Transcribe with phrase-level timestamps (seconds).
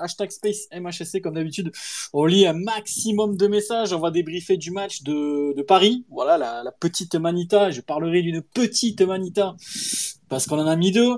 [0.00, 1.72] hashtag Space MHSC comme d'habitude.
[2.12, 3.92] On lit un maximum de messages.
[3.92, 6.04] On va débriefer du match de, de Paris.
[6.10, 7.70] Voilà la, la petite Manita.
[7.70, 9.56] Je parlerai d'une petite Manita
[10.28, 11.16] parce qu'on en a mis deux.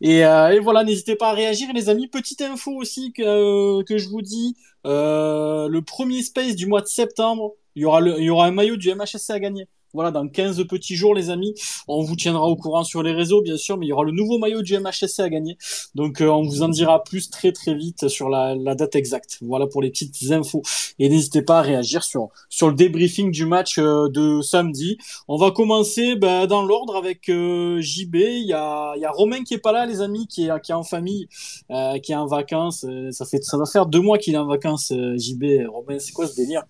[0.00, 2.08] Et, euh, et voilà, n'hésitez pas à réagir, les amis.
[2.08, 4.56] Petite info aussi que, euh, que je vous dis.
[4.86, 8.46] Euh, le premier Space du mois de septembre, il y aura, le, il y aura
[8.46, 9.68] un maillot du MHSC à gagner.
[9.94, 11.54] Voilà, dans 15 petits jours, les amis.
[11.86, 14.12] On vous tiendra au courant sur les réseaux, bien sûr, mais il y aura le
[14.12, 15.56] nouveau maillot du MHSC à gagner.
[15.94, 19.38] Donc, euh, on vous en dira plus très, très vite sur la, la, date exacte.
[19.40, 20.62] Voilà pour les petites infos.
[20.98, 24.98] Et n'hésitez pas à réagir sur, sur le débriefing du match euh, de samedi.
[25.26, 28.16] On va commencer ben, dans l'ordre avec euh, JB.
[28.16, 30.60] Il y a, il y a Romain qui est pas là, les amis, qui est,
[30.62, 31.28] qui est en famille,
[32.02, 32.84] qui est en vacances.
[33.10, 35.66] ça, fait, ça va faire deux mois qu'il est en vacances, JB.
[35.68, 36.62] Romain, c'est quoi ce délire?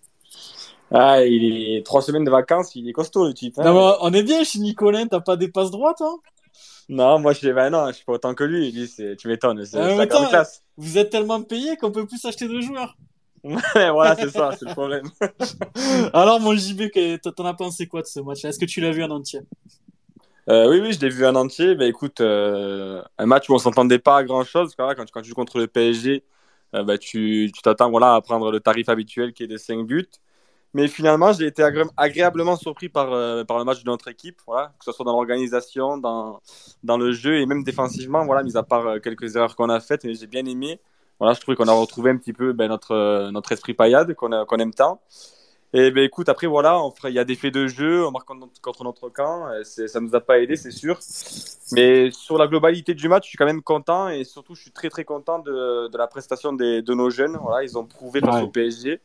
[0.91, 3.59] Ah, il est trois semaines de vacances, il est costaud le type.
[3.59, 3.65] Hein.
[3.65, 6.17] Non, on est bien chez Nicolin, t'as pas des passes droites, hein?
[6.89, 8.73] Non, moi je suis, ben non, je suis pas autant que lui.
[8.73, 10.63] lui tu m'étonnes, c'est euh, classe.
[10.79, 12.97] Vous êtes tellement payé qu'on peut plus acheter de joueurs.
[13.75, 15.09] voilà, c'est ça, c'est le problème.
[16.13, 16.91] Alors, mon JB,
[17.37, 18.45] t'en as pensé quoi de ce match?
[18.45, 19.41] Est-ce que tu l'as vu en entier?
[20.49, 21.75] Euh, oui, oui, je l'ai vu en entier.
[21.75, 24.75] Bah, écoute, euh, un match où on s'entendait pas à grand chose.
[24.77, 26.25] Quand, quand, tu joues contre le PSG,
[26.75, 30.09] euh, bah, tu t'attends voilà, à prendre le tarif habituel qui est de 5 buts.
[30.75, 31.63] Mais finalement, j'ai été
[31.97, 35.13] agréablement surpris par, euh, par le match de notre équipe, voilà, que ce soit dans
[35.13, 36.41] l'organisation, dans,
[36.83, 39.81] dans le jeu et même défensivement, voilà, mis à part euh, quelques erreurs qu'on a
[39.81, 40.81] faites, j'ai bien aimé.
[41.19, 44.15] Voilà, je trouvais qu'on a retrouvé un petit peu ben, notre, euh, notre esprit paillade
[44.15, 45.01] qu'on aime tant.
[45.75, 48.27] Et ben écoute, après voilà, il y a des faits de jeu, on marque
[48.63, 50.99] contre notre camp, ça nous a pas aidé, c'est sûr.
[51.73, 54.71] Mais sur la globalité du match, je suis quand même content et surtout je suis
[54.71, 57.37] très très content de, de la prestation des, de nos jeunes.
[57.37, 59.01] Voilà, ils ont prouvé face au PSG.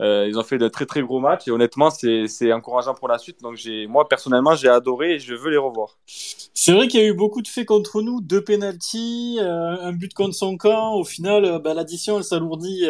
[0.00, 3.18] Euh, ils ont fait de très très gros matchs et honnêtement c'est encourageant pour la
[3.18, 3.40] suite.
[3.42, 5.98] Donc moi personnellement j'ai adoré et je veux les revoir.
[6.06, 9.92] C'est vrai qu'il y a eu beaucoup de faits contre nous, deux penalties, euh, un
[9.92, 10.94] but contre son camp.
[10.94, 12.86] Au final, euh, bah, l'addition elle s'alourdit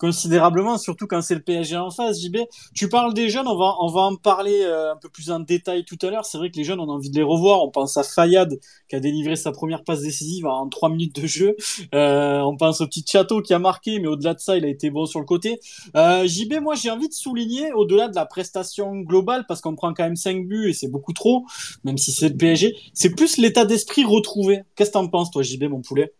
[0.00, 2.38] considérablement, surtout quand c'est le PSG en face, JB.
[2.74, 5.40] Tu parles des jeunes, on va, on va en parler euh, un peu plus en
[5.40, 6.24] détail tout à l'heure.
[6.24, 7.62] C'est vrai que les jeunes, on a envie de les revoir.
[7.62, 11.26] On pense à Fayad, qui a délivré sa première passe décisive en trois minutes de
[11.26, 11.54] jeu.
[11.94, 14.68] Euh, on pense au petit Château qui a marqué, mais au-delà de ça, il a
[14.68, 15.60] été bon sur le côté.
[15.94, 19.92] Euh, JB, moi, j'ai envie de souligner, au-delà de la prestation globale, parce qu'on prend
[19.92, 21.44] quand même cinq buts et c'est beaucoup trop,
[21.84, 24.62] même si c'est le PSG, c'est plus l'état d'esprit retrouvé.
[24.76, 26.14] Qu'est-ce que t'en penses, toi, JB, mon poulet?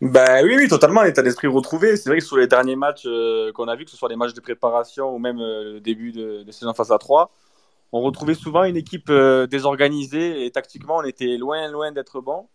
[0.00, 1.96] Bah oui, oui, totalement, l'état d'esprit retrouvé.
[1.96, 4.16] C'est vrai que sur les derniers matchs euh, qu'on a vus, que ce soit les
[4.16, 7.30] matchs de préparation ou même euh, le début de, de, saison face à 3,
[7.92, 12.48] on retrouvait souvent une équipe euh, désorganisée et tactiquement, on était loin, loin d'être bon.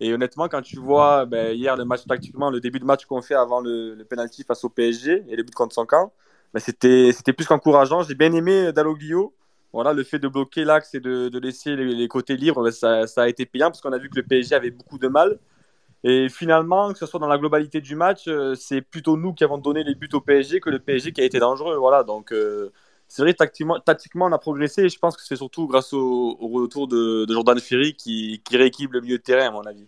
[0.00, 3.22] Et honnêtement, quand tu vois ben, hier le match tactiquement, le début de match qu'on
[3.22, 6.12] fait avant le, le penalty face au PSG et le but contre son camp,
[6.52, 8.02] ben, c'était plus qu'encourageant.
[8.02, 9.34] J'ai bien aimé Dalloglio.
[9.72, 13.28] Voilà, le fait de bloquer l'axe et de, laisser les, côtés libres, ben, ça a
[13.28, 15.38] été payant parce qu'on a vu que le PSG avait beaucoup de mal.
[16.04, 19.44] Et finalement, que ce soit dans la globalité du match, euh, c'est plutôt nous qui
[19.44, 21.76] avons donné les buts au PSG que le PSG qui a été dangereux.
[21.76, 22.72] Voilà, donc euh,
[23.06, 26.34] c'est vrai, tactiquement, tactiquement, on a progressé et je pense que c'est surtout grâce au,
[26.40, 29.86] retour de, de, Jordan Ferry qui, qui rééquilibre le milieu de terrain, à mon avis.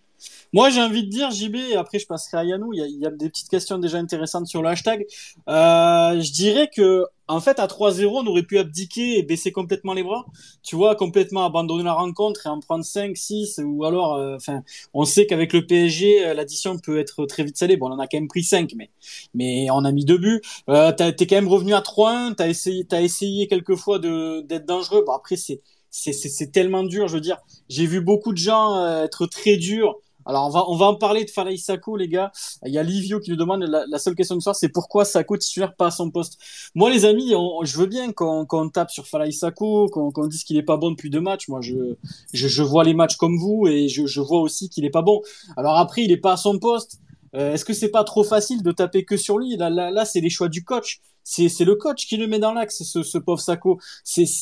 [0.53, 3.11] Moi, j'ai envie de dire, JB, et après je passerai à Yanou, il y a,
[3.11, 5.05] des petites questions déjà intéressantes sur le hashtag.
[5.49, 9.95] Euh, je dirais que, en fait, à 3-0, on aurait pu abdiquer et baisser complètement
[9.95, 10.27] les bras.
[10.62, 14.62] Tu vois, complètement abandonner la rencontre et en prendre 5, 6, ou alors, euh, enfin,
[14.93, 17.77] on sait qu'avec le PSG, euh, l'addition peut être très vite salée.
[17.77, 18.91] Bon, on en a quand même pris 5, mais,
[19.33, 20.43] mais on a mis deux buts.
[20.69, 25.03] Euh, t'es quand même revenu à 3-1, t'as essayé, essayé quelques fois d'être dangereux.
[25.06, 27.39] Bon, après, c'est, c'est tellement dur, je veux dire.
[27.69, 29.97] J'ai vu beaucoup de gens être très durs
[30.27, 32.33] alors on va on va en parler de Farai Sako les gars.
[32.65, 35.37] Il y a Livio qui nous demande la, seule question de soir c'est pourquoi Sako
[35.37, 36.39] titulaire pas à son poste?
[36.75, 40.62] Moi les amis, je veux bien qu'on tape sur Farai Sako, qu'on dise qu'il est
[40.62, 41.49] pas bon depuis deux matchs.
[41.49, 41.97] Moi je,
[42.33, 45.03] je, je vois les matchs comme vous et je, je vois aussi qu'il est pas
[45.03, 45.23] bon.
[45.57, 46.99] Alors après il est pas à son poste.
[47.35, 49.56] Euh, Est-ce que c'est pas trop facile de taper que sur lui?
[49.56, 52.53] Là, là, là c'est les choix du coach c'est le coach qui le met dans
[52.53, 53.79] l'axe, ce, ce pauvre Sako.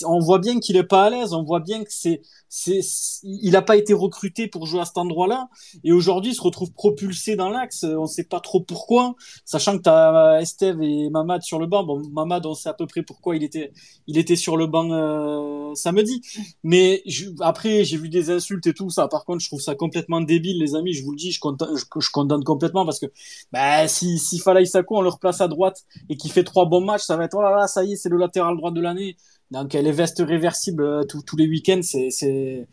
[0.04, 2.80] On voit bien qu'il est pas à l'aise, on voit bien que c'est c'est
[3.22, 5.48] il n'a pas été recruté pour jouer à cet endroit-là.
[5.84, 9.14] Et aujourd'hui il se retrouve propulsé dans l'axe on sait pas trop pourquoi.
[9.44, 11.84] Sachant que tu as Esteve et Mamad sur le banc.
[11.84, 13.72] Bon Mamad on sait à peu près pourquoi il était
[14.06, 16.20] il était sur le banc euh, samedi.
[16.62, 19.08] Mais je, après j'ai vu des insultes et tout ça.
[19.08, 20.92] Par contre je trouve ça complètement débile les amis.
[20.92, 23.06] Je vous le dis je condamne, je, condamne complètement parce que
[23.52, 27.06] bah si si Falaï on le replace à droite et qu'il fait trois bons matchs
[27.10, 29.10] ça va être oh là là ça y est c'est le latéral droit de l'année
[29.52, 32.66] donc les vestes réversibles euh, tous les week-ends, c'est c'est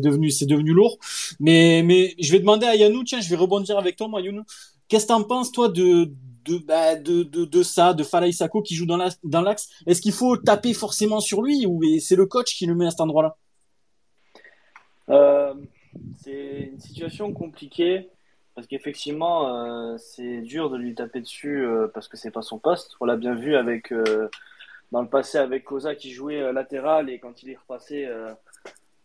[0.00, 0.96] devenu c'est devenu lourd.
[1.38, 4.42] Mais mais je vais demander à Yannou, tiens, je vais rebondir avec toi, moi, Yannou.
[4.88, 6.10] Qu'est-ce que t'en penses toi de
[6.46, 9.68] de, bah, de, de, ça, de Falaï Sako qui joue dans l'axe?
[9.86, 12.90] Est-ce qu'il faut taper forcément sur lui ou c'est le coach qui le met à
[12.90, 13.36] cet endroit-là?
[15.10, 15.54] Euh,
[16.24, 18.08] C'est une situation compliquée
[18.54, 22.96] Parce qu'effectivement, c'est dur de lui taper dessus parce que c'est pas son poste.
[23.00, 23.94] On l'a bien vu avec
[24.92, 28.06] dans le passé avec Koza qui jouait latéral et quand il est repassé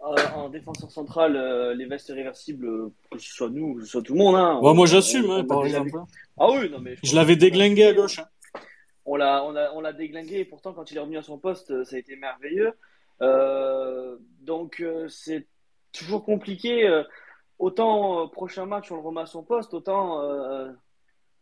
[0.02, 4.20] en défenseur central les vestes réversibles, que ce soit nous, que ce soit tout le
[4.20, 4.36] monde.
[4.36, 5.98] Hein, moi j'assume, hein, par exemple.
[6.38, 6.96] Ah oui, non mais.
[7.02, 8.20] Je, l'avais déglingué à gauche.
[8.20, 8.28] Hein
[9.08, 11.84] on l'a, on, on l'a déglingué et pourtant, quand il est revenu à son poste,
[11.86, 12.74] ça a été merveilleux.
[13.22, 15.48] Euh, donc, euh, c'est
[15.94, 17.04] toujours compliqué.
[17.60, 20.22] Euh, autant prochain match, on le remet à son poste, autant.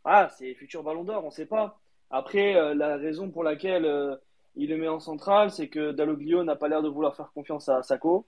[0.04, 1.80] ah, c'est futur ballon d'or, on ne sait pas.
[2.10, 4.20] Après, la raison pour laquelle
[4.56, 7.70] il le met en centrale, c'est que Dalloglio n'a pas l'air de vouloir faire confiance
[7.70, 8.28] à Sako.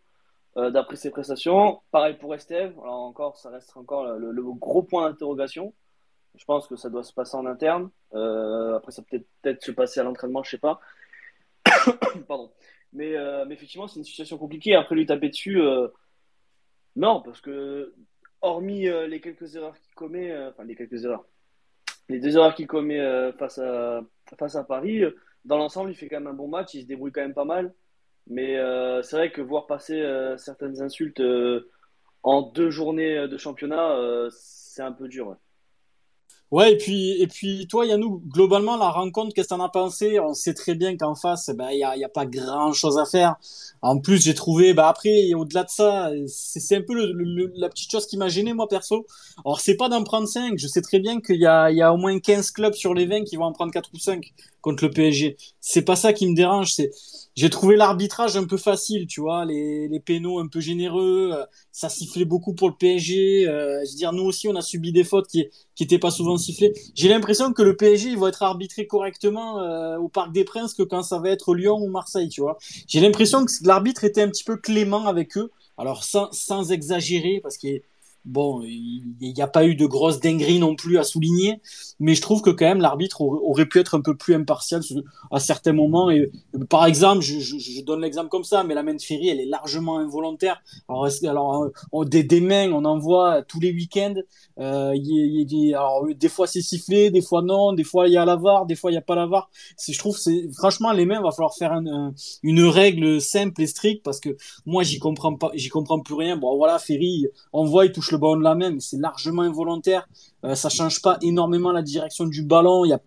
[0.55, 1.81] d'après ses prestations.
[1.91, 2.73] Pareil pour Esteve.
[2.81, 5.73] Alors encore, ça reste encore le gros point d'interrogation.
[6.37, 7.89] Je pense que ça doit se passer en interne.
[8.13, 10.79] Euh, après, ça peut peut-être se passer à l'entraînement, je sais pas.
[12.27, 12.51] Pardon.
[12.93, 14.75] Mais, euh, mais effectivement, c'est une situation compliquée.
[14.75, 15.87] Après, lui taper dessus, euh,
[16.97, 17.93] non, parce que
[18.41, 21.25] hormis les quelques erreurs qu'il commet, enfin les quelques erreurs,
[22.09, 22.99] les deux erreurs qu'il commet
[23.39, 24.01] face, à,
[24.37, 25.03] face à Paris,
[25.45, 26.73] dans l'ensemble, il fait quand même un bon match.
[26.73, 27.73] Il se débrouille quand même pas mal.
[28.27, 28.57] Mais
[29.03, 30.03] c'est vrai que voir passer
[30.37, 31.21] certaines insultes
[32.23, 35.37] en deux journées de championnat, c'est un peu dur.
[36.53, 40.19] Et puis, et puis toi, Yannou, globalement, la rencontre, qu'est-ce que t'en as pensé?
[40.19, 43.05] On sait très bien qu'en face, ben, il y a, y a pas grand-chose à
[43.05, 43.35] faire.
[43.81, 47.91] En plus, j'ai trouvé, bah après, au-delà de ça, c'est un peu le, la petite
[47.91, 49.05] chose qui m'a gêné, moi, perso.
[49.45, 50.57] Alors, c'est pas d'en prendre 5.
[50.57, 53.05] Je sais très bien qu'il y a, y a au moins 15 clubs sur les
[53.05, 54.33] 20 qui vont en prendre 4 ou 5
[54.67, 55.37] contre le PSG.
[55.61, 56.91] C'est pas ça qui me dérange, c'est
[57.37, 61.45] j'ai trouvé l'arbitrage un peu facile, tu vois, les, les pénaux un peu généreux, euh,
[61.71, 63.47] ça sifflait beaucoup pour le PSG.
[63.47, 66.11] Euh, je veux dire, nous aussi, on a subi des fautes qui qui étaient pas
[66.11, 66.73] souvent sifflées.
[66.95, 70.73] J'ai l'impression que le PSG il va être arbitré correctement euh, au Parc des Princes
[70.73, 72.57] que quand ça va être Lyon ou Marseille, tu vois.
[72.87, 75.49] J'ai l'impression que l'arbitre était un petit peu clément avec eux.
[75.77, 77.81] Alors sans, sans exagérer, parce qu'il
[78.27, 81.61] Bon, il n'y a pas eu de grosse dinguerie non plus à souligner,
[81.97, 84.81] mais je trouve que quand même l'arbitre aurait pu être un peu plus impartial
[85.31, 86.11] à certains moments.
[86.11, 86.29] Et
[86.69, 89.99] par exemple, je, donne l'exemple comme ça, mais la main de Ferry, elle est largement
[89.99, 90.61] involontaire.
[90.89, 91.71] Alors, alors
[92.05, 94.15] des, mains, on en voit tous les week-ends.
[94.59, 94.93] Euh,
[95.73, 98.65] alors, des fois c'est sifflé, des fois non, des fois il y a la VAR,
[98.65, 99.49] des fois il n'y a pas la VAR.
[99.87, 100.17] Je trouve,
[100.53, 101.79] franchement les mains, va falloir faire
[102.43, 104.35] une règle simple et stricte parce que
[104.65, 106.35] moi j'y comprends pas, j'y comprends plus rien.
[106.35, 110.07] Bon voilà, Ferry, on voit, il touche le ballon de la main, c'est largement involontaire.
[110.43, 112.85] Euh, ça change pas énormément la direction du ballon.
[112.85, 112.99] Il a,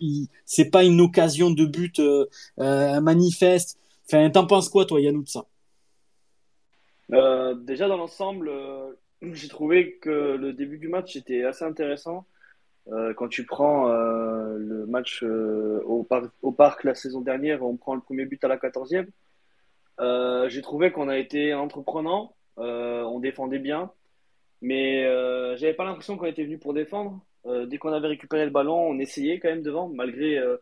[0.44, 2.26] c'est pas une occasion de but euh,
[2.58, 3.78] euh, manifeste.
[4.06, 5.46] Enfin, t'en penses quoi, toi, Yannou, de ça?
[7.12, 8.50] Euh, Déjà, dans l'ensemble,
[9.22, 12.26] j'ai trouvé que le début du match était assez intéressant.
[13.16, 16.06] quand tu prends le match au,
[16.42, 19.06] au, parc la saison dernière, on prend le premier but à la 14e.
[20.48, 23.92] j'ai trouvé qu'on a été entreprenant, on défendait bien.
[24.62, 27.20] Mais euh, j'avais pas l'impression qu'on était venu pour défendre.
[27.46, 30.56] Euh, dès qu'on avait récupéré le ballon, on essayait quand même devant, malgré, euh,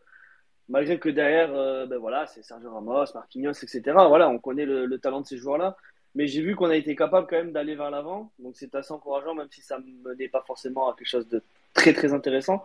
[0.69, 3.81] malgré que derrière, euh, ben voilà, c'est Sergio Ramos, Marquinhos, etc.
[4.07, 5.75] Voilà, on connaît le, le talent de ces joueurs-là.
[6.15, 8.31] Mais j'ai vu qu'on a été capable quand même d'aller vers l'avant.
[8.39, 11.43] Donc c'est assez encourageant, même si ça ne menait pas forcément à quelque chose de
[11.73, 12.63] très très intéressant.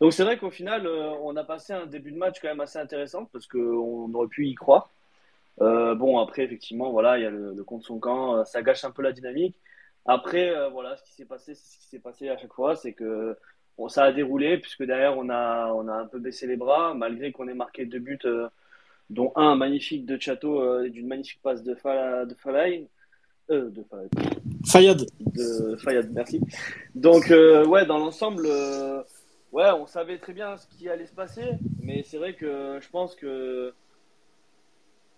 [0.00, 2.78] Donc c'est vrai qu'au final, on a passé un début de match quand même assez
[2.78, 4.90] intéressant parce qu'on aurait pu y croire.
[5.58, 8.90] bon, après, effectivement, voilà, il y a le, le compte son camp, ça gâche un
[8.90, 9.56] peu la dynamique.
[10.04, 12.74] Après, euh, voilà, ce qui s'est passé, c'est ce qui s'est passé à chaque fois,
[12.74, 13.36] c'est que
[13.78, 16.94] bon, ça a déroulé, puisque derrière, on a, on a un peu baissé les bras,
[16.94, 18.48] malgré qu'on ait marqué deux buts, euh,
[19.10, 22.88] dont un magnifique de Chateau euh, et d'une magnifique passe de, Fala, de Falaï.
[23.48, 23.84] De
[24.64, 25.04] Fayad.
[25.20, 26.40] De Fayad, merci.
[26.94, 28.46] Donc, ouais, dans l'ensemble,
[29.52, 32.88] ouais, on savait très bien ce qui allait se passer, mais c'est vrai que je
[32.88, 33.74] pense que.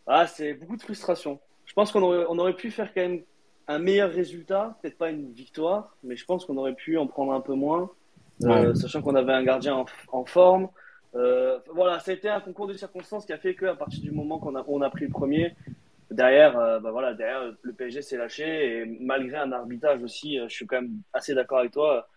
[0.09, 1.39] Ah, c'est beaucoup de frustration.
[1.65, 3.23] Je pense qu'on aurait, on aurait pu faire quand même
[3.69, 7.33] un meilleur résultat, peut-être pas une victoire, mais je pense qu'on aurait pu en prendre
[7.33, 7.91] un peu moins,
[8.45, 10.69] euh, sachant qu'on avait un gardien en, forme.
[11.15, 14.11] Euh, voilà, ça a été un concours de circonstances qui a fait qu'à partir du
[14.11, 15.55] moment qu'on a, on a pris le premier,
[16.11, 20.55] derrière, euh, bah voilà, derrière le PSG s'est lâché et malgré un arbitrage aussi, je
[20.55, 22.09] suis quand même assez d'accord avec toi,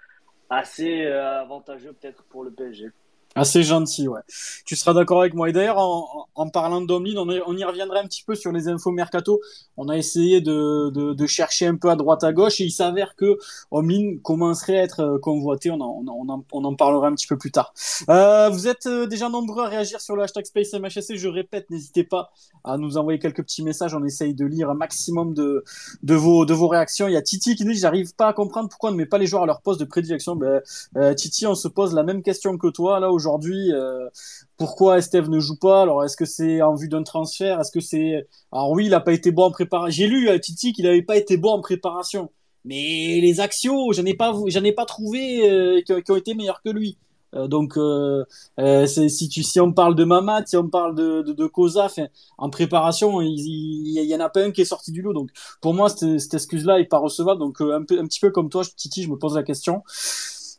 [0.49, 2.91] assez avantageux peut-être pour le PSG.
[3.37, 4.21] Assez gentil, ouais.
[4.65, 5.49] Tu seras d'accord avec moi.
[5.49, 8.91] Et d'ailleurs, en, parlant d'Omlin, on, on, y reviendra un petit peu sur les infos
[8.91, 9.39] mercato.
[9.77, 13.37] On a essayé de, chercher un peu à droite à gauche et il s'avère que
[13.71, 15.69] Omlin commencerait à être euh, convoité.
[15.71, 17.73] On en, parlera un petit peu plus tard.
[18.09, 21.15] Euh, vous êtes euh, déjà nombreux à réagir sur le hashtag SpaceMHSC.
[21.15, 22.31] Je répète, n'hésitez pas
[22.63, 23.93] à nous envoyer quelques petits messages.
[23.93, 25.63] On essaye de lire un maximum de,
[26.03, 27.07] vos, réactions.
[27.07, 29.17] Il y a Titi qui dit J'arrive pas à comprendre pourquoi on ne met pas
[29.17, 30.35] les joueurs à leur poste de prédilection.
[30.35, 30.61] Ben,
[31.15, 33.71] Titi, on se pose la même question que toi là aujourd'hui.
[33.73, 34.09] Euh,
[34.57, 35.81] pourquoi Esteve ne joue pas?
[35.81, 37.59] Alors, est-ce que c'est en vue d'un transfert?
[37.59, 39.91] Est-ce que c'est alors oui, il a pas été bon en préparation.
[39.91, 42.29] J'ai lu à euh, Titi qu'il n'avait pas été bon en préparation,
[42.65, 46.61] Mais les axios, j'en ai pas, j'en ai pas trouvé euh, qui, ont été meilleurs
[46.63, 46.97] que lui.
[47.33, 47.77] Donc,
[48.87, 51.87] si, tu, si on parle de Mamat, si on parle de, de, Koza,
[52.37, 55.13] en préparation, il, il, y en a pas un qui est sorti du lot.
[55.13, 55.29] Donc,
[55.61, 57.39] pour moi, cette, excuse-là est pas recevable.
[57.39, 59.83] Donc, un petit peu comme toi, Titi, je me pose la question.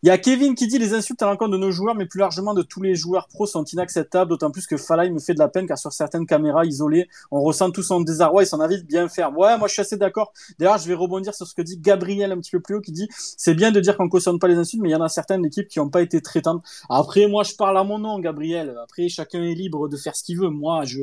[0.04, 2.20] Il y a Kevin qui dit les insultes à l'encontre de nos joueurs, mais plus
[2.20, 5.40] largement de tous les joueurs pros sont inacceptables, d'autant plus que Falay me fait de
[5.40, 8.78] la peine car sur certaines caméras isolées, on ressent tout son désarroi et son envie
[8.78, 9.36] de bien faire.
[9.36, 10.32] Ouais, moi je suis assez d'accord.
[10.58, 12.92] D'ailleurs, je vais rebondir sur ce que dit Gabriel un petit peu plus haut qui
[12.92, 15.08] dit c'est bien de dire qu'on cautionne pas les insultes, mais il y en a
[15.08, 16.62] certaines équipes qui n'ont pas été traitantes.
[16.88, 18.76] Après, moi je parle à mon nom, Gabriel.
[18.82, 20.50] Après, chacun est libre de faire ce qu'il veut.
[20.50, 21.00] Moi, je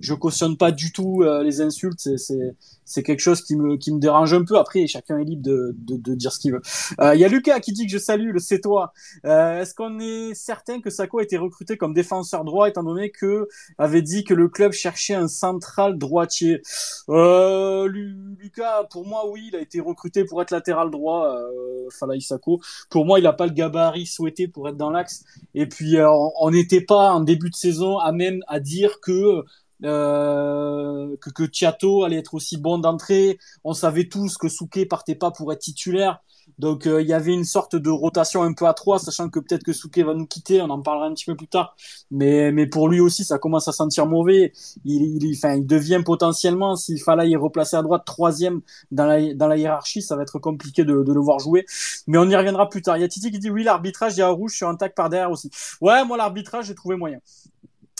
[0.00, 2.00] je cautionne pas du tout euh, les insultes.
[2.16, 4.58] C'est c'est quelque chose qui me qui me dérange un peu.
[4.58, 6.62] Après, chacun est libre de de, de dire ce qu'il veut.
[7.00, 8.92] Euh, il y a Lucas qui dit que je salue c'est toi.
[9.24, 13.10] Euh, est-ce qu'on est certain que Sako a été recruté comme défenseur droit étant donné
[13.10, 13.48] que
[13.78, 16.62] avait dit que le club cherchait un central droitier?
[17.08, 21.28] Euh, Lucas, pour moi, oui, il a été recruté pour être latéral droit.
[21.28, 22.60] Euh, Falaï Sako.
[22.90, 25.24] Pour moi, il n'a pas le gabarit souhaité pour être dans l'axe.
[25.54, 25.96] Et puis,
[26.40, 29.44] on n'était pas en début de saison à même à dire que
[29.82, 33.38] que, allait être aussi bon d'entrée.
[33.64, 36.22] On savait tous que Souquet partait pas pour être titulaire.
[36.58, 39.40] Donc euh, il y avait une sorte de rotation un peu à trois, sachant que
[39.40, 41.74] peut-être que Souquet va nous quitter, on en parlera un petit peu plus tard.
[42.10, 44.52] Mais, mais pour lui aussi, ça commence à sentir mauvais.
[44.84, 49.34] Il, il, enfin, il devient potentiellement, s'il fallait y replacer à droite, troisième dans la,
[49.34, 51.64] dans la hiérarchie, ça va être compliqué de, de le voir jouer.
[52.06, 52.96] Mais on y reviendra plus tard.
[52.96, 54.76] Il y a Titi qui dit oui, l'arbitrage, il y a un rouge sur un
[54.76, 55.50] tac par derrière aussi.
[55.80, 57.18] Ouais, moi l'arbitrage, j'ai trouvé moyen.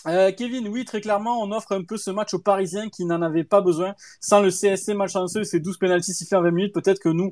[0.08, 3.22] Euh, Kevin, oui, très clairement, on offre un peu ce match aux Parisiens qui n'en
[3.22, 3.94] avaient pas besoin.
[4.20, 7.30] Sans le CSC malchanceux et ses 12 pénalties sifflés en 20 minutes, peut-être que nous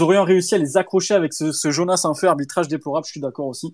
[0.00, 3.20] aurions réussi à les accrocher avec ce, ce Jonas en feu, arbitrage déplorable, je suis
[3.20, 3.72] d'accord aussi.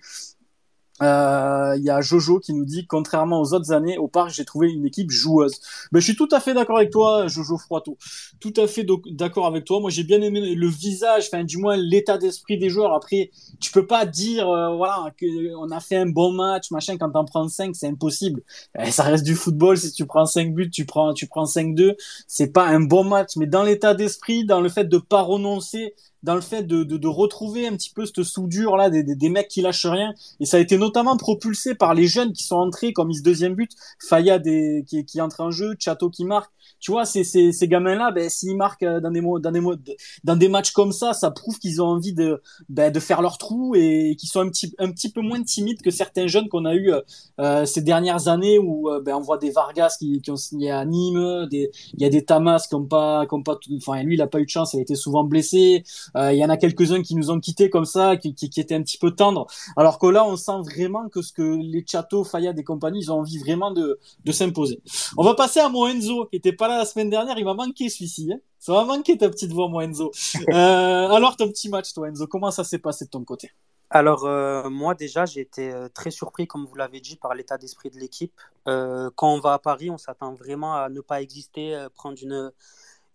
[1.00, 4.46] Il euh, y a Jojo qui nous dit contrairement aux autres années au parc j'ai
[4.46, 5.60] trouvé une équipe joueuse.
[5.92, 7.98] Mais je suis tout à fait d'accord avec toi Jojo Froito.
[8.40, 9.78] Tout à fait d'accord avec toi.
[9.80, 12.94] Moi j'ai bien aimé le visage, enfin du moins l'état d'esprit des joueurs.
[12.94, 16.96] Après tu peux pas dire euh, voilà que on a fait un bon match machin
[16.96, 18.42] quand t'en prends 5 c'est impossible.
[18.78, 21.94] Eh, ça reste du football si tu prends 5 buts tu prends tu prends 5-2
[22.26, 25.94] c'est pas un bon match mais dans l'état d'esprit dans le fait de pas renoncer
[26.26, 29.86] dans le fait de, retrouver un petit peu cette soudure là des, mecs qui lâchent
[29.86, 30.12] rien.
[30.40, 33.54] Et ça a été notamment propulsé par les jeunes qui sont entrés comme ce deuxième
[33.54, 33.70] but.
[34.00, 34.42] Fayad
[34.86, 36.50] qui, qui entre en jeu Chateau qui marque
[36.86, 39.96] tu vois ces, ces, ces gamins là ben s'ils marquent euh, dans des dans des
[40.22, 43.38] dans des matchs comme ça ça prouve qu'ils ont envie de ben, de faire leur
[43.38, 46.64] trou et qu'ils sont un petit un petit peu moins timides que certains jeunes qu'on
[46.64, 47.00] a eu euh,
[47.40, 50.70] euh ces dernières années où euh, ben on voit des Vargas qui, qui ont signé
[50.70, 54.00] à Nîmes des il y a des Tamas qui ont pas qui ont pas enfin
[54.04, 55.82] lui il a pas eu de chance il a été souvent blessé
[56.16, 58.60] euh, il y en a quelques-uns qui nous ont quittés comme ça, qui, qui, qui,
[58.60, 59.46] étaient un petit peu tendres.
[59.76, 63.12] Alors que là, on sent vraiment que ce que les Chateaux, Fayad et compagnie, ils
[63.12, 64.80] ont envie vraiment de, de s'imposer.
[65.16, 67.38] On va passer à Moenzo, qui était pas là la semaine dernière.
[67.38, 68.30] Il m'a manqué celui-ci.
[68.32, 68.38] Hein.
[68.58, 70.12] Ça m'a manqué ta petite voix, Moenzo.
[70.48, 73.50] Euh, alors, ton petit match, toi, Enzo, comment ça s'est passé de ton côté?
[73.88, 77.56] Alors euh, moi déjà j'ai été euh, très surpris comme vous l'avez dit par l'état
[77.56, 78.34] d'esprit de l'équipe.
[78.64, 82.50] Quand on va à Paris on s'attend vraiment à ne pas exister, prendre une,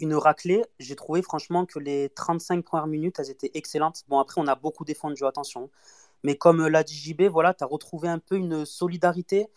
[0.02, 0.64] une raclée.
[0.80, 4.04] J'ai trouvé franchement que les 35 premières minutes, elles étaient excellentes.
[4.10, 5.70] Bon, après, on a beaucoup défendu, attention.
[6.24, 9.48] Mais comme l'a dit JB, voilà, tu as retrouvé un peu une solidarité,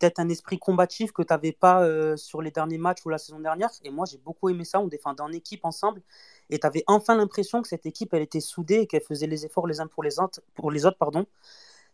[0.00, 3.18] peut-être un esprit combatif que tu n'avais pas euh, sur les derniers matchs ou la
[3.18, 3.70] saison dernière.
[3.84, 4.80] Et moi, j'ai beaucoup aimé ça.
[4.80, 6.02] On défendait en équipe ensemble.
[6.48, 9.44] Et tu avais enfin l'impression que cette équipe, elle était soudée et qu'elle faisait les
[9.44, 10.40] efforts les uns pour les autres.
[10.54, 11.26] Pour les autres pardon.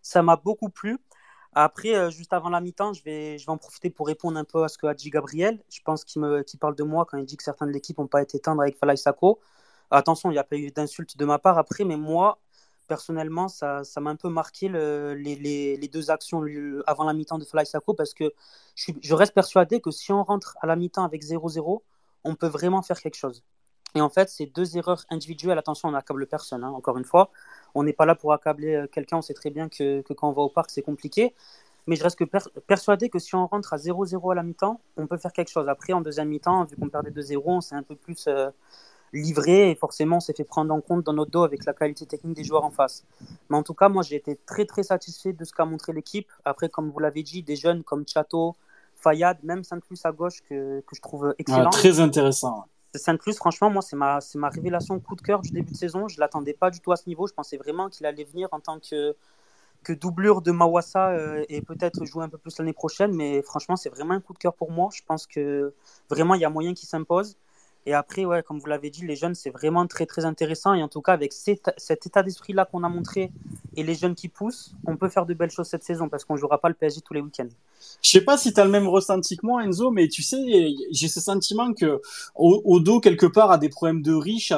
[0.02, 0.98] Ça m'a beaucoup plu.
[1.54, 4.44] Après, euh, juste avant la mi-temps, je vais, je vais en profiter pour répondre un
[4.44, 5.62] peu à ce que a dit Gabriel.
[5.70, 6.20] Je pense qu'il
[6.60, 8.76] parle de moi quand il dit que certains de l'équipe n'ont pas été tendres avec
[8.78, 9.40] Falay Sako.
[9.90, 12.38] Attention, il n'y a pas eu d'insultes de ma part après, mais moi,
[12.86, 16.42] personnellement, ça, ça m'a un peu marqué le, les, les, deux actions
[16.86, 18.32] avant la mi-temps de Fly Sako parce que
[18.74, 21.82] je, reste persuadé que si on rentre à la mi-temps avec 0-0,
[22.24, 23.42] on peut vraiment faire quelque chose.
[23.94, 27.30] Et en fait, ces deux erreurs individuelles, attention, on n'accable personne, hein, encore une fois.
[27.74, 30.28] On n'est pas là pour accabler euh, quelqu'un, on sait très bien que, que, quand
[30.28, 31.34] on va au parc, c'est compliqué.
[31.86, 32.18] Mais je reste
[32.66, 35.68] persuadé que si on rentre à 0-0 à la mi-temps, on peut faire quelque chose.
[35.68, 38.50] Après, en deuxième mi-temps, vu qu'on perdait 2-0, on s'est un peu plus euh,
[39.12, 42.06] livré et forcément, on s'est fait prendre en compte dans notre dos avec la qualité
[42.06, 43.04] technique des joueurs en face.
[43.50, 46.28] Mais en tout cas, moi, j'ai été très, très satisfait de ce qu'a montré l'équipe.
[46.44, 48.56] Après, comme vous l'avez dit, des jeunes comme Chateau,
[48.94, 51.70] Fayad, même Saint-Plus à gauche que, que, je trouve excellent.
[51.70, 52.64] très intéressant.
[52.94, 56.08] Sainte-Plus, franchement, moi, c'est ma, ma révélation coup de cœur du début de saison.
[56.08, 57.26] Je ne l'attendais pas du tout à ce niveau.
[57.26, 59.14] Je pensais vraiment qu'il allait venir en tant que,
[59.82, 63.14] que doublure de Mawassa euh, et peut-être jouer un peu plus l'année prochaine.
[63.14, 64.88] Mais franchement, c'est vraiment un coup de cœur pour moi.
[64.94, 65.74] Je pense que
[66.08, 67.36] vraiment, il y a moyen qu'il s'impose.
[67.88, 70.74] Et après, ouais, comme vous l'avez dit, les jeunes, c'est vraiment très très intéressant.
[70.74, 73.30] Et en tout cas, avec cet, état d'esprit-là qu'on a montré
[73.76, 76.34] et les jeunes qui poussent, on peut faire de belles choses cette saison parce qu'on
[76.34, 77.48] ne jouera pas le PSG tous les week-ends.
[78.02, 80.74] Je sais pas si tu as le même ressenti que moi, Enzo, mais tu sais,
[80.90, 82.00] j'ai ce sentiment que
[82.80, 84.52] dos, quelque part, a des problèmes de riches,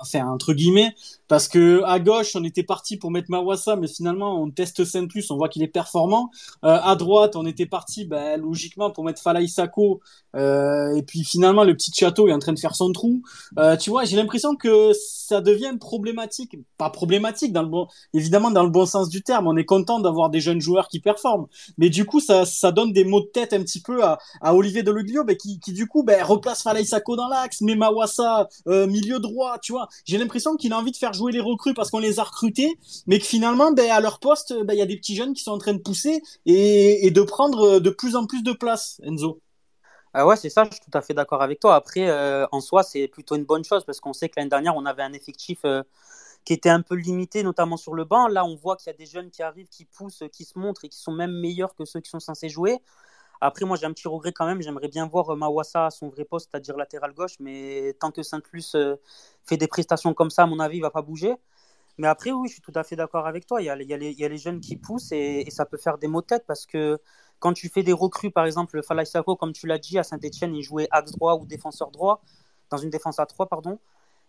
[0.00, 0.94] enfin, entre guillemets,
[1.28, 5.06] parce que à gauche, on était parti pour mettre Mawassa, mais finalement, on teste Saint
[5.06, 6.30] Plus, on voit qu'il est performant.
[6.64, 10.00] Euh, à droite, on était parti, ben, logiquement, pour mettre Falaï Sako,
[10.36, 13.22] euh, et puis finalement, le petit château est en train de faire son trou.
[13.58, 18.50] Euh, tu vois, j'ai l'impression que ça devient problématique, pas problématique dans le bon, évidemment
[18.50, 19.46] dans le bon sens du terme.
[19.46, 21.46] On est content d'avoir des jeunes joueurs qui performent,
[21.78, 25.24] mais du coup, ça, donne des mots de tête un petit peu à, Olivier Deluglio,
[25.24, 29.18] ben, qui, qui du coup, ben, replace Falaï Sako dans l'axe, met Mawassa euh, milieu
[29.18, 29.58] droit.
[29.62, 32.18] Tu vois, j'ai l'impression qu'il a envie de faire jouer les recrues parce qu'on les
[32.18, 35.34] a recrutés, mais que finalement, ben, à leur poste, il y a des petits jeunes
[35.34, 38.52] qui sont en train de pousser et, et de prendre de plus en plus de
[38.52, 39.40] place, Enzo.
[40.18, 41.74] Ah ouais, c'est ça, je suis tout à fait d'accord avec toi.
[41.74, 44.74] Après, euh, en soi, c'est plutôt une bonne chose parce qu'on sait que l'année dernière,
[44.74, 45.82] on avait un effectif euh,
[46.46, 48.26] qui était un peu limité, notamment sur le banc.
[48.28, 50.86] Là, on voit qu'il y a des jeunes qui arrivent, qui poussent, qui se montrent
[50.86, 52.78] et qui sont même meilleurs que ceux qui sont censés jouer.
[53.40, 54.62] Après, moi, j'ai un petit regret quand même.
[54.62, 57.36] J'aimerais bien voir euh, Mawassa à son vrai poste, c'est-à-dire latéral gauche.
[57.40, 58.76] Mais tant que Saint-Plus
[59.46, 61.34] fait des prestations comme ça, à mon avis, il ne va pas bouger.
[61.98, 63.62] Mais après, oui, je suis tout à fait d'accord avec toi.
[63.62, 66.44] Il y, a, les, jeunes qui poussent et, ça peut faire des mots de tête
[66.46, 66.98] parce que
[67.38, 70.54] quand tu fais des recrues, par exemple, Falay Sako, comme tu l'as dit, à Saint-Etienne,
[70.54, 72.22] il jouait axe droit ou défenseur droit,
[72.70, 73.78] dans une défense à 3, pardon.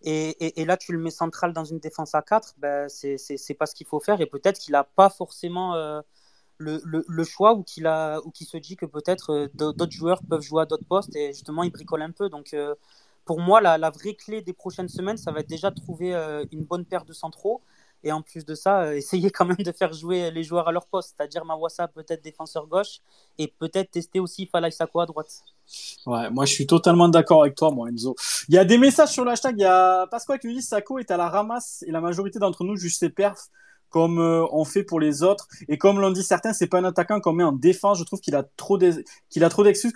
[0.04, 3.76] Et, là, tu le mets central dans une défense à 4, ben, c'est pas ce
[3.76, 4.22] qu'il faut faire.
[4.22, 6.02] Et peut-être qu'il n'a pas forcément euh,
[6.58, 10.86] le, choix ou qu'il se dit que peut-être euh, d'autres joueurs peuvent jouer à d'autres
[10.88, 12.30] postes et justement, il bricole un peu.
[12.30, 12.76] Donc, euh,
[13.28, 16.14] pour moi, la, vraie clé des prochaines semaines, ça va être déjà trouver
[16.52, 17.62] une bonne paire de centraux
[18.04, 20.72] et en plus de ça, euh, essayer quand même de faire jouer les joueurs à
[20.72, 23.00] leur poste, c'est-à-dire Mawassa peut-être défenseur gauche
[23.38, 25.42] et peut-être tester aussi Falay Sako à droite.
[26.06, 28.16] Ouais, moi je suis totalement d'accord avec toi, moi Enzo.
[28.48, 30.62] Il y a des messages sur le hashtag, il y a Pasqua qui nous dit
[30.62, 33.50] Sako est à la ramasse et la majorité d'entre nous jugent ses perfs
[33.90, 35.48] comme euh, on fait pour les autres.
[35.70, 38.00] Et comme l'ont dit certains, c'est pas un attaquant qu'on met en défense.
[38.00, 38.78] Je trouve qu'il a trop
[39.30, 39.94] qu'il a trop d'excuses,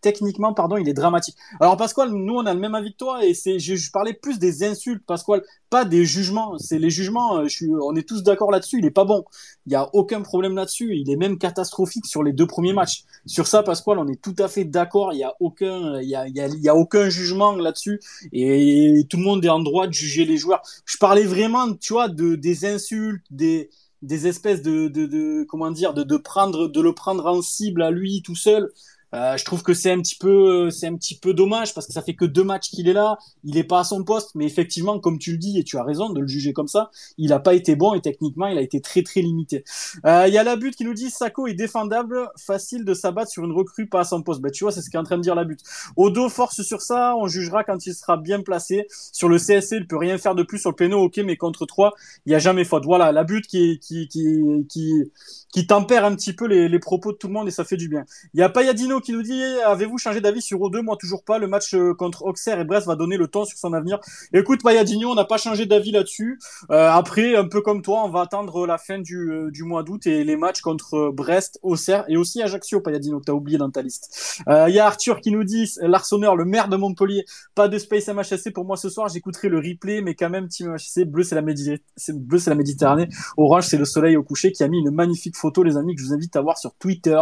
[0.00, 1.36] techniquement, pardon, il est dramatique.
[1.60, 4.12] Alors Pasquale, nous on a le même avis que toi et c'est, je, je, parlais
[4.12, 6.58] plus des insultes, Pasquale, pas des jugements.
[6.58, 7.38] C'est les jugements.
[7.38, 8.78] Euh, je suis, on est tous d'accord là-dessus.
[8.78, 9.24] Il est pas bon.
[9.66, 10.96] Il y a aucun problème là-dessus.
[10.96, 13.04] Il est même catastrophique sur les deux premiers matchs.
[13.26, 15.12] Sur ça, Pasquale, on est tout à fait d'accord.
[15.12, 17.52] Il y a aucun, il y a, il y a, il y a aucun jugement
[17.52, 18.00] là-dessus
[18.32, 20.62] et tout le monde est en droit de juger les joueurs.
[20.84, 23.70] Je parlais vraiment, tu vois, de des insultes, des
[24.02, 27.82] des espèces de, de, de comment dire de, de prendre de le prendre en cible
[27.82, 28.70] à lui tout seul
[29.14, 31.92] euh, je trouve que c'est un petit peu, c'est un petit peu dommage parce que
[31.92, 33.18] ça fait que deux matchs qu'il est là.
[33.44, 35.84] Il est pas à son poste, mais effectivement, comme tu le dis et tu as
[35.84, 38.60] raison de le juger comme ça, il a pas été bon et techniquement, il a
[38.60, 39.64] été très très limité.
[40.04, 43.30] Euh, il y a la butte qui nous dit Sako est défendable, facile de s'abattre
[43.30, 44.40] sur une recrue pas à son poste.
[44.40, 45.60] Bah tu vois, c'est ce qu'est en train de dire la butte.
[45.96, 48.86] Odo force sur ça, on jugera quand il sera bien placé.
[49.12, 51.66] Sur le CSC, il peut rien faire de plus sur le péno, ok, mais contre
[51.66, 51.94] 3,
[52.26, 52.84] il y a jamais faute.
[52.84, 55.12] Voilà, la butte qui qui qui qui
[55.52, 57.76] qui tempère un petit peu les, les propos de tout le monde et ça fait
[57.76, 58.04] du bien.
[58.34, 61.38] Il y a Payadino qui nous dit Avez-vous changé d'avis sur O2 Moi, toujours pas.
[61.38, 64.00] Le match euh, contre Auxerre et Brest va donner le temps sur son avenir.
[64.32, 66.38] Écoute, Payadino, on n'a pas changé d'avis là-dessus.
[66.70, 69.82] Euh, après, un peu comme toi, on va attendre la fin du, euh, du mois
[69.82, 73.58] d'août et les matchs contre Brest, Auxerre et aussi Ajaccio, Payadino, que tu as oublié
[73.58, 74.42] dans ta liste.
[74.46, 78.08] Il y a Arthur qui nous dit Larsonneur, le maire de Montpellier, pas de Space
[78.08, 79.08] MHSC pour moi ce soir.
[79.08, 83.08] J'écouterai le replay, mais quand même, Team MHSC, bleu, c'est la, la Méditerranée.
[83.36, 86.02] Orange, c'est le soleil au coucher qui a mis une magnifique photo, les amis, que
[86.02, 87.20] je vous invite à voir sur Twitter.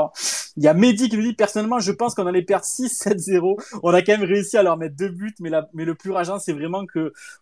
[0.56, 3.80] Il y a Mehdi qui nous dit personnellement, je pense qu'on allait perdre 6-7-0.
[3.82, 6.52] On a quand même réussi à leur mettre deux buts, mais, le plus rageant, c'est
[6.52, 6.84] vraiment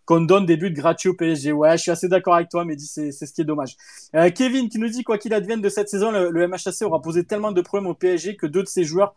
[0.05, 1.51] qu'on donne des buts gratuits au PSG.
[1.51, 3.75] Ouais, je suis assez d'accord avec toi, mais c'est ce qui est dommage.
[4.15, 7.01] Euh, Kevin qui nous dit quoi qu'il advienne de cette saison, le, le, MHC aura
[7.01, 9.13] posé tellement de problèmes au PSG que deux de ses joueurs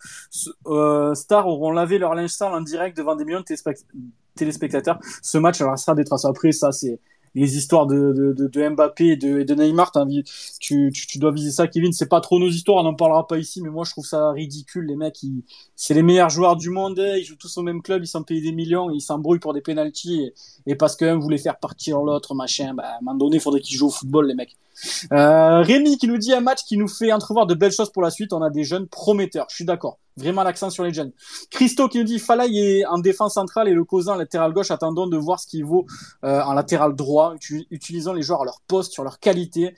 [0.67, 3.75] euh, stars auront lavé leur linge sale en direct devant des millions de
[4.35, 4.99] téléspectateurs.
[5.23, 6.25] Ce match restera des traces.
[6.25, 6.99] Après, ça, c'est
[7.37, 9.93] les histoires de, de, Mbappé et de, Neymar,
[10.59, 11.93] tu, dois viser ça, Kevin.
[11.93, 14.31] C'est pas trop nos histoires, on n'en parlera pas ici, mais moi je trouve ça
[14.31, 14.87] ridicule.
[14.87, 15.21] Les mecs,
[15.75, 18.41] c'est les meilleurs joueurs du monde, ils jouent tous au même club, ils s'en payent
[18.41, 20.33] des millions, ils s'embrouillent pour des pénalties
[20.67, 22.73] et, parce qu'un voulait faire partir l'autre, machin.
[22.73, 24.57] Bah, à un moment donné, il faudrait qu'ils jouent au football, les mecs.
[25.13, 28.03] Euh, Rémi qui nous dit un match qui nous fait entrevoir de belles choses pour
[28.03, 28.33] la suite.
[28.33, 29.47] On a des jeunes prometteurs.
[29.51, 29.99] Je suis d'accord.
[30.19, 31.13] Vraiment l'accent sur les jeunes.
[31.51, 34.71] Christo qui nous dit Falay est en défense centrale et le cousin latéral gauche.
[34.71, 35.85] Attendons de voir ce qu'il vaut
[36.25, 37.35] euh, en latéral droit.
[37.71, 39.75] Utilisons les joueurs à leur poste, sur leur qualité.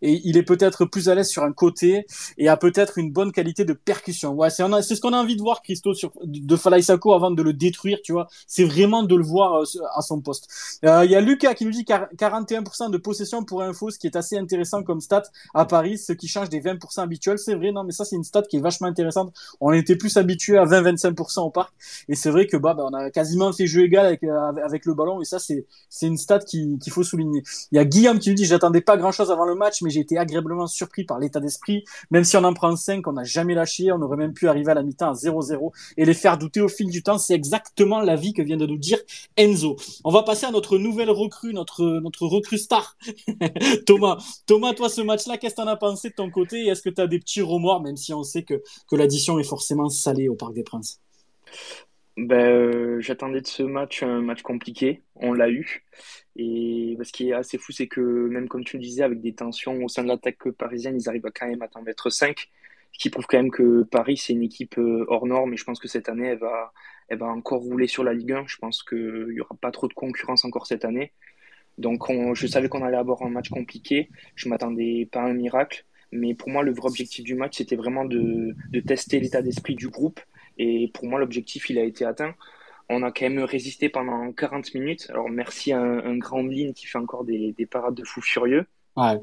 [0.00, 2.06] Et il est peut-être plus à l'aise sur un côté
[2.38, 4.32] et a peut-être une bonne qualité de percussion.
[4.32, 7.42] Ouais, c'est ce qu'on a envie de voir, Christo, sur, de Falay Sako avant de
[7.42, 8.28] le détruire, tu vois.
[8.46, 10.48] C'est vraiment de le voir euh, à son poste.
[10.86, 14.06] Euh, il y a Lucas qui nous dit 41% de possession pour info, ce qui
[14.06, 17.38] est assez intéressant comme stat à Paris, ce qui change des 20% habituels.
[17.38, 19.34] C'est vrai, non, mais ça, c'est une stat qui est vachement intéressante.
[19.60, 21.72] On les était plus habitué à 20-25% au parc.
[22.08, 24.94] Et c'est vrai que bah, bah, on a quasiment fait jeu égal avec, avec le
[24.94, 25.20] ballon.
[25.20, 25.66] Et ça, c'est
[26.02, 27.42] une stat qu'il faut souligner.
[27.70, 30.00] Il y a Guillaume qui nous dit j'attendais pas grand-chose avant le match, mais j'ai
[30.00, 31.84] été agréablement surpris par l'état d'esprit.
[32.10, 33.92] Même si on en prend 5, on n'a jamais lâché.
[33.92, 36.68] On aurait même pu arriver à la mi-temps à 0-0 et les faire douter au
[36.68, 37.18] fil du temps.
[37.18, 38.98] C'est exactement l'avis que vient de nous dire
[39.36, 39.76] Enzo.
[40.04, 42.96] On va passer à notre nouvelle recrue, notre, recrue star.
[43.86, 46.66] Thomas, Thomas, toi, ce match-là, qu'est-ce que t'en as pensé de ton côté?
[46.66, 49.44] Est-ce que tu as des petits remords, même si on sait que, que l'addition est
[49.72, 51.00] forcément salée au Parc des Princes
[52.16, 55.02] ben, euh, J'attendais de ce match un match compliqué.
[55.16, 55.84] On l'a eu.
[56.36, 59.34] Et ce qui est assez fou, c'est que même comme tu le disais, avec des
[59.34, 62.50] tensions au sein de l'attaque parisienne, ils arrivent quand même à t'en mettre 5.
[62.92, 65.54] Ce qui prouve quand même que Paris, c'est une équipe euh, hors norme.
[65.54, 66.72] Et je pense que cette année, elle va,
[67.08, 68.44] elle va encore rouler sur la Ligue 1.
[68.46, 71.12] Je pense qu'il n'y aura pas trop de concurrence encore cette année.
[71.78, 72.04] Donc
[72.34, 74.10] je savais qu'on allait avoir un match compliqué.
[74.34, 75.86] Je m'attendais pas à un miracle.
[76.12, 79.74] Mais pour moi, le vrai objectif du match, c'était vraiment de, de tester l'état d'esprit
[79.74, 80.20] du groupe.
[80.58, 82.34] Et pour moi, l'objectif, il a été atteint.
[82.88, 85.06] On a quand même résisté pendant 40 minutes.
[85.08, 88.66] Alors merci à un, grand ligne qui fait encore des, des parades de fou furieux.
[88.96, 89.18] Ouais.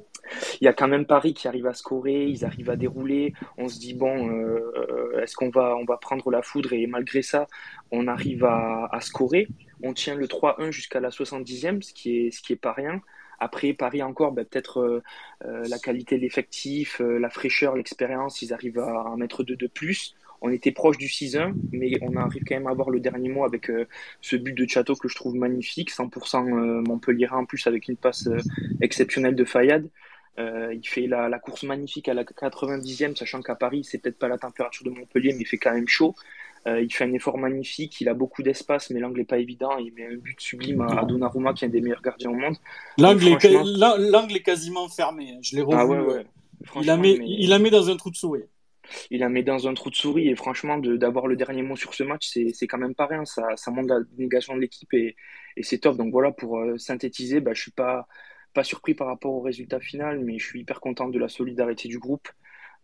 [0.59, 3.33] Il y a quand même Paris qui arrive à scorer, ils arrivent à dérouler.
[3.57, 6.73] On se dit bon, euh, est-ce qu'on va on va prendre la foudre?
[6.73, 7.45] Et malgré ça,
[7.91, 9.47] on arrive à, à scorer.
[9.83, 13.01] On tient le 3-1 jusqu'à la 70e, ce qui est ce qui est pas rien.
[13.39, 15.03] Après Paris encore, ben, peut-être euh,
[15.45, 19.67] euh, la qualité de l'effectif, la fraîcheur, l'expérience, ils arrivent à, à mettre deux de
[19.67, 20.15] plus.
[20.41, 23.43] On était proche du 6-1, mais on arrive quand même à avoir le dernier mot
[23.43, 23.87] avec euh,
[24.21, 27.97] ce but de Château que je trouve magnifique, 100% euh, Montpellier en plus avec une
[27.97, 28.37] passe euh,
[28.81, 29.89] exceptionnelle de Fayad.
[30.37, 34.37] il fait la, course magnifique à la 90e, sachant qu'à Paris, c'est peut-être pas la
[34.37, 36.15] température de Montpellier, mais il fait quand même chaud.
[36.65, 39.77] Il fait un effort magnifique, il a beaucoup d'espace, mais l'angle n'est pas évident.
[39.77, 42.55] Il met un but sublime à, Donnarumma, qui est un des meilleurs gardiens au monde.
[42.97, 45.31] L'angle est, quasiment fermé.
[45.31, 45.39] Hein.
[45.41, 46.23] Je l'ai ah revu.
[46.75, 48.43] Il, la met, il la met dans un trou de souris
[49.11, 51.93] il la met dans un trou de souris et franchement d'avoir le dernier mot sur
[51.93, 55.15] ce match c'est quand même pas rien ça, ça montre la négation de l'équipe et,
[55.57, 58.07] et c'est top donc voilà pour euh, synthétiser bah, je suis pas
[58.53, 61.87] pas surpris par rapport au résultat final mais je suis hyper content de la solidarité
[61.87, 62.31] du groupe euh,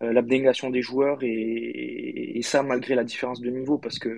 [0.02, 4.18] l'abnégation des joueurs et, ça malgré la différence de niveau parce que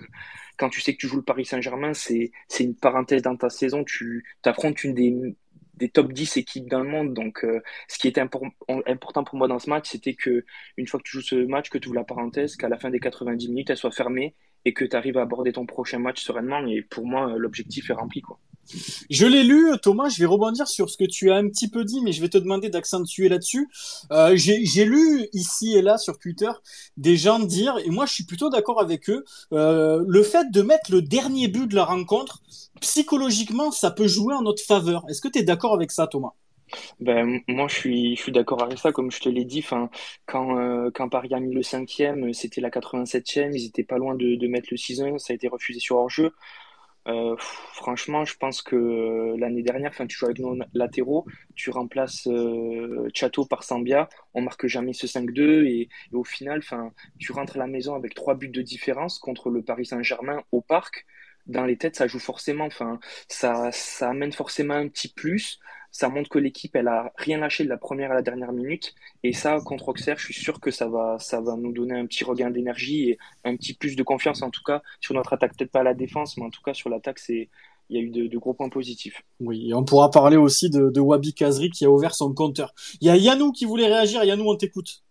[0.57, 3.83] quand tu sais que tu joues le Paris Saint-Germain c'est une parenthèse dans ta saison
[3.83, 5.35] tu affrontes une des
[5.77, 7.13] des top 10 équipes dans le monde.
[7.13, 10.99] Donc, euh, ce qui était important pour moi dans ce match, c'était que une fois
[10.99, 13.49] que tu joues ce match, que tu ouvres la parenthèse, qu'à la fin des 90
[13.49, 14.35] minutes, elle soit fermée
[14.65, 16.65] et que tu arrives à aborder ton prochain match sereinement.
[16.67, 18.21] Et pour moi, l'objectif est rempli.
[18.21, 18.39] Quoi.
[19.09, 20.09] Je l'ai lu, Thomas.
[20.09, 22.29] Je vais rebondir sur ce que tu as un petit peu dit, mais je vais
[22.29, 23.69] te demander d'accentuer là-dessus.
[24.11, 26.49] Euh, J'ai lu ici et là sur Twitter
[26.97, 30.61] des gens dire, et moi je suis plutôt d'accord avec eux, euh, le fait de
[30.61, 32.41] mettre le dernier but de la rencontre,
[32.81, 35.05] psychologiquement, ça peut jouer en notre faveur.
[35.09, 36.33] Est-ce que tu es d'accord avec ça, Thomas?
[36.99, 38.91] Ben, moi, je suis, d'accord avec ça.
[38.91, 43.51] Comme je te l'ai dit, euh, quand Paris a mis le cinquième, c'était la 87e.
[43.53, 45.17] Ils étaient pas loin de, de mettre le 6-1.
[45.17, 46.33] Ça a été refusé sur hors-jeu.
[47.07, 52.27] Euh, franchement, je pense que euh, l'année dernière, tu joues avec nos latéraux, tu remplaces
[52.27, 56.61] euh, Chateau par Sambia, on marque jamais ce 5-2 et, au final,
[57.17, 60.61] tu rentres à la maison avec trois buts de différence contre le Paris Saint-Germain au
[60.61, 61.05] parc.
[61.45, 62.67] Dans les têtes, ça joue forcément,
[63.29, 65.59] ça, ça amène forcément un petit plus
[65.97, 68.93] ça montre que l'équipe, elle a rien lâché de la première à la dernière minute.
[69.23, 72.05] Et ça, contre Auxerre, je suis sûr que ça va, ça va nous donner un
[72.05, 75.57] petit regain d'énergie et un petit plus de confiance, en tout cas, sur notre attaque.
[75.57, 77.49] Peut-être pas à la défense, mais en tout cas, sur l'attaque, c'est,
[77.89, 79.23] il y a eu de, gros points positifs.
[79.39, 82.75] Oui, et on pourra parler aussi de, Wabi Kazri qui a ouvert son compteur.
[83.01, 84.23] Il y a Yannou qui voulait réagir.
[84.23, 85.01] Yannou, on t'écoute.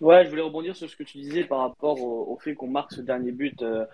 [0.00, 2.94] Ouais, je voulais rebondir sur ce que tu disais par rapport au, fait qu'on marque
[2.94, 3.84] ce dernier but, euh,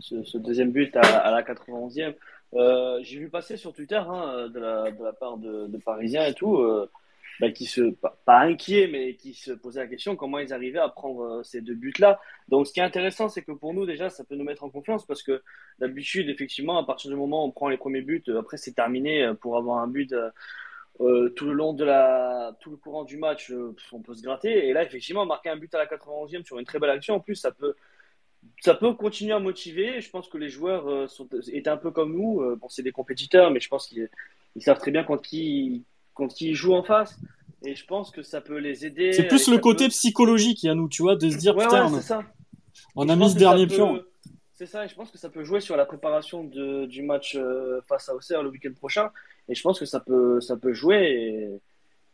[0.00, 2.14] ce, deuxième but à, à la 91e.
[2.54, 6.34] Euh, j'ai vu passer sur Twitter hein, de, la, de, la, part de, Parisiens et
[6.34, 6.90] tout, euh,
[7.40, 10.78] bah, qui se pas, pas inquiets, mais qui se posaient la question comment ils arrivaient
[10.78, 12.20] à prendre euh, ces deux buts-là.
[12.48, 14.70] Donc, ce qui est intéressant, c'est que pour nous déjà, ça peut nous mettre en
[14.70, 15.42] confiance parce que
[15.78, 19.32] d'habitude, effectivement, à partir du moment où on prend les premiers buts, après c'est terminé
[19.40, 20.14] pour avoir un but.
[21.00, 23.52] Euh, tout le long de la tout le courant du match
[23.92, 26.64] on peut se gratter et là effectivement marquer un but à la 91e sur une
[26.64, 27.76] très belle action en plus ça peut
[28.60, 30.00] ça peut continuer à motiver.
[30.00, 32.40] Je pense que les joueurs euh, sont, étaient un peu comme nous.
[32.40, 34.08] Euh, bon, c'est des compétiteurs, mais je pense qu'ils
[34.58, 35.84] savent très bien quand qui,
[36.34, 37.18] qui jouent en face.
[37.64, 39.12] Et je pense que ça peut les aider.
[39.12, 41.90] C'est plus le côté psychologique, il y a nous, tu vois, de se dire, putain,
[42.94, 44.00] on, a mis ce dernier pion.
[44.52, 47.36] C'est ça, et je pense que ça peut jouer sur la préparation de, du match
[47.36, 49.10] euh, face à Auxerre le week-end prochain.
[49.48, 50.96] Et je pense que ça peut, ça peut jouer.
[50.96, 51.48] Et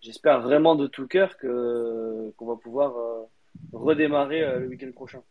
[0.01, 2.95] j'espère vraiment de tout cœur qu'on va pouvoir
[3.73, 5.23] redémarrer le week-end prochain.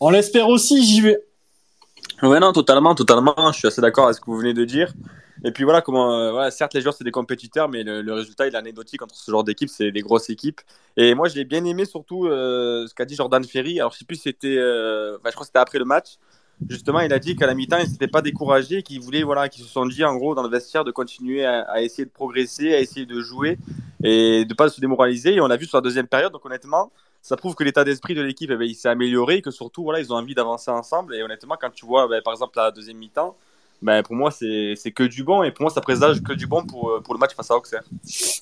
[0.00, 1.18] On l'espère aussi, j'y vais.
[2.22, 3.34] Ouais, non, totalement, totalement.
[3.52, 4.92] Je suis assez d'accord avec ce que vous venez de dire.
[5.44, 8.48] Et puis voilà, comment, euh, voilà, certes, les joueurs, c'est des compétiteurs, mais le, résultat,
[8.48, 9.68] il est anecdotique entre ce genre d'équipe.
[9.68, 10.60] C'est des grosses équipes.
[10.96, 13.78] Et moi, j'ai bien aimé surtout euh, ce qu'a dit Jordan Ferry.
[13.78, 16.16] Alors, je sais plus c'était, euh, je crois que c'était après le match.
[16.68, 19.62] Justement, il a dit qu'à la mi-temps, ils s'étaient pas découragés, qu'ils voulaient, voilà, qu'ils
[19.62, 22.74] se sont dit, en gros, dans le vestiaire, de continuer à, à, essayer de progresser,
[22.74, 23.58] à essayer de jouer
[24.02, 25.34] et de pas se démoraliser.
[25.34, 26.32] Et on l'a vu sur la deuxième période.
[26.32, 26.90] Donc, honnêtement,
[27.22, 30.00] ça prouve que l'état d'esprit de l'équipe, eh ben, il s'est amélioré que surtout, voilà,
[30.00, 31.14] ils ont envie d'avancer ensemble.
[31.14, 33.36] Et honnêtement, quand tu vois, ben, par exemple, la deuxième mi-temps,
[33.80, 35.42] ben, pour moi, c'est que du bon.
[35.42, 37.56] Et pour moi, ça présage que du bon pour, euh, pour le match face à
[37.56, 37.82] Auxerre.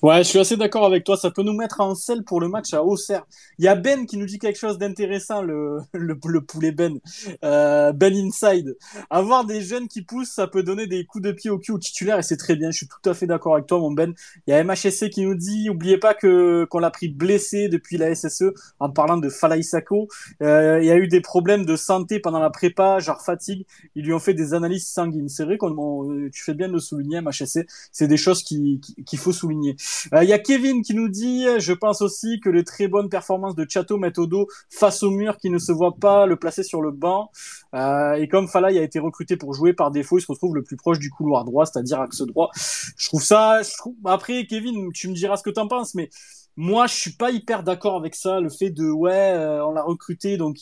[0.03, 1.16] Ouais, je suis assez d'accord avec toi.
[1.16, 3.27] Ça peut nous mettre en selle pour le match à Auxerre.
[3.59, 6.99] Il y a Ben qui nous dit quelque chose d'intéressant, le, le, le, poulet Ben.
[7.44, 8.77] Euh, ben Inside.
[9.11, 11.79] Avoir des jeunes qui poussent, ça peut donner des coups de pied au cul au
[11.79, 12.70] titulaire et c'est très bien.
[12.70, 14.14] Je suis tout à fait d'accord avec toi, mon Ben.
[14.46, 17.99] Il y a MHSC qui nous dit, oubliez pas que qu'on l'a pris blessé depuis
[17.99, 20.09] la SSE en parlant de Falaï Sako.
[20.42, 23.66] Euh, il y a eu des problèmes de santé pendant la prépa, genre fatigue.
[23.94, 26.81] Ils lui ont fait des analyses sanguines c'est vrai qu'on tu fais bien de le
[26.81, 27.67] souligner, MHSC.
[27.93, 29.77] C'est des choses qu'il qui, faut souligner.
[30.12, 33.09] Euh, il y a Kevin qui nous dit, je pense aussi que les très bonnes
[33.09, 36.37] performances de Chateau mettent au dos face au mur qui ne se voit pas, le
[36.37, 37.31] placer sur le banc.
[37.75, 40.62] Euh, et comme Falay a été recruté pour jouer par défaut, il se retrouve le
[40.62, 42.51] plus proche du couloir droit, c'est-à-dire axe droit.
[42.97, 43.61] Je trouve ça.
[44.05, 46.11] Après, Kevin, tu me diras ce que t'en penses, mais
[46.57, 48.41] moi, je suis pas hyper d'accord avec ça.
[48.41, 50.57] Le fait de ouais, euh, on l'a recruté, donc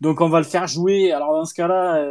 [0.00, 1.12] donc on va le faire jouer.
[1.12, 2.02] Alors dans ce cas-là,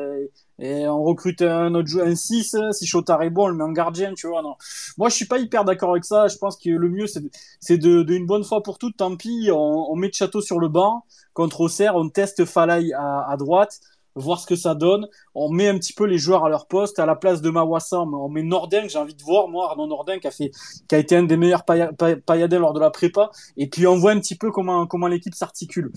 [0.60, 3.64] et on recrute un autre joueur, un 6, si Chotard est bon, on le met
[3.64, 4.42] en gardien, tu vois.
[4.42, 4.56] Non.
[4.98, 6.28] Moi, je suis pas hyper d'accord avec ça.
[6.28, 9.50] Je pense que le mieux, c'est de, de, une bonne fois pour toutes, tant pis,
[9.52, 11.04] on, on met Château sur le banc.
[11.34, 13.80] Contre Auxerre, on teste Falay à, à droite
[14.16, 15.08] voir ce que ça donne.
[15.34, 17.00] On met un petit peu les joueurs à leur poste.
[17.00, 20.20] À la place de Mawassa, on met Nordin, j'ai envie de voir, moi, Arnaud Nordin,
[20.20, 20.52] qui a, fait,
[20.88, 23.30] qui a été un des meilleurs pailladins lors de la prépa.
[23.58, 25.92] Et puis on voit un petit peu comment, comment l'équipe s'articule.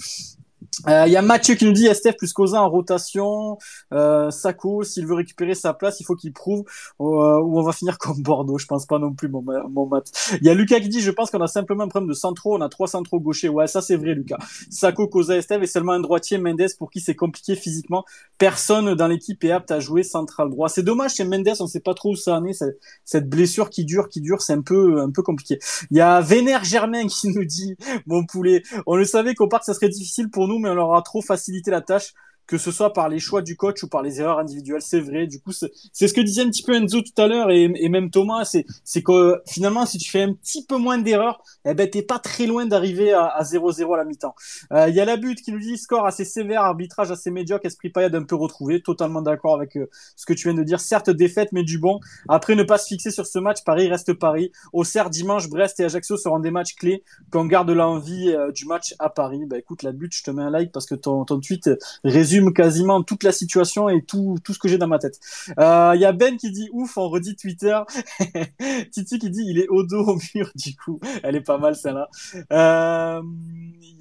[0.86, 3.58] Il euh, y a Mathieu qui nous dit Estef plus Cousin en rotation.
[3.92, 6.64] Euh, Sako, s'il veut récupérer sa place, il faut qu'il prouve
[7.00, 7.04] euh,
[7.40, 8.58] ou on va finir comme Bordeaux.
[8.58, 10.10] Je pense pas non plus, mon, mon Matt.
[10.40, 12.56] Il y a Lucas qui dit Je pense qu'on a simplement un problème de centraux.
[12.56, 13.48] On a trois centraux gauchers.
[13.48, 14.38] Ouais, ça c'est vrai, Lucas.
[14.70, 18.04] Sako, Cosa, Estef et seulement un droitier, Mendes, pour qui c'est compliqué physiquement.
[18.38, 20.68] Personne dans l'équipe est apte à jouer central droit.
[20.68, 22.62] C'est dommage chez Mendes, on sait pas trop où ça en est.
[23.04, 25.58] Cette blessure qui dure, qui dure, c'est un peu, un peu compliqué.
[25.90, 27.76] Il y a Vénère Germain qui nous dit
[28.06, 30.94] Mon poulet, on le savait qu'au parc ça serait difficile pour nous, mais on leur
[30.94, 32.14] a trop facilité la tâche
[32.48, 35.26] que ce soit par les choix du coach ou par les erreurs individuelles, c'est vrai.
[35.26, 37.88] Du coup, c'est ce que disait un petit peu Enzo tout à l'heure et, et,
[37.90, 41.74] même Thomas, c'est c'est que finalement, si tu fais un petit peu moins d'erreurs, eh
[41.74, 44.34] ben t'es pas très loin d'arriver à 0-0 à, la mi-temps.
[44.72, 47.66] Euh, il y a la but qui nous dit score assez sévère, arbitrage assez médiocre,
[47.66, 48.80] esprit paillade un peu retrouvé.
[48.80, 50.80] Totalement d'accord avec euh, ce que tu viens de dire.
[50.80, 52.00] Certes défaite, mais du bon.
[52.28, 53.62] Après, ne pas se fixer sur ce match.
[53.64, 54.52] Paris reste Paris.
[54.72, 57.04] Au Auxerre dimanche, Brest et Ajaccio seront des matchs clés.
[57.30, 59.44] Qu'on garde l'envie euh, du match à Paris.
[59.46, 61.68] Bah écoute, la but, je te mets un like parce que ton, ton tweet
[62.04, 65.18] résume quasiment toute la situation et tout, tout ce que j'ai dans ma tête.
[65.48, 67.78] Il euh, y a Ben qui dit ouf, on redit Twitter.
[68.90, 71.00] Titi qui dit il est au dos au mur du coup.
[71.22, 72.08] Elle est pas mal celle-là.
[72.34, 73.22] Il euh,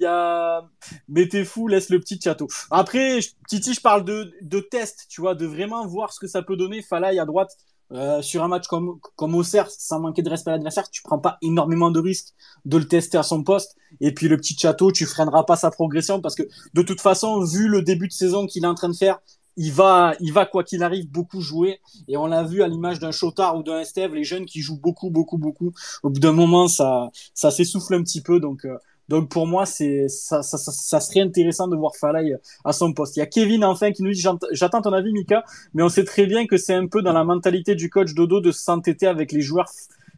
[0.00, 0.62] y a
[1.08, 2.48] mettez fou, laisse le petit château.
[2.70, 6.42] Après, Titi, je parle de, de test, tu vois, de vraiment voir ce que ça
[6.42, 6.82] peut donner.
[6.82, 7.56] Falaï à droite,
[7.92, 11.18] euh, sur un match comme, comme Auxerre, sans manquer de respect à l'adversaire, tu prends
[11.18, 13.76] pas énormément de risques de le tester à son poste.
[14.00, 16.42] Et puis le petit château, tu freineras pas sa progression parce que
[16.74, 19.20] de toute façon, vu le début de saison qu'il est en train de faire,
[19.56, 21.80] il va, il va quoi qu'il arrive beaucoup jouer.
[22.06, 24.80] Et on l'a vu à l'image d'un Chotard ou d'un Estève, les jeunes qui jouent
[24.80, 25.72] beaucoup, beaucoup, beaucoup.
[26.04, 28.38] Au bout d'un moment, ça, ça s'essouffle un petit peu.
[28.38, 32.72] Donc, euh, donc pour moi, c'est ça, ça, ça, serait intéressant de voir Falay à
[32.72, 33.16] son poste.
[33.16, 35.44] Il y a Kevin enfin qui nous dit j'attends ton avis Mika,
[35.74, 38.40] mais on sait très bien que c'est un peu dans la mentalité du coach Dodo
[38.40, 39.70] de s'entêter avec les joueurs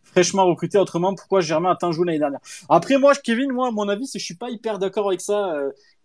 [0.03, 0.79] fraîchement recrutés.
[0.79, 2.41] Autrement, pourquoi Germain a tant joué l'année dernière?
[2.69, 5.55] Après moi, Kevin, moi, mon avis, c'est je suis pas hyper d'accord avec ça.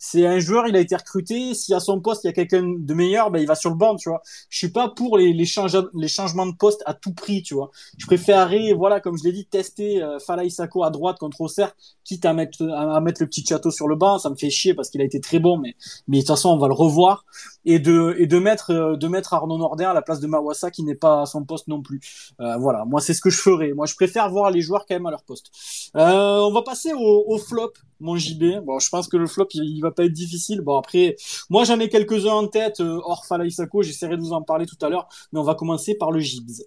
[0.07, 1.55] C'est un joueur, il a été recruté.
[1.55, 3.75] Si à son poste il y a quelqu'un de meilleur, ben il va sur le
[3.75, 4.21] banc, tu vois.
[4.49, 5.47] Je suis pas pour les, les,
[5.95, 7.71] les changements de poste à tout prix, tu vois.
[7.97, 12.23] Je préférerais, voilà, comme je l'ai dit, tester euh, Fala à droite contre Auxerre, quitte
[12.25, 14.19] à mettre à, mettre le petit château sur le banc.
[14.19, 15.75] Ça me fait chier parce qu'il a été très bon, mais
[16.07, 17.25] mais de toute façon on va le revoir
[17.65, 20.71] et de et de mettre euh, de mettre Arnaud Nordin à la place de Mawassa
[20.71, 21.99] qui n'est pas à son poste non plus.
[22.39, 23.73] Euh, voilà, moi c'est ce que je ferais.
[23.73, 25.51] Moi je préfère voir les joueurs quand même à leur poste.
[25.95, 28.63] Euh, on va passer au, au flop, mon JB.
[28.63, 30.61] Bon, je pense que le flop il, il va pas être difficile.
[30.61, 31.15] Bon, après,
[31.49, 34.65] moi, j'en ai quelques-uns en tête, euh, hors Fala Isako, j'essaierai de vous en parler
[34.65, 36.63] tout à l'heure, mais on va commencer par le Gibbs.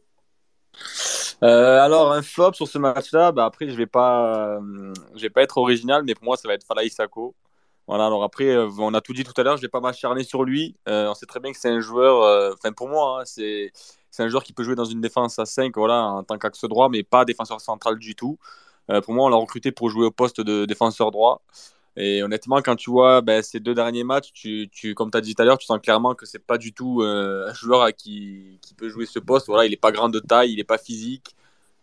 [1.43, 5.59] Euh, alors, un flop sur ce match-là, bah, après, je vais euh, vais pas être
[5.59, 7.35] original, mais pour moi, ça va être Fala Isako.
[7.87, 10.45] Voilà, alors après, on a tout dit tout à l'heure, je vais pas m'acharner sur
[10.45, 10.77] lui.
[10.87, 13.73] on sait très bien que c'est un joueur, enfin, pour moi, hein, c'est,
[14.11, 16.65] c'est un joueur qui peut jouer dans une défense à 5 voilà, en tant qu'axe
[16.65, 18.39] droit, mais pas défenseur central du tout.
[19.05, 21.43] pour moi, on l'a recruté pour jouer au poste de défenseur droit.
[22.01, 25.21] Et honnêtement, quand tu vois ben, ces deux derniers matchs, tu, tu comme tu as
[25.21, 27.89] dit tout à l'heure, tu sens clairement que c'est pas du tout euh, un joueur
[27.93, 29.49] qui, qui, peut jouer ce poste.
[29.49, 31.35] Voilà, il n'est pas grand de taille, il n'est pas physique.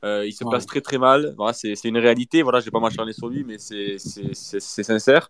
[0.05, 1.33] Euh, il se place très très mal.
[1.35, 2.43] Voilà, c'est une réalité.
[2.43, 5.29] Voilà, je vais pas m'acharner sur lui, mais c'est sincère.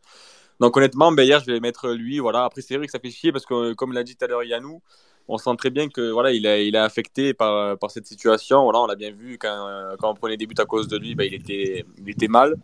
[0.60, 2.20] Donc honnêtement, ben, hier, je vais mettre lui.
[2.20, 2.46] Voilà.
[2.46, 4.44] Après, c'est vrai que ça fait chier parce que, comme l'a dit tout à l'heure
[4.44, 4.82] Yannou,
[5.28, 8.68] on sent très bien que voilà, il est, affecté par, cette situation.
[8.68, 11.28] On l'a bien vu quand, quand, on prenait des buts à cause de lui, ben,
[11.28, 12.56] il, était, mal.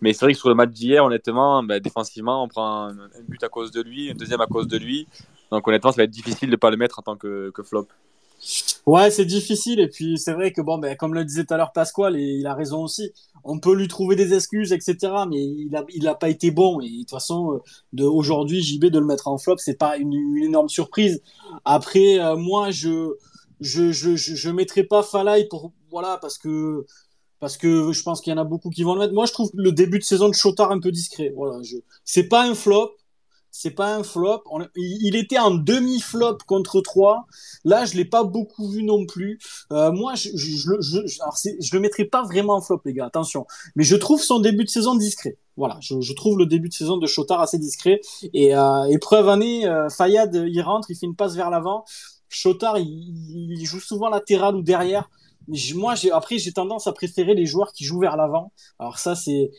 [0.00, 2.94] Mais c'est vrai que sur le match d'hier, honnêtement, ben, défensivement, on prend un,
[3.28, 5.06] but à cause de lui, un deuxième à cause de lui.
[5.50, 7.86] Donc honnêtement, ça va être difficile de ne pas le mettre en tant que flop.
[8.86, 9.80] Ouais, c'est difficile.
[9.80, 12.46] Et puis, c'est vrai que, bon, ben, comme le disait tout à l'heure Pasquale, il
[12.46, 13.12] a raison aussi,
[13.44, 14.96] on peut lui trouver des excuses, etc.
[15.28, 16.80] Mais il a, il a pas été bon.
[16.80, 17.60] Et de toute façon,
[17.98, 21.22] euh, aujourd'hui, JB de le mettre en flop, c'est pas une, énorme surprise.
[21.64, 23.14] Après, euh, moi, je,
[23.60, 26.86] je, je, je, mettrai pas Falay pour, voilà, parce que,
[27.38, 29.14] parce que je pense qu'il y en a beaucoup qui vont le mettre.
[29.14, 31.32] Moi, je trouve le début de saison de Chotard un peu discret.
[31.36, 31.60] Voilà,
[32.04, 32.92] c'est pas un flop,
[33.50, 34.44] c'est pas un flop.
[34.76, 37.26] il était en demi-flop contre 3.
[37.64, 39.38] Là, je l'ai pas beaucoup vu non plus.
[39.72, 43.06] Euh, moi, je, je, je, je, le mettrai pas vraiment en flop, les gars.
[43.06, 43.46] Attention.
[43.76, 45.36] Mais je trouve son début de saison discret.
[45.56, 48.00] Voilà, je, trouve le début de saison de Chotard assez discret.
[48.32, 51.84] Et euh, épreuve année, euh, Fayad, il rentre, il fait une passe vers l'avant.
[52.28, 52.86] Chotard, il,
[53.58, 55.10] il, joue souvent latéral ou derrière
[55.74, 58.52] moi, j'ai, après, j'ai tendance à préférer les joueurs qui jouent vers l'avant.
[58.78, 59.50] Alors ça, c'est,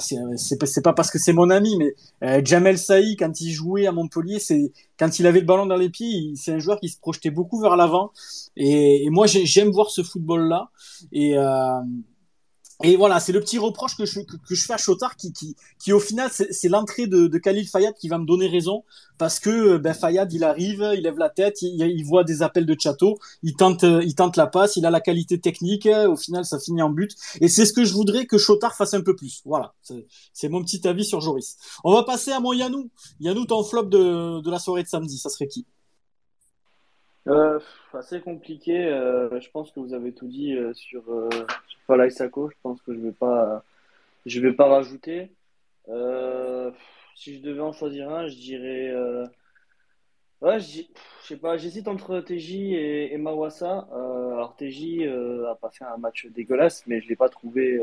[0.00, 3.86] c'est, c'est pas parce que c'est mon ami, mais euh, Jamel Saï, quand il jouait
[3.86, 6.88] à Montpellier, c'est quand il avait le ballon dans les pieds, c'est un joueur qui
[6.88, 8.12] se projetait beaucoup vers l'avant.
[8.56, 10.70] Et, et moi, j'aime voir ce football-là.
[11.12, 11.80] Et euh,
[12.84, 15.56] et voilà, c'est le petit reproche que je, que, je fais à Chotard qui, qui,
[15.80, 18.84] qui au final, c'est l'entrée de, de Khalil Fayad qui va me donner raison
[19.18, 22.76] parce que ben, Fayad, il arrive, il lève la tête, il, voit des appels de
[22.78, 26.60] Chateau, il tente, il tente la passe, il a la qualité technique, au final, ça
[26.60, 27.16] finit en but.
[27.40, 29.42] Et c'est ce que je voudrais que Chotard fasse un peu plus.
[29.44, 29.74] Voilà,
[30.32, 31.56] c'est mon petit avis sur Joris.
[31.82, 32.90] On va passer à mon Yanou.
[33.18, 35.66] Yanou, ton flop de, de la soirée de samedi, ça serait qui?
[37.28, 37.58] Euh,
[37.92, 38.86] assez compliqué.
[38.86, 41.28] Euh, je pense que vous avez tout dit euh, sur, euh,
[41.68, 41.96] sur.
[41.96, 43.62] Je pense que je vais pas,
[44.26, 45.30] vais pas rajouter.
[47.14, 48.92] Si je devais en choisir un, je dirais.
[50.42, 50.82] je
[51.22, 51.56] sais pas.
[51.56, 53.88] J'hésite entre TJ et, et Mawassa.
[53.92, 55.06] alors TJ
[55.48, 57.80] a pas fait un match dégueulasse, mais je l'ai pas trouvé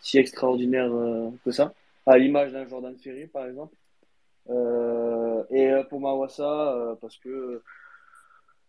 [0.00, 0.90] si extraordinaire
[1.44, 1.72] que ça.
[2.06, 3.74] À l'image d'un Jordan Ferry, par exemple.
[4.48, 7.62] et pour Mawassa, parce que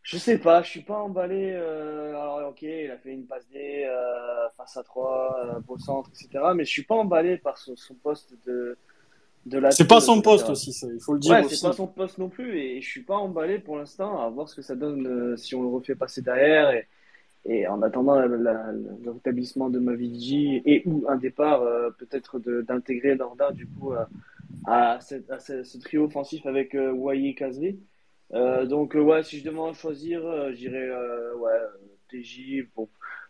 [0.03, 1.51] je sais pas, je suis pas emballé.
[1.53, 5.77] Euh, alors, ok, il a fait une passe D euh, face à 3, euh, beau
[5.77, 6.43] centre, etc.
[6.55, 8.77] Mais je suis pas emballé par son, poste de,
[9.45, 9.71] de la.
[9.71, 11.31] C'est pas son poste aussi, ça, il faut le dire.
[11.31, 12.59] Ouais, c'est pas son poste non plus.
[12.59, 15.55] Et je suis pas emballé pour l'instant à voir ce que ça donne euh, si
[15.55, 16.71] on le refait passer derrière.
[16.71, 16.85] Et,
[17.45, 23.51] et en attendant le rétablissement de Mavidi et ou un départ euh, peut-être d'intégrer Lorda
[23.51, 23.93] du coup
[24.65, 27.79] à, cette, à ce, trio offensif avec euh, Waye Kazri.
[28.33, 30.89] Euh, donc, euh, ouais, si je demande à choisir, euh, j'irais
[31.37, 31.51] ouais,
[32.09, 32.87] TJ, bon,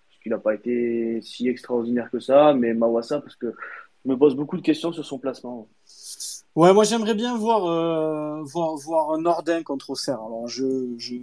[0.07, 3.53] parce qu'il n'a pas été si extraordinaire que ça, mais Mawassa, parce que
[4.05, 5.67] je me pose beaucoup de questions sur son placement.
[6.55, 7.61] Ouais, moi j'aimerais bien voir,
[8.43, 10.19] voir voir Nordin contre Auxerre.
[10.19, 11.15] Alors je, je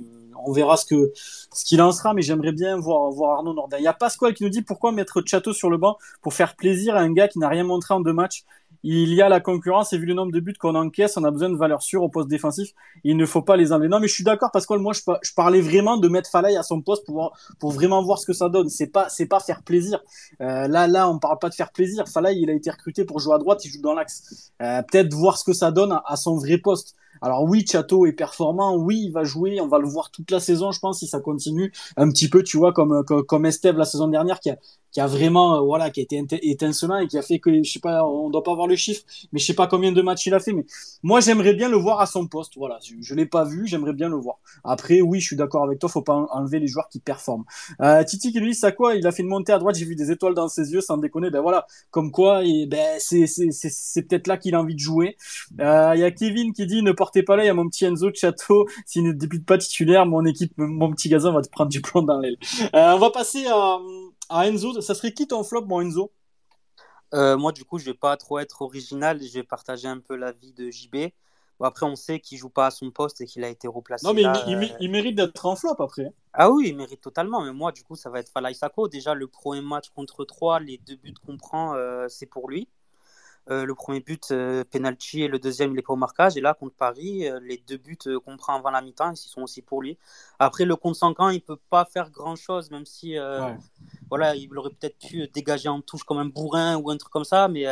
[0.44, 3.78] on verra ce que ce qu'il en sera, mais j'aimerais bien voir voir Arnaud Nordin.
[3.78, 6.56] Il y a Pasquale qui nous dit pourquoi mettre Chateau sur le banc pour faire
[6.56, 8.44] plaisir à un gars qui n'a rien montré en deux matchs
[8.82, 11.30] il y a la concurrence et vu le nombre de buts qu'on encaisse, on a
[11.30, 12.70] besoin de valeurs sûres au poste défensif.
[13.04, 13.88] Il ne faut pas les enlever.
[13.88, 16.80] Non, mais je suis d'accord que moi, je, parlais vraiment de mettre Falay à son
[16.80, 18.68] poste pour, pour vraiment voir ce que ça donne.
[18.68, 20.02] C'est pas, c'est pas faire plaisir.
[20.40, 22.08] Euh, là, là, on parle pas de faire plaisir.
[22.08, 24.52] Falay, il a été recruté pour jouer à droite, il joue dans l'axe.
[24.62, 26.94] Euh, peut-être voir ce que ça donne à, son vrai poste.
[27.22, 30.40] Alors oui, Chateau est performant, oui, il va jouer, on va le voir toute la
[30.40, 31.70] saison, je pense, si ça continue.
[31.96, 34.56] Un petit peu, tu vois, comme, comme, comme Esteve la saison dernière, qui a,
[34.92, 37.70] qui a vraiment euh, voilà qui a été étincelant et qui a fait que je
[37.70, 40.26] sais pas on doit pas voir le chiffre mais je sais pas combien de matchs
[40.26, 40.64] il a fait mais
[41.02, 42.78] moi j'aimerais bien le voir à son poste voilà.
[42.84, 44.38] Je, je l'ai pas vu j'aimerais bien le voir.
[44.64, 47.44] Après oui je suis d'accord avec toi faut pas enlever les joueurs qui performent.
[47.80, 48.94] Euh, Titi qui lui ça quoi?
[48.96, 50.96] Il a fait une montée à droite j'ai vu des étoiles dans ses yeux sans
[50.96, 51.30] déconner.
[51.30, 54.80] Ben voilà comme quoi et ben c'est c'est c'est peut-être là qu'il a envie de
[54.80, 55.16] jouer.
[55.60, 57.68] Euh, il y a Kevin qui dit ne portez pas là il y a mon
[57.68, 58.66] petit Enzo de Château.
[58.86, 62.02] S'il ne débute pas titulaire mon équipe mon petit gazon va te prendre du plomb
[62.02, 62.36] dans l'aile.
[62.74, 63.78] Euh, on va passer à
[64.30, 66.12] à Enzo, ça serait qui ton flop, mon Enzo?
[67.12, 69.20] Euh, Moi, du coup, je vais pas trop être original.
[69.22, 71.12] Je vais partager un peu l'avis de JB.
[71.58, 74.06] Bon, après, on sait qu'il joue pas à son poste et qu'il a été replacé.
[74.06, 74.66] Non, mais là, il, euh...
[74.80, 76.10] il, mérite d'être en flop après.
[76.32, 77.42] Ah oui, il mérite totalement.
[77.42, 78.88] Mais moi, du coup, ça va être Falay Sako.
[78.88, 82.68] Déjà, le premier match contre 3, les deux buts qu'on prend, euh, c'est pour lui.
[83.48, 84.32] Le premier but,
[84.70, 86.36] penalty, et le deuxième, il n'est pas au marquage.
[86.36, 89.62] Et là, contre Paris, les deux buts qu'on prend avant la mi-temps, ils sont aussi
[89.62, 89.98] pour lui.
[90.38, 93.16] Après, le contre 5 ans, il ne peut pas faire grand-chose, même si
[94.08, 97.24] voilà, il aurait peut-être pu dégager en touche comme un bourrin ou un truc comme
[97.24, 97.48] ça.
[97.48, 97.66] Mais,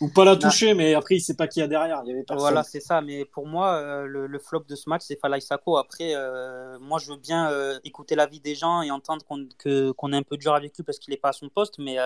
[0.00, 2.02] ou pas la toucher, mais après, il ne sait pas qui y a derrière.
[2.04, 3.00] Il y avait Voilà, c'est ça.
[3.00, 5.76] Mais pour moi, le, flop de ce match, c'est Falay Sako.
[5.76, 6.14] Après,
[6.80, 7.50] moi, je veux bien
[7.84, 11.12] écouter l'avis des gens et entendre qu'on est un peu dur avec lui parce qu'il
[11.12, 11.78] n'est pas à son poste.
[11.78, 11.98] Mais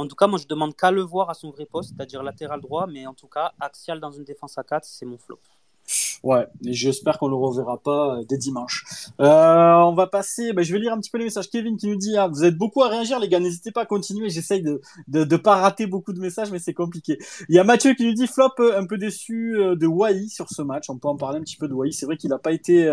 [0.00, 2.60] en tout cas, moi, je demande qu'à le voir à son vrai poste, c'est-à-dire latéral
[2.60, 2.86] droit.
[2.86, 5.40] Mais en tout cas, axial dans une défense à 4, c'est mon flop.
[6.22, 8.84] Ouais, et j'espère qu'on le reverra pas euh, dès dimanche.
[9.20, 11.50] Euh, on va passer, bah, je vais lire un petit peu les messages.
[11.50, 13.86] Kevin qui nous dit, ah, vous êtes beaucoup à réagir les gars, n'hésitez pas à
[13.86, 14.28] continuer.
[14.28, 17.18] J'essaye de, de, de pas rater beaucoup de messages, mais c'est compliqué.
[17.48, 20.48] Il y a Mathieu qui nous dit flop euh, un peu déçu de Wai sur
[20.50, 20.90] ce match.
[20.90, 21.90] On peut en parler un petit peu de Wai.
[21.90, 22.88] C'est vrai qu'il n'a pas été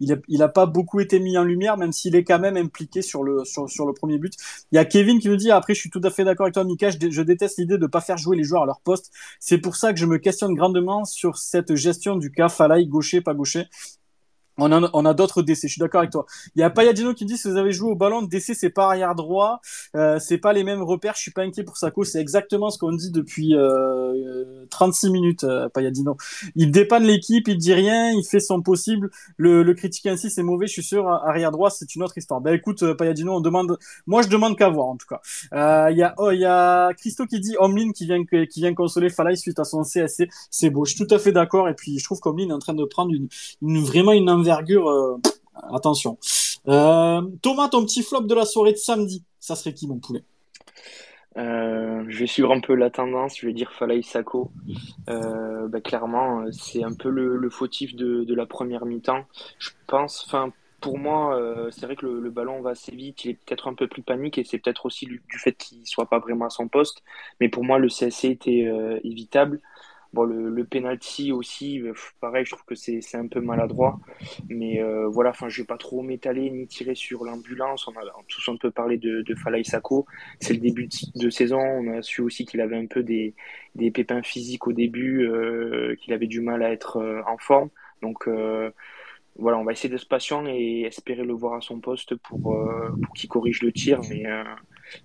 [0.00, 3.22] il n'a pas beaucoup été mis en lumière, même s'il est quand même impliqué sur
[3.22, 4.34] le, sur, le premier but.
[4.72, 6.54] Il y a Kevin qui nous dit, après, je suis tout à fait d'accord avec
[6.54, 9.12] toi, Mika, je, déteste l'idée de ne pas faire jouer les joueurs à leur poste.
[9.38, 13.20] C'est pour ça que je me questionne grandement sur cette gestion du cas Falay, gaucher,
[13.20, 13.66] pas gaucher.
[14.60, 16.26] On a, on a d'autres DC, je suis d'accord avec toi.
[16.54, 18.86] Il y a Payadino qui dit si vous avez joué au ballon, DC c'est pas
[18.86, 19.60] arrière droit,
[19.96, 22.78] euh, c'est pas les mêmes repères, je suis pas inquiet pour Sako, c'est exactement ce
[22.78, 26.16] qu'on dit depuis euh, 36 minutes, euh, Payadino.
[26.54, 30.42] Il dépanne l'équipe, il dit rien, il fait son possible, le, le critiquer ainsi c'est
[30.42, 32.40] mauvais, je suis sûr, arrière droit c'est une autre histoire.
[32.40, 35.20] Ben écoute euh, Payadino, on demande, moi je demande qu'à voir en tout cas.
[35.54, 38.60] Euh, il y a oh, il y a Christo qui dit Omlin qui vient qui
[38.60, 41.68] vient consoler Falay suite à son CSC, c'est beau, je suis tout à fait d'accord
[41.68, 43.28] et puis je trouve qu'Omlin est en train de prendre une,
[43.62, 45.16] une vraiment une envers euh,
[45.72, 46.18] attention.
[46.68, 50.24] Euh, Thomas, ton petit flop de la soirée de samedi, ça serait qui, mon poulet?
[51.36, 54.50] Euh, je vais suivre un peu la tendance, je vais dire Falaï Sako.
[55.06, 59.24] Bah, clairement, c'est un peu le, fautif de, la première mi-temps.
[59.58, 61.38] Je pense, enfin, pour moi,
[61.70, 64.38] c'est vrai que le, ballon va assez vite, il est peut-être un peu plus panique
[64.38, 67.02] et c'est peut-être aussi du, fait qu'il soit pas vraiment à son poste.
[67.40, 68.68] Mais pour moi, le CSC était
[69.04, 69.60] évitable.
[70.12, 74.00] Bon, le, le penalty aussi, euh, pareil, je trouve que c'est un peu maladroit.
[74.48, 77.86] Mais euh, voilà, enfin, je vais pas trop m'étaler ni tirer sur l'ambulance.
[77.86, 80.06] On a tous un peu parlé de, de Falay Sako.
[80.40, 81.60] C'est le début de, saison.
[81.60, 83.34] On a su aussi qu'il avait un peu des,
[83.76, 87.70] des pépins physiques au début, euh, qu'il avait du mal à être en forme.
[88.02, 88.28] Donc
[89.36, 92.58] voilà, on va essayer de se patienter et espérer le voir à son poste pour,
[93.02, 94.00] pour qu'il corrige le tir.
[94.10, 94.24] Mais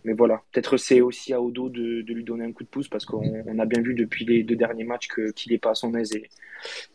[0.03, 3.05] mais voilà, peut-être c'est aussi à Odo de, lui donner un coup de pouce parce
[3.05, 6.11] qu'on a bien vu depuis les deux derniers matchs qu'il n'est pas à son aise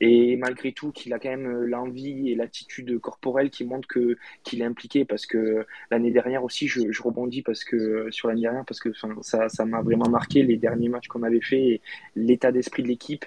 [0.01, 4.62] et, malgré tout qu'il a quand même l'envie et l'attitude corporelle qui montre que qu'il
[4.62, 8.80] est impliqué parce que l'année dernière aussi je, rebondis parce que sur l'année dernière parce
[8.80, 8.91] que
[9.22, 11.80] ça ça m'a vraiment marqué les derniers matchs qu'on avait fait et
[12.16, 13.24] l'état d'esprit de l'équipe.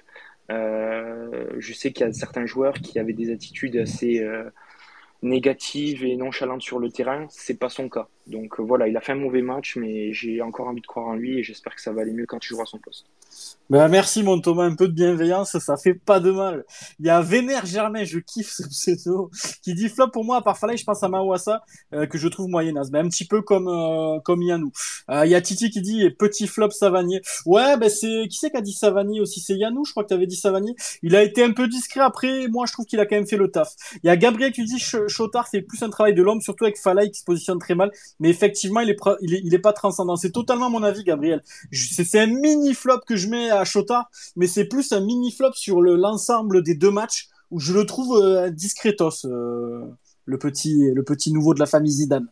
[0.51, 4.49] Euh, je sais qu'il y a certains joueurs qui avaient des attitudes assez euh,
[5.22, 8.07] négative et nonchalante sur le terrain, c'est pas son cas.
[8.28, 11.07] Donc euh, voilà, il a fait un mauvais match, mais j'ai encore envie de croire
[11.07, 13.05] en lui et j'espère que ça va aller mieux quand il jouera son poste.
[13.69, 16.63] Ben merci mon Thomas, un peu de bienveillance, ça fait pas de mal.
[16.99, 19.32] Il y a Vénère Germain, je kiffe ce pseudo,
[19.63, 21.63] qui dit flop pour moi, à part Falaï, je pense à Mawassa,
[21.93, 22.91] euh, que je trouve moyennasse.
[22.91, 24.71] Ben, un petit peu comme euh, comme Yanou.
[25.09, 27.21] Il y a Titi qui dit petit flop Savanier.
[27.45, 29.39] Ouais, ben c'est qui c'est qui a dit Savanier aussi?
[29.39, 30.76] C'est Yanou, je crois que tu avais dit Savanier.
[31.01, 33.38] Il a été un peu discret après, moi je trouve qu'il a quand même fait
[33.38, 33.69] le taf.
[34.03, 36.78] Il y a Gabriel qui dit Chotard fait plus un travail de l'homme, surtout avec
[36.78, 37.91] Falaï qui se positionne très mal.
[38.20, 40.16] Mais effectivement, il est, il est, il est pas transcendant.
[40.16, 41.43] C'est totalement mon avis, Gabriel.
[41.72, 45.53] C'est un mini flop que je mets à Chotard, mais c'est plus un mini flop
[45.53, 49.26] sur l'ensemble des deux matchs où je le trouve euh, discretos.
[49.26, 49.86] Euh
[50.26, 52.28] le petit, le petit nouveau de la famille Zidane.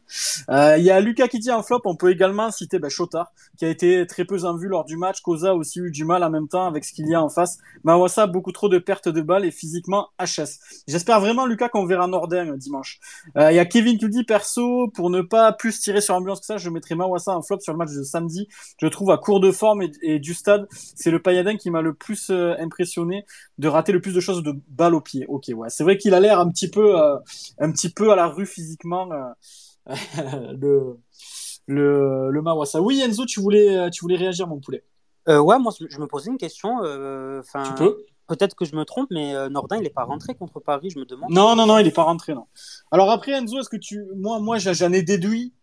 [0.49, 3.31] Euh, il y a Lucas qui dit en flop, on peut également citer ben, Chotard,
[3.57, 5.21] qui a été très peu en vue lors du match.
[5.21, 7.57] Koza aussi eu du mal en même temps avec ce qu'il y a en face.
[7.83, 10.59] Mawassa, beaucoup trop de pertes de balles et physiquement HS.
[10.87, 12.99] J'espère vraiment, Lucas, qu'on verra Nordin euh, dimanche.
[13.37, 16.39] Euh, il y a Kevin qui dit, perso, pour ne pas plus tirer sur l'ambulance
[16.39, 18.47] que ça, je mettrai Mawassa en flop sur le match de samedi.
[18.79, 21.93] Je trouve à court de forme et, du stade, c'est le Payadin qui m'a le
[21.93, 23.25] plus impressionné
[23.57, 25.25] de rater le plus de choses de balles au pied.
[25.27, 25.69] Ok, ouais.
[25.69, 26.95] C'est vrai qu'il a l'air un petit peu,
[27.59, 29.95] un petit petit peu à la rue physiquement euh,
[30.59, 30.97] le,
[31.67, 32.81] le, le Mawassa.
[32.81, 34.83] Oui, Enzo, tu voulais, tu voulais réagir, mon poulet.
[35.27, 36.83] Euh, ouais, moi, je me posais une question.
[36.83, 40.61] Euh, tu peux Peut-être que je me trompe, mais Nordin, il n'est pas rentré contre
[40.61, 41.31] Paris, je me demande.
[41.31, 42.45] Non, non, non, il n'est pas rentré, non.
[42.89, 44.05] Alors après, Enzo, est-ce que tu.
[44.15, 45.53] Moi, moi j'en ai déduit,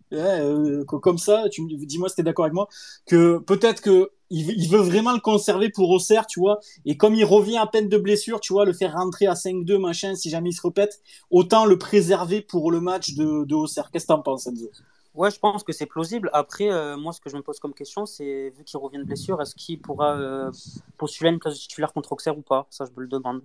[0.87, 2.69] comme ça, tu dis-moi si tu es d'accord avec moi,
[3.07, 6.61] que peut-être que il veut, vraiment le conserver pour Auxerre, tu vois.
[6.85, 9.79] Et comme il revient à peine de blessure, tu vois, le faire rentrer à 5-2,
[9.79, 11.01] machin, si jamais il se répète,
[11.31, 13.91] autant le préserver pour le match de, Auxerre.
[13.91, 14.71] Qu'est-ce que t'en penses, Enzo?
[15.15, 16.31] Ouais, je pense que c'est plausible.
[16.33, 19.05] Après, euh, moi, ce que je me pose comme question, c'est vu qu'il revient de
[19.05, 20.51] blessure, est-ce qu'il pourra euh,
[20.97, 22.67] postuler une place de titulaire contre Auxerre ou pas?
[22.71, 23.41] Ça, je me le demande.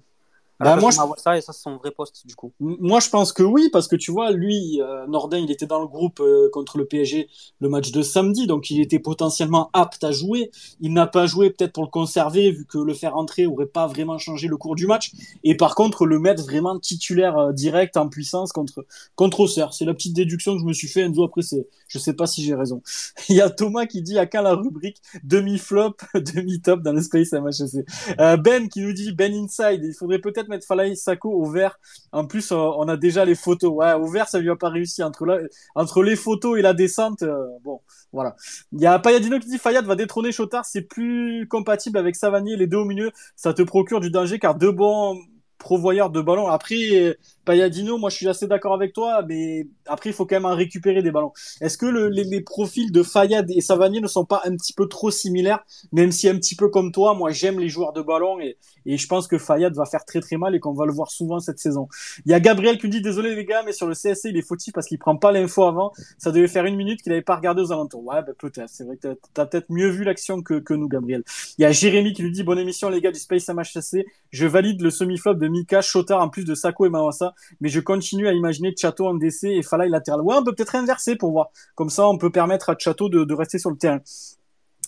[0.59, 0.97] Bah, moi, je...
[1.21, 2.53] ça et ça, c'est son vrai poste, du coup.
[2.59, 5.79] Moi, je pense que oui, parce que tu vois, lui, euh, Nordin, il était dans
[5.79, 7.27] le groupe euh, contre le PSG
[7.59, 10.51] le match de samedi, donc il était potentiellement apte à jouer.
[10.79, 13.87] Il n'a pas joué peut-être pour le conserver, vu que le faire entrer aurait pas
[13.87, 15.11] vraiment changé le cours du match.
[15.43, 18.85] Et par contre, le mettre vraiment titulaire euh, direct en puissance contre
[19.15, 19.73] contre Auxerre.
[19.73, 21.01] C'est la petite déduction que je me suis fait.
[21.01, 22.81] Enzo, après, c'est, je sais pas si j'ai raison.
[23.29, 27.31] il y a Thomas qui dit à quand la rubrique demi-flop, demi-top dans le Space
[27.31, 27.85] MHC.
[28.19, 31.79] Euh, ben qui nous dit Ben Inside, il faudrait peut-être mettre Falaï Sako au vert.
[32.11, 33.71] En plus, euh, on a déjà les photos.
[33.73, 35.03] Ouais, au vert, ça lui a pas réussi.
[35.03, 37.81] Entre, les photos et la descente, euh, bon,
[38.11, 38.35] voilà.
[38.71, 42.55] Il y a Payadino qui dit Fayad va détrôner Chotard, c'est plus compatible avec Savanier,
[42.55, 45.17] les deux au milieu, ça te procure du danger car deux bons
[45.57, 46.47] provoyeurs de ballons.
[46.47, 50.45] Après, Payadino, moi je suis assez d'accord avec toi, mais après il faut quand même
[50.45, 51.33] en récupérer des ballons.
[51.61, 54.73] Est-ce que le, les, les, profils de Fayad et Savanier ne sont pas un petit
[54.73, 58.01] peu trop similaires, même si un petit peu comme toi, moi j'aime les joueurs de
[58.01, 60.85] ballon et, et je pense que Fayad va faire très très mal et qu'on va
[60.85, 61.87] le voir souvent cette saison.
[62.25, 64.37] Il y a Gabriel qui me dit désolé les gars, mais sur le CSC il
[64.37, 65.91] est fautif parce qu'il prend pas l'info avant.
[66.17, 68.05] Ça devait faire une minute qu'il avait pas regardé aux alentours.
[68.05, 68.69] Ouais, bah, peut-être.
[68.69, 71.23] C'est vrai que t'as as, peut-être mieux vu l'action que, que nous, Gabriel.
[71.57, 74.05] Il y a Jérémy qui lui dit bonne émission les gars du Space MHC.
[74.31, 77.79] Je valide le semi-flop de Mika, Chotard en plus de Sako et Mawasa, mais je
[77.79, 80.21] continue à imaginer Chateau en DC et Falaï latéral.
[80.21, 81.49] Ouais, on peut peut-être inverser pour voir.
[81.75, 83.99] Comme ça, on peut permettre à Chateau de, rester sur le terrain.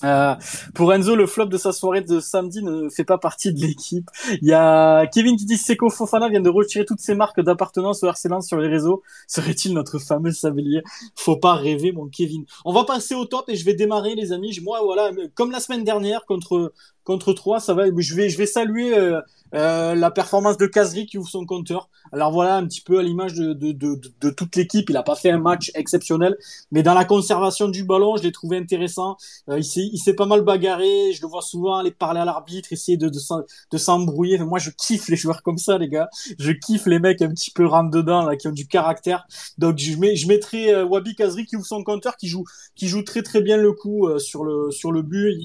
[0.04, 0.36] Euh,
[0.74, 4.10] pour Enzo, le flop de sa soirée de samedi ne fait pas partie de l'équipe.
[4.42, 8.04] Il y a Kevin qui dit Seko Fofana vient de retirer toutes ses marques d'appartenance
[8.04, 9.04] au RC sur les réseaux.
[9.28, 10.84] Serait-il notre fameux Sabellier
[11.16, 12.46] Faut pas rêver, mon Kevin.
[12.66, 14.60] On va passer au top et je vais démarrer, les amis.
[14.62, 16.74] Moi, voilà, comme la semaine dernière contre
[17.06, 17.86] contre 3, ça va.
[17.86, 19.22] Je vais je vais saluer euh,
[19.54, 21.90] euh, la performance de Kazri qui ouvre son compteur.
[22.12, 24.90] Alors voilà, un petit peu à l'image de, de, de, de, toute l'équipe.
[24.90, 26.38] Il a pas fait un match exceptionnel,
[26.72, 29.18] mais dans la conservation du ballon, je l'ai trouvé intéressant.
[29.50, 31.14] Euh, il s'est pas mal bagarré.
[31.14, 34.38] Je le vois souvent aller parler à l'arbitre, essayer de, de, s'embrouiller.
[34.40, 36.10] Moi, je kiffe les joueurs comme ça, les gars.
[36.38, 39.26] Je kiffe les mecs un petit peu rentre dedans, là, qui ont du caractère.
[39.58, 42.44] Donc je, mets, je mettrai euh, Wabi Kazri qui ouvre son compteur, qui joue,
[42.76, 45.38] qui joue très très bien le coup euh, sur le sur le but.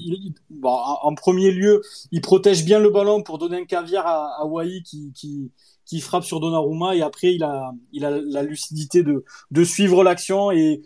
[0.63, 1.81] En, premier lieu,
[2.11, 5.51] il protège bien le ballon pour donner un caviar à, à qui, qui,
[5.99, 10.49] frappe sur Donnarumma et après il a, il a la lucidité de, de suivre l'action
[10.49, 10.81] et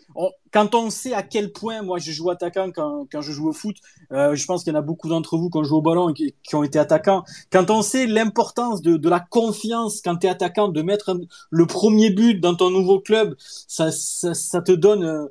[0.51, 3.53] quand on sait à quel point moi je joue attaquant quand, quand je joue au
[3.53, 3.75] foot,
[4.11, 6.09] euh, je pense qu'il y en a beaucoup d'entre vous qui ont joué au ballon
[6.09, 7.23] et qui, qui ont été attaquants.
[7.51, 11.19] Quand on sait l'importance de, de la confiance quand tu es attaquant, de mettre
[11.51, 15.27] le premier but dans ton nouveau club, ça, ça, ça te donne euh,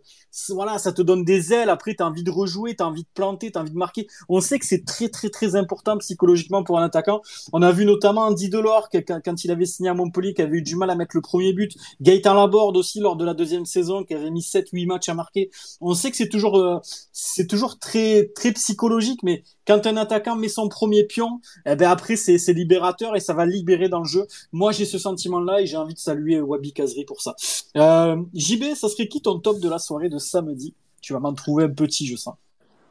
[0.51, 1.71] voilà, ça te donne des ailes.
[1.71, 3.77] Après, tu as envie de rejouer, tu as envie de planter, tu as envie de
[3.77, 4.07] marquer.
[4.29, 7.23] On sait que c'est très, très, très important psychologiquement pour un attaquant.
[7.53, 10.63] On a vu notamment Andy Delors, quand, il avait signé à Montpellier, qui avait eu
[10.63, 11.73] du mal à mettre le premier but.
[12.01, 15.51] Gaëtan Laborde aussi, lors de la deuxième saison, qui avait mis 7-8 matchs à marquer.
[15.81, 16.79] On sait que c'est toujours, euh,
[17.13, 21.91] c'est toujours très, très psychologique, mais quand un attaquant met son premier pion, eh ben
[21.91, 24.27] après, c'est, c'est libérateur et ça va libérer dans le jeu.
[24.53, 27.35] Moi, j'ai ce sentiment-là et j'ai envie de saluer Wabi Kazri pour ça.
[27.77, 30.75] Euh, JB, ça serait qui ton top de la soirée de samedi.
[31.01, 32.35] Tu vas m'en trouver un petit, je sens.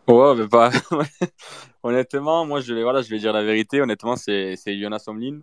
[0.07, 0.71] Ouais, mais pas.
[1.83, 3.81] honnêtement, moi, je vais, je vais dire la vérité.
[3.81, 5.39] Honnêtement, c'est, Jonas Omlin.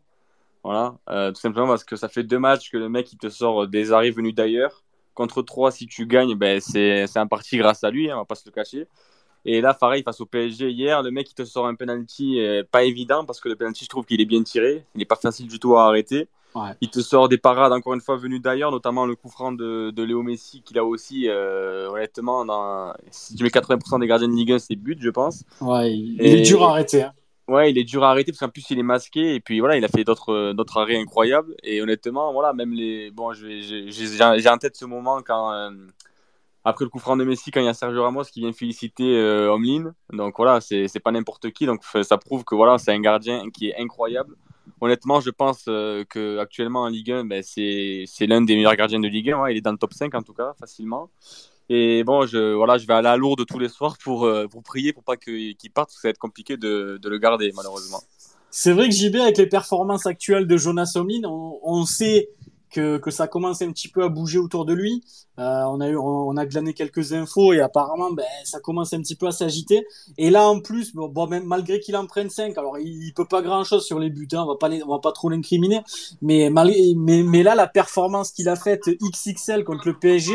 [0.63, 0.97] Voilà.
[1.09, 3.67] Euh, tout simplement parce que ça fait deux matchs que le mec, il te sort
[3.67, 4.85] des arrêts venus d'ailleurs.
[5.15, 8.21] Contre trois, si tu gagnes, ben, c'est, c'est un parti grâce à lui, hein, on
[8.21, 8.87] va pas se le cacher.
[9.45, 12.63] Et là, pareil, face au PSG hier, le mec, il te sort un penalty euh,
[12.71, 14.85] pas évident parce que le penalty, je trouve qu'il est bien tiré.
[14.95, 16.29] Il n'est pas facile du tout à arrêter.
[16.81, 19.91] Il te sort des parades, encore une fois, venues d'ailleurs, notamment le coup franc de,
[19.91, 24.29] de Léo Messi, qu'il a aussi, euh, honnêtement, dans, si tu mets 80% des gardiens
[24.29, 25.45] de Ligue 1, c'est but, je pense.
[25.61, 27.05] Ouais, il, est dur à arrêter.
[27.05, 27.13] Hein.
[27.49, 29.35] Ouais, il est dur à arrêter parce qu'en plus, il est masqué.
[29.35, 31.55] Et puis voilà, il a fait d'autres, d'autres arrêts incroyables.
[31.63, 33.11] Et honnêtement, voilà, même les.
[33.11, 35.53] Bon, j'ai en tête ce moment quand.
[35.53, 35.71] Euh,
[36.63, 39.17] après le coup franc de Messi, quand il y a Sergio Ramos qui vient féliciter
[39.17, 39.95] euh, Omlin.
[40.13, 41.67] Donc voilà, c'est, c'est pas n'importe qui.
[41.67, 44.37] Donc ça prouve que voilà, c'est un gardien qui est incroyable
[44.81, 49.09] honnêtement, je pense euh, qu'actuellement en Ligue 1, ben, c'est l'un des meilleurs gardiens de
[49.09, 49.49] Ligue 1.
[49.51, 51.11] il est dans le top 5 en tout cas, facilement.
[51.69, 54.63] Et bon, je, voilà, je vais aller à Lourdes tous les soirs pour, euh, pour
[54.63, 57.53] prier pour pas qu'il parte, parce que ça va être compliqué de, de le garder,
[57.55, 58.03] malheureusement.
[58.51, 62.31] C'est vrai que JB, avec les performances actuelles de Jonas Omlin, on, on sait
[62.71, 65.03] que, que ça commence un petit peu à bouger autour de lui.
[65.39, 69.01] Euh, on a eu, on a glané quelques infos et apparemment, ben, ça commence un
[69.01, 69.87] petit peu à s'agiter.
[70.19, 73.25] Et là, en plus, bon, même malgré qu'il en prenne 5, alors il, il peut
[73.25, 75.81] pas grand chose sur les buts, hein, on va pas, on va pas trop l'incriminer.
[76.23, 80.35] Mais, mais, mais là, la performance qu'il a faite XXL contre le PSG,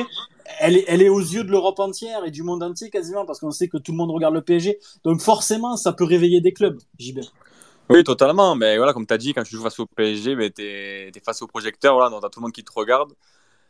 [0.59, 3.39] elle est, elle est aux yeux de l'Europe entière et du monde entier quasiment parce
[3.39, 4.79] qu'on sait que tout le monde regarde le PSG.
[5.03, 7.19] Donc forcément, ça peut réveiller des clubs, JB.
[7.89, 8.55] Oui, totalement.
[8.55, 11.41] Mais voilà, comme tu as dit, quand tu joues face au PSG, tu es, face
[11.41, 13.13] au projecteur, voilà, donc tu as tout le monde qui te regarde.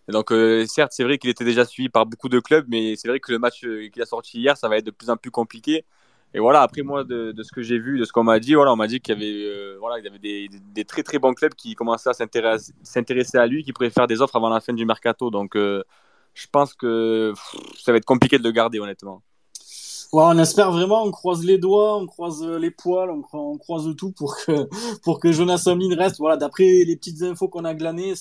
[0.08, 2.96] Et donc, euh, certes, c'est vrai qu'il était déjà suivi par beaucoup de clubs, mais
[2.96, 5.10] c'est vrai que le match euh, qu'il a sorti hier, ça va être de plus
[5.10, 5.86] en plus compliqué.
[6.34, 8.74] et voilà, après moi, de, ce que j'ai vu, de ce qu'on m'a dit, voilà,
[8.74, 11.34] on m'a dit qu'il y avait, euh, voilà, il y avait des, très très bons
[11.34, 14.74] clubs qui commençaient à s'intéresser à lui, qui pourraient faire des offres avant la fin
[14.74, 15.32] du mercato.
[15.32, 17.34] Donc, je pense que
[17.80, 19.24] ça va être compliqué de le garder, honnêtement.
[20.18, 24.38] On espère vraiment, on croise les doigts, on croise les poils, on, croise tout pour
[24.38, 24.70] que,
[25.04, 26.18] pour que Jonas Omlin reste.
[26.20, 28.14] Voilà, d'après les petites infos qu'on a glanées,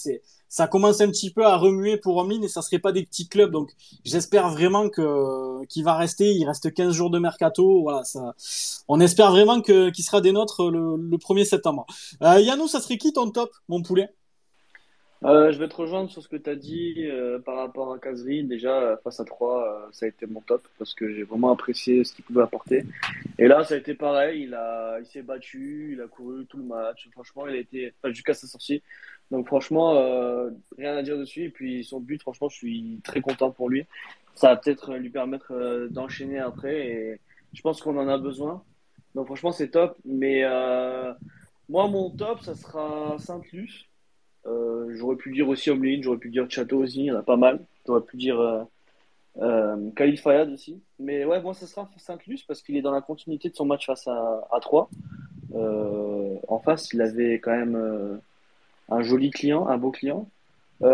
[0.48, 3.28] ça commence un petit peu à remuer pour Omlin et ça serait pas des petits
[3.28, 3.52] clubs.
[3.52, 3.70] Donc,
[4.04, 6.32] j'espère vraiment que, qu'il va rester.
[6.32, 7.82] Il reste 15 jours de mercato.
[7.82, 8.34] Voilà, ça,
[8.88, 11.86] on espère vraiment que, qu'il sera des nôtres le, le 1er septembre.
[12.22, 14.08] Euh, Yannou, ça serait qui ton top, mon poulet?
[15.24, 17.98] Euh, je vais te rejoindre sur ce que tu as dit euh, par rapport à
[17.98, 18.44] Kazri.
[18.44, 22.04] Déjà, face à 3, euh, ça a été mon top parce que j'ai vraiment apprécié
[22.04, 22.84] ce qu'il pouvait apporter.
[23.38, 24.42] Et là, ça a été pareil.
[24.42, 24.58] Il,
[25.00, 27.08] il s'est battu, il a couru tout le match.
[27.12, 28.82] Franchement, il a été jusqu'à sa sortie.
[29.30, 29.94] Donc, franchement,
[30.76, 31.44] rien à dire dessus.
[31.44, 33.86] Et puis, son but, franchement, je suis très content pour lui.
[34.34, 36.86] Ça va peut-être lui permettre d'enchaîner après.
[36.86, 37.20] Et
[37.54, 38.62] je pense qu'on en a besoin.
[39.14, 39.96] Donc, franchement, c'est top.
[40.04, 40.42] Mais
[41.70, 43.86] moi, mon top, ça sera Saint-Luce
[44.46, 47.22] euh, j'aurais pu dire aussi Omlin, j'aurais pu dire Chateau aussi, il y en a
[47.22, 47.60] pas mal.
[47.86, 48.62] J'aurais pu dire euh,
[49.38, 50.82] euh, Khalid Fayad aussi.
[50.98, 53.86] Mais ouais, moi, ça sera Saint-Luce parce qu'il est dans la continuité de son match
[53.86, 54.88] face à, à 3.
[55.54, 58.20] Euh, en face, il avait quand même
[58.88, 60.28] un joli client, un beau client.
[60.80, 60.86] Il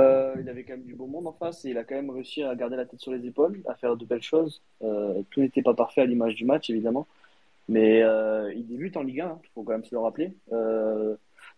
[0.48, 2.54] avait quand même du beau monde en face et il a quand même réussi à
[2.54, 4.62] garder la tête sur les épaules, à faire de belles choses.
[4.80, 7.08] tout n'était pas parfait à l'image du match, évidemment.
[7.68, 8.00] Mais
[8.54, 10.32] il débute en Ligue 1, il hein, faut quand même se le rappeler.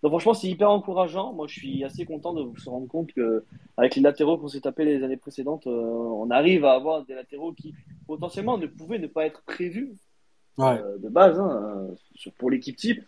[0.03, 1.33] Donc franchement, c'est hyper encourageant.
[1.33, 3.45] Moi, je suis assez content de se rendre compte que
[3.77, 7.15] avec les latéraux qu'on s'est tapés les années précédentes, euh, on arrive à avoir des
[7.15, 7.75] latéraux qui
[8.09, 9.93] potentiellement ne pouvaient ne pas être prévus
[10.59, 11.87] euh, de base hein,
[12.37, 13.03] pour l'équipe type.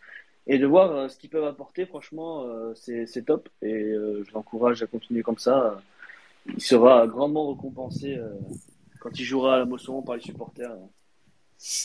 [0.47, 3.49] Et de voir euh, ce qu'ils peuvent apporter, franchement, c'est top.
[3.61, 5.81] Et je l'encourage à continuer comme ça.
[6.47, 8.21] Il sera grandement récompensé
[9.01, 10.77] quand il jouera à la Mosson par les supporters.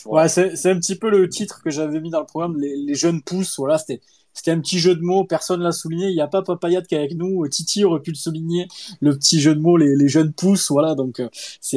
[0.04, 2.94] Ouais, c'est un petit peu le titre que j'avais mis dans le programme, les, les
[2.94, 3.56] jeunes pousses.
[3.58, 4.00] Voilà, c'était
[4.40, 6.08] c'était un petit jeu de mots, personne l'a souligné.
[6.08, 7.46] Il n'y a pas Papayat qui est avec nous.
[7.48, 8.68] Titi aurait pu le souligner.
[9.02, 10.94] Le petit jeu de mots, les, jeunes pousses, voilà.
[10.94, 11.28] Donc euh,
[11.60, 11.76] c'est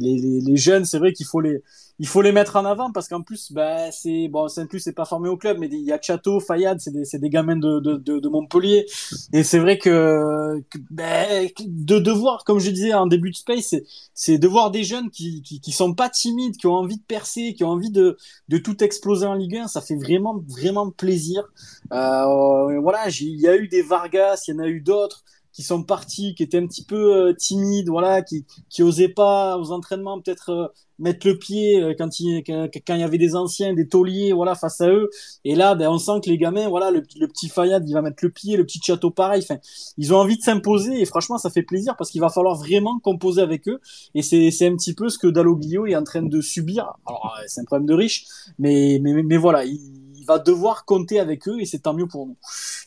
[0.00, 1.64] les, jeunes, c'est vrai qu'il faut les
[1.98, 4.92] il faut les mettre en avant parce qu'en plus, bah, c'est bon, saint plus c'est
[4.92, 7.78] pas formé au club, mais il y a Chateau, Fayad, c'est des, des gamins de,
[7.78, 8.86] de, de, Montpellier.
[9.32, 11.24] Et c'est vrai que, que bah,
[11.64, 13.76] de, de voir, comme je disais en début de space,
[14.12, 17.04] c'est de voir des jeunes qui, qui, qui sont pas timides, qui ont envie de
[17.06, 18.16] percer, qui ont envie de,
[18.48, 19.68] de tout exploser en Ligue 1.
[19.68, 21.44] Ça fait vraiment, vraiment plaisir.
[21.92, 25.24] Euh, voilà, il y a eu des Vargas, il y en a eu d'autres
[25.54, 29.56] qui sont partis, qui étaient un petit peu euh, timides, voilà, qui qui osaient pas
[29.56, 30.66] aux entraînements peut-être euh,
[30.98, 34.56] mettre le pied euh, quand il quand, il y avait des anciens, des tauliers, voilà,
[34.56, 35.10] face à eux.
[35.44, 38.02] Et là, ben on sent que les gamins, voilà, le, le petit Fayad, il va
[38.02, 39.42] mettre le pied, le petit Château pareil.
[39.44, 39.60] Enfin,
[39.96, 42.98] ils ont envie de s'imposer et franchement, ça fait plaisir parce qu'il va falloir vraiment
[42.98, 43.80] composer avec eux.
[44.14, 46.92] Et c'est c'est un petit peu ce que Dalloglio est en train de subir.
[47.06, 48.26] Alors c'est un problème de riche,
[48.58, 49.64] mais mais mais, voilà.
[49.64, 49.78] Il,
[50.24, 52.36] va devoir compter avec eux et c'est tant mieux pour nous.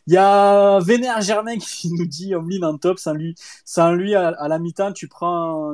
[0.07, 4.59] Il y a Vénère Germain qui nous dit Omlin en top, sans lui, à, la
[4.59, 5.09] mi-temps, tu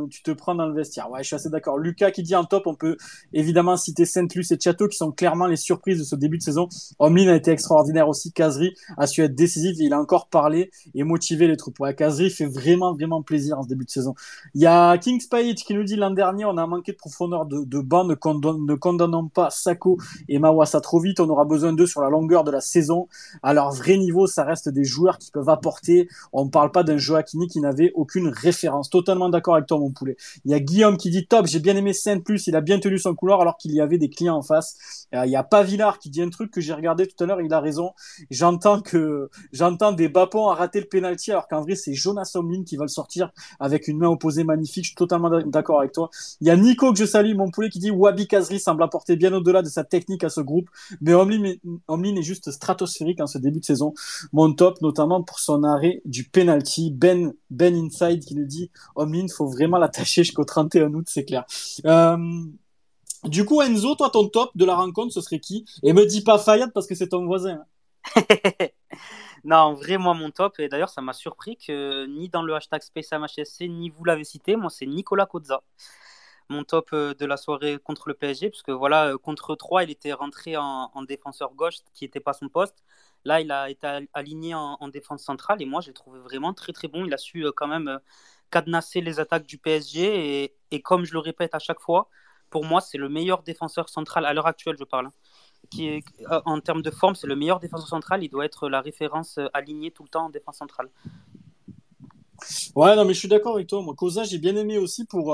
[0.09, 1.09] tu te prends dans le vestiaire.
[1.11, 1.77] Ouais, je suis assez d'accord.
[1.77, 2.97] Lucas qui dit en top, on peut
[3.33, 6.67] évidemment citer Saint-Luc et Château qui sont clairement les surprises de ce début de saison.
[6.99, 8.31] Omlin a été extraordinaire aussi.
[8.31, 9.75] Kazri a su être décisif.
[9.79, 11.79] Il a encore parlé et motivé les troupes.
[11.79, 14.15] Ouais, Kazri fait vraiment, vraiment plaisir en ce début de saison.
[14.55, 17.45] Il y a King Page qui nous dit l'an dernier, on a manqué de profondeur
[17.45, 19.97] de, de banc, ne, condamnons pas Sako
[20.27, 21.19] et Mawasa trop vite.
[21.19, 23.07] On aura d'eux sur la longueur de la saison.
[23.41, 26.07] À leur vrai niveau, ça reste des joueurs qui peuvent apporter.
[26.31, 28.89] On ne parle pas d'un Joaquini qui n'avait aucune référence.
[28.89, 30.17] Totalement d'accord avec toi, mon poulet.
[30.45, 32.79] Il y a Guillaume qui dit top, j'ai bien aimé Saint Plus, il a bien
[32.79, 35.07] tenu son couloir alors qu'il y avait des clients en face.
[35.13, 37.41] Euh, il y a Pavillard qui dit un truc que j'ai regardé tout à l'heure,
[37.41, 37.91] il a raison.
[38.29, 42.63] J'entends que j'entends des bapons à rater le penalty alors qu'en vrai c'est Jonas Omlin
[42.63, 44.83] qui va le sortir avec une main opposée magnifique.
[44.83, 46.09] Je suis totalement d'accord avec toi.
[46.41, 49.15] Il y a Nico que je salue, mon poulet, qui dit Wabi Kazri semble apporter
[49.15, 50.69] bien au-delà de sa technique à ce groupe,
[51.01, 51.39] mais Omlin
[51.87, 53.93] Omlin est juste stratosphérique en ce début de saison.
[54.31, 56.91] Mon top, notamment pour son arrêt du penalty.
[56.91, 61.45] Ben, Ben Inside qui nous dit Omlin, faut vraiment l'attacher jusqu'au 31 août, c'est clair.
[61.85, 62.17] Euh,
[63.25, 65.65] du coup, Enzo, toi, ton top de la rencontre, ce serait qui?
[65.81, 67.63] Et me dis pas Fayad parce que c'est ton voisin.
[69.45, 73.69] non, vraiment mon top, et d'ailleurs, ça m'a surpris que ni dans le hashtag SpaceMHSC,
[73.69, 75.63] ni vous l'avez cité, moi, c'est Nicolas Kozza
[76.53, 79.83] mon top euh, de la soirée contre le PSG, parce que voilà, euh, contre 3,
[79.83, 82.83] il était rentré en, défenseur gauche, qui n'était pas son poste.
[83.25, 86.87] Là, il a été aligné en, défense centrale, et moi, j'ai trouvé vraiment très très
[86.87, 87.05] bon.
[87.05, 87.99] Il a su euh, quand même
[88.51, 92.09] cadenasser les attaques du PSG, et, comme je le répète à chaque fois,
[92.49, 95.07] pour moi, c'est le meilleur défenseur central à l'heure actuelle, je parle.
[95.07, 95.13] Hein,
[95.71, 96.03] qui
[96.45, 98.23] en termes de forme, c'est le meilleur défenseur central.
[98.23, 100.89] Il doit être la référence alignée tout le temps en défense centrale.
[102.75, 103.81] Ouais, non, mais je suis d'accord avec toi.
[103.81, 105.33] Moi, Cosa, j'ai bien aimé aussi pour,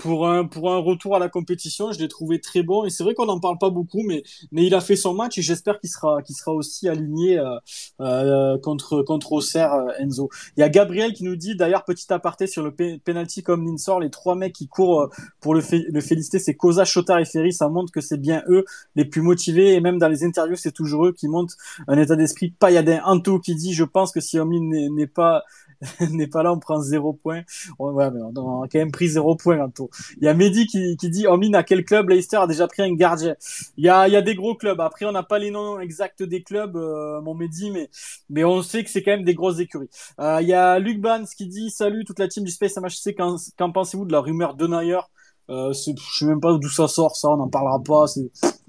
[0.00, 1.92] pour un, pour un retour à la compétition.
[1.92, 4.64] Je l'ai trouvé très bon et c'est vrai qu'on n'en parle pas beaucoup, mais, mais
[4.64, 7.56] il a fait son match et j'espère qu'il sera, qu'il sera aussi aligné euh,
[8.00, 10.30] euh, contre, contre Auxerre, euh, Enzo.
[10.56, 12.74] Il y a Gabriel qui nous dit, d'ailleurs, petit aparté sur le
[13.04, 17.18] penalty comme Ninsor, les trois mecs qui courent pour le, le féliciter, c'est Cosa, Chotard
[17.18, 17.52] et Ferry.
[17.52, 18.64] Ça montre que c'est bien eux
[18.96, 21.56] les plus motivés et même dans les interviews, c'est toujours eux qui montrent
[21.88, 23.02] un état d'esprit pailladin.
[23.04, 25.44] Anto qui dit, je pense que si Omi n'est pas
[26.10, 27.42] n'est pas là, on prend zéro point.
[27.78, 29.88] Ouais, mais on a quand même pris zéro point en tout.
[30.18, 32.82] Il y a Mehdi qui, qui dit, Omine, à quel club Leicester a déjà pris
[32.82, 33.34] un gardien?
[33.76, 34.80] Il y a, y a des gros clubs.
[34.80, 37.88] Après, on n'a pas les noms exacts des clubs, euh, mon Mehdi, mais,
[38.28, 39.90] mais on sait que c'est quand même des grosses écuries.
[40.20, 43.14] Euh, il y a Luc Bans qui dit, salut toute la team du Space MHC,
[43.14, 45.00] qu'en pensez-vous de la rumeur de Nayer
[45.48, 48.06] euh, Je sais même pas d'où ça sort, ça, on n'en parlera pas.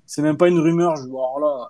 [0.05, 0.95] C'est même pas une rumeur.
[0.95, 1.69] Je, alors là,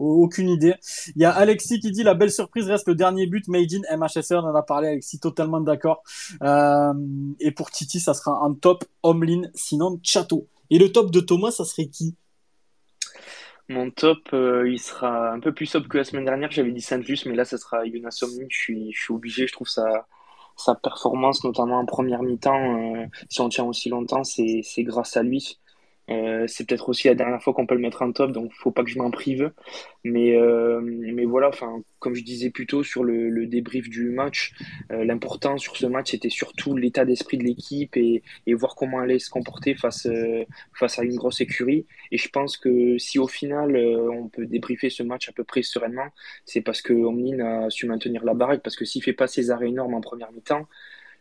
[0.00, 0.74] aucune idée.
[1.14, 3.96] Il y a Alexis qui dit la belle surprise reste le dernier but made in
[3.96, 4.42] MHSR.
[4.44, 6.02] On en a parlé, Alexis, totalement d'accord.
[6.42, 6.92] Euh,
[7.40, 10.48] et pour Titi, ça sera un top Homelin, sinon Chateau.
[10.70, 12.16] Et le top de Thomas, ça serait qui?
[13.68, 16.50] Mon top, euh, il sera un peu plus top que la semaine dernière.
[16.50, 18.46] J'avais dit Saint-Just, mais là, ça sera Jonas Omlin.
[18.48, 19.46] Je suis, je suis obligé.
[19.46, 20.06] Je trouve sa,
[20.60, 25.22] sa performance, notamment en première mi-temps, euh, si on tient aussi longtemps, c'est grâce à
[25.22, 25.58] lui.
[26.10, 28.70] Euh, c'est peut-être aussi la dernière fois qu'on peut le mettre en top, donc faut
[28.72, 29.52] pas que je m'en prive.
[30.04, 31.50] Mais, euh, mais voilà,
[31.98, 34.52] comme je disais plus tôt sur le, débrief du match,
[34.92, 38.22] euh, l'important sur ce match, c'était surtout l'état d'esprit de l'équipe et,
[38.54, 40.08] voir comment elle allait se comporter face,
[40.74, 41.86] face à une grosse écurie.
[42.10, 45.62] Et je pense que si au final, on peut débriefer ce match à peu près
[45.62, 46.08] sereinement,
[46.44, 46.92] c'est parce que
[47.40, 50.32] a su maintenir la baraque, parce que s'il fait pas ses arrêts énormes en première
[50.32, 50.66] mi-temps,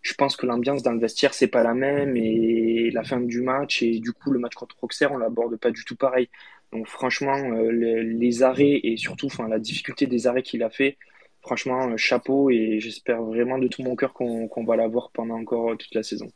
[0.02, 3.42] je pense que l'ambiance dans le vestiaire c'est pas la même et la fin du
[3.42, 6.30] match et du coup le match contre Auxerre on l'aborde pas du tout pareil.
[6.72, 10.98] Donc franchement euh, les, arrêts et surtout la difficulté des arrêts qu'il a fait,
[11.42, 15.78] franchement euh, chapeau et j'espère vraiment de tout mon cœur qu'on va l'avoir pendant encore
[15.78, 16.30] toute la saison.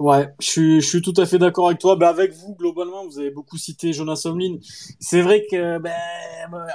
[0.00, 1.94] Ouais, je suis, je suis tout à fait d'accord avec toi.
[1.94, 4.56] Ben, avec vous, globalement, vous avez beaucoup cité Jonas Omlin.
[4.98, 5.92] C'est vrai que, ben,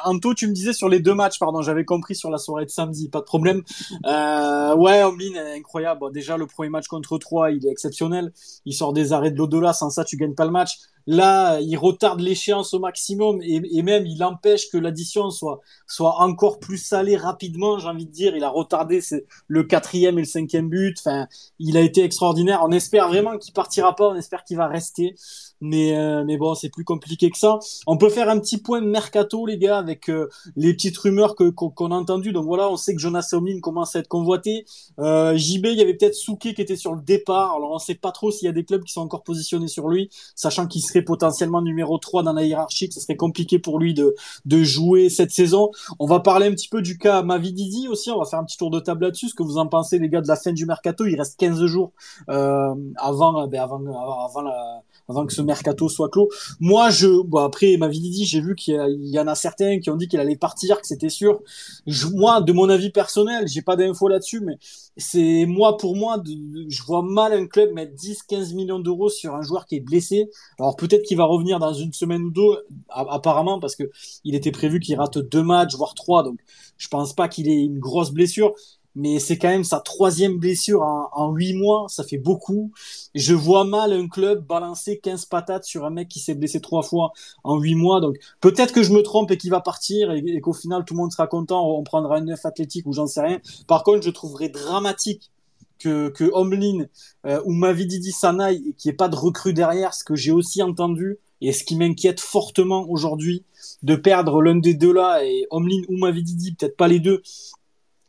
[0.04, 2.70] Anto, tu me disais sur les deux matchs, pardon, j'avais compris sur la soirée de
[2.70, 3.64] samedi, pas de problème.
[4.06, 6.12] Euh, ouais, Omlin incroyable.
[6.12, 8.32] déjà, le premier match contre 3, il est exceptionnel.
[8.66, 9.74] Il sort des arrêts de l'au-delà.
[9.74, 10.78] Sans ça, tu gagnes pas le match.
[11.08, 16.20] Là, il retarde l'échéance au maximum et, et, même il empêche que l'addition soit soit
[16.20, 17.78] encore plus salée rapidement.
[17.78, 19.02] J'ai envie de dire, il a retardé
[19.48, 20.98] le quatrième et le cinquième but.
[21.00, 21.28] Enfin,
[21.60, 22.62] il a été extraordinaire.
[22.64, 24.07] On espère vraiment qu'il partira pas.
[24.09, 25.16] On espère qu'il va rester.
[25.62, 27.60] Mais, euh, mais bon, c'est plus compliqué que ça.
[27.88, 31.49] On peut faire un petit point mercato, les gars, avec euh, les petites rumeurs que,
[31.49, 32.34] qu'on, a entendues.
[32.34, 34.66] Donc voilà, on sait que Jonas Omlin commence à être convoité.
[34.99, 37.56] Euh, JB, il y avait peut-être Souké qui était sur le départ.
[37.56, 39.88] Alors on sait pas trop s'il y a des clubs qui sont encore positionnés sur
[39.88, 43.80] lui, sachant qu'il serait potentiellement numéro 3 dans la hiérarchie, que ce serait compliqué pour
[43.80, 45.72] lui de, de jouer cette saison.
[45.99, 48.12] On va parler un petit peu du cas Mavididi aussi.
[48.12, 49.30] On va faire un petit tour de table là-dessus.
[49.30, 51.66] Ce que vous en pensez, les gars, de la fin du mercato Il reste 15
[51.66, 51.91] jours
[52.30, 56.30] euh, avant, ben avant, avant la avant que ce mercato soit clos.
[56.60, 59.89] Moi, je, bon, après, ma vie dit, j'ai vu qu'il y, en a certains qui
[59.89, 61.41] ont dit qu'il allait partir, que c'était sûr.
[61.88, 64.58] Je, moi, de mon avis personnel, j'ai pas d'infos là-dessus, mais
[64.97, 69.36] c'est moi, pour moi, je vois mal un club mettre 10, 15 millions d'euros sur
[69.36, 70.30] un joueur qui est blessé.
[70.58, 73.84] Alors peut-être qu'il va revenir dans une semaine ou deux, apparemment, parce que
[74.24, 76.39] il était prévu qu'il rate deux matchs, voire trois, donc
[76.78, 78.53] je pense pas qu'il ait une grosse blessure
[78.96, 82.72] mais c'est quand même sa troisième blessure en, huit mois, ça fait beaucoup.
[83.14, 86.82] Je vois mal un club balancer 15 patates sur un mec qui s'est blessé trois
[86.82, 87.12] fois
[87.43, 90.54] en huit mois, donc peut-être que je me trompe et qu'il va partir et, qu'au
[90.54, 93.39] final tout le monde sera content, on prendra un neuf athlétique ou j'en sais rien.
[93.68, 95.32] Par contre, je trouverais dramatique
[95.80, 96.86] que, que Omlin
[97.26, 101.20] euh, ou Mavididi Sanaï n'y ait pas de recrue derrière, ce que j'ai aussi entendu
[101.41, 103.43] et ce qui m'inquiète fortement aujourd'hui
[103.84, 107.22] de perdre l'un des deux là et Omlin ou Mavididi, peut-être pas les deux,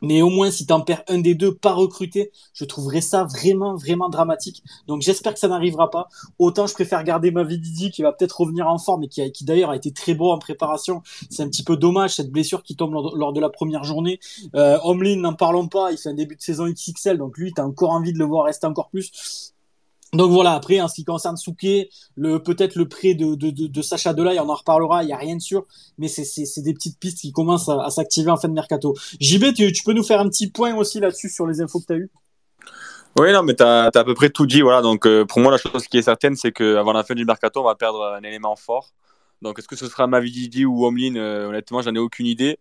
[0.01, 3.75] mais au moins, si t'en perds un des deux pas recruté, je trouverais ça vraiment,
[3.75, 4.63] vraiment dramatique.
[4.87, 6.07] Donc j'espère que ça n'arrivera pas.
[6.39, 9.69] Autant je préfère garder ma Didi qui va peut-être revenir en forme et qui, d'ailleurs
[9.69, 11.01] a été très beau en préparation.
[11.29, 14.19] C'est un petit peu dommage cette blessure qui tombe lors, de la première journée.
[14.55, 14.77] Euh,
[15.15, 18.13] n'en parlons pas, il fait un début de saison XXL, donc lui, t'as encore envie
[18.13, 19.53] de le voir rester encore plus.
[20.13, 24.13] Donc voilà, après, en ce qui concerne Souquet, peut-être le prêt de, de, de, Sacha
[24.13, 25.65] Delay, on en reparlera, il n'y a rien de sûr,
[25.97, 28.95] mais c'est des petites pistes qui commencent à, s'activer en fin de mercato.
[29.19, 31.93] JB, tu, peux nous faire un petit point aussi là-dessus sur les infos que tu
[31.93, 32.09] as eues?
[33.19, 34.61] Oui, non, mais tu as, à peu près tout dit.
[34.61, 34.81] Voilà.
[34.81, 37.59] Donc, euh, pour moi, la chose qui est certaine, c'est qu'avant la fin du mercato,
[37.59, 38.93] on va perdre un élément fort.
[39.41, 41.15] Donc, est-ce que ce sera Mavididi ou Omlin?
[41.15, 42.59] Euh, Honnêtement, j'en ai aucune idée.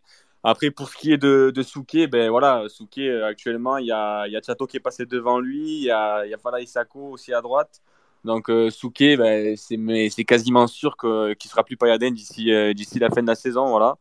[0.49, 3.92] Après, pour ce qui est de, de Souquet, ben voilà, Souquet, euh, actuellement, il y
[3.92, 7.11] a, y a Chateau qui est passé devant lui, il y a, y Fala Isako
[7.11, 7.82] aussi à droite.
[8.24, 13.01] Donc, euh, Souquet, ben, c'est quasiment sûr qu'il ne sera plus Payaden d'ici euh, d'ici
[13.01, 13.70] la fin de la saison.
[13.70, 13.97] Voilà.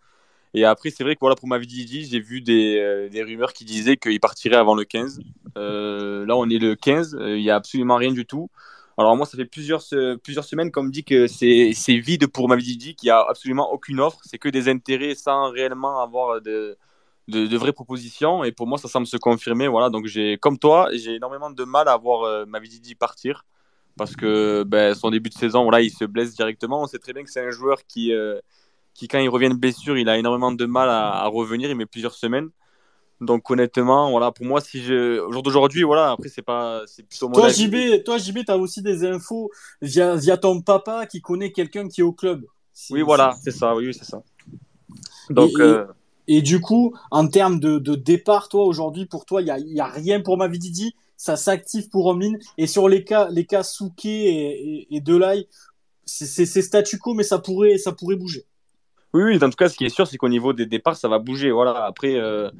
[0.53, 3.65] Et après, c'est vrai que voilà, pour Mavididi, j'ai vu des, euh, des, rumeurs qui
[3.65, 5.19] disaient qu'il partirait avant le 15.
[5.55, 8.51] là, on est le 15, il n'y a absolument rien du tout.
[8.97, 9.83] Alors moi, ça fait plusieurs,
[10.23, 13.99] plusieurs semaines qu'on me dit que c'est vide pour Mavididi, qu'il n'y a absolument aucune
[13.99, 16.77] offre, c'est que des intérêts sans réellement avoir de,
[17.27, 18.43] de, vraies propositions.
[18.43, 19.67] Et pour moi, ça semble se confirmer.
[19.67, 22.45] Voilà, donc j'ai, comme toi, j'ai énormément de mal à voir euh,
[22.99, 23.45] partir
[23.97, 26.81] parce que ben, son début de saison, voilà, il se blesse directement.
[26.81, 28.39] On sait très bien que c'est un joueur qui, euh,
[28.93, 31.69] qui, quand il revient de blessure, il a énormément de mal à revenir.
[31.69, 32.49] Il met plusieurs semaines.
[33.21, 37.03] Donc honnêtement, voilà, pour moi, si je, au jour d'aujourd'hui, voilà, après c'est pas, c'est
[37.03, 39.49] plutôt mon toi, JB, toi JB, t'as aussi des infos
[39.81, 42.45] via, via ton papa qui connaît quelqu'un qui est au club.
[42.89, 44.21] Oui, voilà, c'est ça, oui, c'est ça.
[45.29, 45.51] Donc.
[45.51, 45.85] Et, euh...
[46.27, 49.59] et, du coup, en termes de, de départ, toi aujourd'hui, pour toi, il y a,
[49.59, 52.33] y a rien pour Mavididi, ça s'active pour Omlin?
[52.57, 55.47] Et sur les cas, les cas Souké et, et, et Delay,
[56.05, 58.45] c'est statu quo, mais ça pourrait, ça pourrait bouger.
[59.13, 61.07] Oui, oui, en tout cas, ce qui est sûr, c'est qu'au niveau des départs, ça
[61.07, 61.49] va bouger.
[61.49, 61.85] Voilà.
[61.85, 62.51] Après, euh,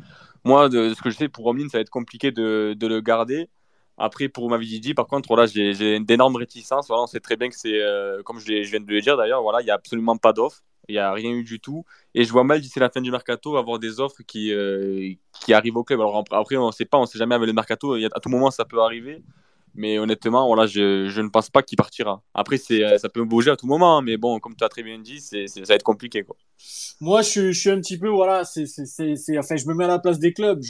[0.46, 3.50] moi, de, ce que je sais pour Omlin, ça va être compliqué de, le garder.
[3.98, 6.88] Après, pour Mavididi, par contre, là, j'ai d'énormes réticences.
[6.88, 9.18] Voilà, on sait très bien que c'est, euh, comme je, je, viens de le dire
[9.18, 10.62] d'ailleurs, voilà, il n'y a absolument pas d'offre.
[10.88, 11.84] Il n'y a rien eu du tout.
[12.14, 15.54] Et je vois mal d'ici la fin du mercato avoir des offres qui, euh, qui
[15.54, 16.00] arrivent au club.
[16.00, 17.96] Alors après, on ne sait pas, on ne sait jamais avec le mercato.
[17.96, 19.24] À tout moment, ça peut arriver.
[19.76, 22.23] Mais honnêtement, voilà, je, je ne pense pas qu'il partira.
[22.34, 23.97] Après, c'est, ça peut bouger à tout moment.
[23.97, 26.26] Hein, mais bon, comme tu as très bien dit, c'est, ça va être compliqué.
[27.01, 29.88] Moi, je, je suis un petit peu, voilà, c'est, c'est, enfin, je me mets à
[29.88, 30.61] la place des clubs.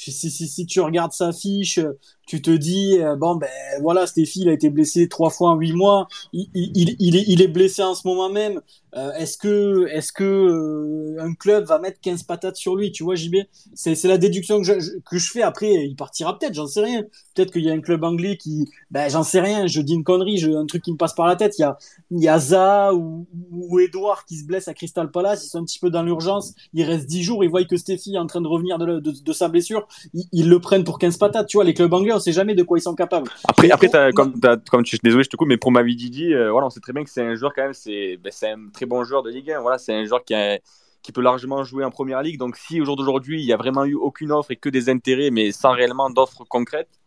[0.00, 1.78] Si, si, si, si tu regardes sa fiche,
[2.26, 3.50] tu te dis euh, bon ben
[3.82, 6.08] voilà Stéphie il a été blessé trois fois en huit mois.
[6.32, 8.62] Il, il, il, est, il est blessé en ce moment même.
[8.96, 12.92] Euh, est-ce que est-ce que euh, un club va mettre 15 patates sur lui?
[12.92, 13.36] Tu vois JB
[13.74, 15.42] c'est la déduction que je, que je fais.
[15.42, 17.02] Après il partira peut-être j'en sais rien.
[17.34, 19.66] Peut-être qu'il y a un club anglais qui ben j'en sais rien.
[19.66, 21.58] Je dis une connerie je, un truc qui me passe par la tête.
[21.58, 21.76] Il y a
[22.12, 25.44] il y a Za ou, ou Edouard qui se blesse à Crystal Palace.
[25.44, 26.54] Ils sont un petit peu dans l'urgence.
[26.74, 27.44] Il reste 10 jours.
[27.44, 30.24] Ils voient que Stéphie est en train de revenir de, de, de sa blessure ils,
[30.32, 32.62] ils, le prennent pour 15 patates tu vois les clubs anglais on sait jamais de
[32.62, 33.30] quoi ils sont capables.
[33.48, 36.70] Après, après comme, comme tu, désolé, je te coupe, mais pour Mavididi, euh, voilà, on
[36.70, 39.22] sait très bien que c'est un joueur quand même, c'est ben, un très bon joueur
[39.22, 39.60] de Ligue 1.
[39.60, 40.58] Voilà, c'est un joueur qui, a,
[41.02, 42.38] qui peut largement jouer en première ligue.
[42.38, 44.88] Donc, si au jour d'aujourd'hui, il n'y a vraiment eu aucune offre et que des
[44.88, 47.00] intérêts, mais sans réellement d'offres concrètes,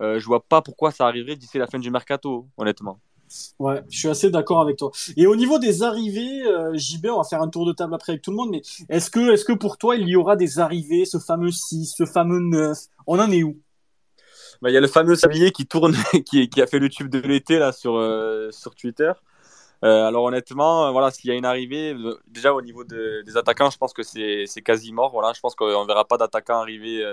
[0.00, 2.98] euh, je vois pas pourquoi ça arriverait d'ici la fin du mercato, honnêtement.
[3.58, 4.90] Ouais, je suis assez d'accord avec toi.
[5.16, 8.12] Et au niveau des arrivées, euh, JB, on va faire un tour de table après
[8.12, 10.58] avec tout le monde, mais est-ce que, est-ce que pour toi, il y aura des
[10.58, 13.56] arrivées, ce fameux 6, ce fameux 9 On en est où?
[14.62, 15.92] Bah, il y a le fameux sablier qui tourne,
[16.24, 19.12] qui, a fait le tube de l'été là sur, euh, sur Twitter.
[19.84, 23.36] Euh, alors honnêtement, voilà, s'il y a une arrivée, euh, déjà au niveau de, des
[23.36, 25.10] attaquants, je pense que c'est quasi mort.
[25.10, 27.04] Voilà, je pense qu'on verra pas d'attaquant arriver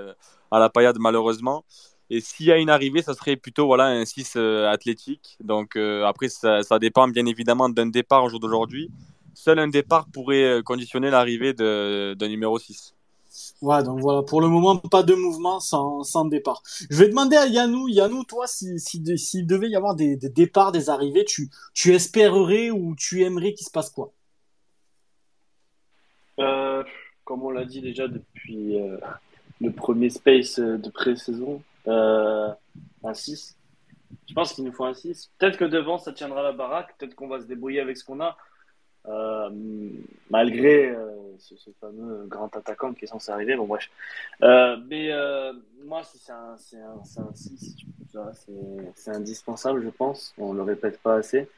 [0.51, 1.65] à la paillade malheureusement.
[2.10, 5.38] Et s'il y a une arrivée, ça serait plutôt voilà un 6 athlétique.
[5.43, 8.89] Donc après, ça, ça, dépend bien évidemment d'un départ au jour d'aujourd'hui.
[9.36, 12.95] Seul un départ pourrait conditionner l'arrivée d'un numéro 6.
[13.62, 16.64] Ouais, donc voilà, pour le moment, pas de mouvement sans, sans départ.
[16.89, 20.30] Je vais demander à Yannou, Yannou, toi, s'il si, si, devait y avoir des, des,
[20.30, 24.12] départs, des arrivées, tu, tu espérerais ou tu aimerais qu'il se passe quoi?
[26.39, 26.84] Euh,
[27.24, 28.97] Comme on l'a dit déjà depuis euh,
[29.62, 32.49] le premier space de pré-saison, euh,
[33.03, 33.57] un 6.
[34.27, 35.31] Je pense qu'il nous faut un 6.
[35.37, 38.21] Peut-être que devant, ça tiendra la baraque, peut-être qu'on va se débrouiller avec ce qu'on
[38.21, 38.37] a.
[39.07, 39.49] Euh,
[40.29, 43.55] malgré euh, ce, fameux grand attaquant qui est censé arriver.
[43.55, 43.89] Bon, bref.
[44.41, 45.11] Mais
[45.85, 47.75] moi, c'est un, un, un 6,
[48.95, 50.33] c'est indispensable, je pense.
[50.37, 51.49] On le répète pas assez.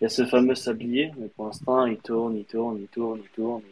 [0.00, 3.20] Il y a ce fameux sablier, mais pour l'instant, il tourne, il tourne, il tourne,
[3.22, 3.62] il tourne.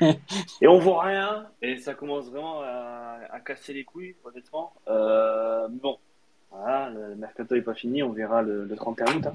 [0.00, 0.18] Et,
[0.62, 1.46] et on voit rien.
[1.62, 4.72] Et ça commence vraiment à, à casser les couilles, honnêtement.
[4.88, 5.98] Euh, bon,
[6.50, 9.26] voilà, le mercato n'est pas fini, on verra le, le 31 août.
[9.26, 9.32] Hein.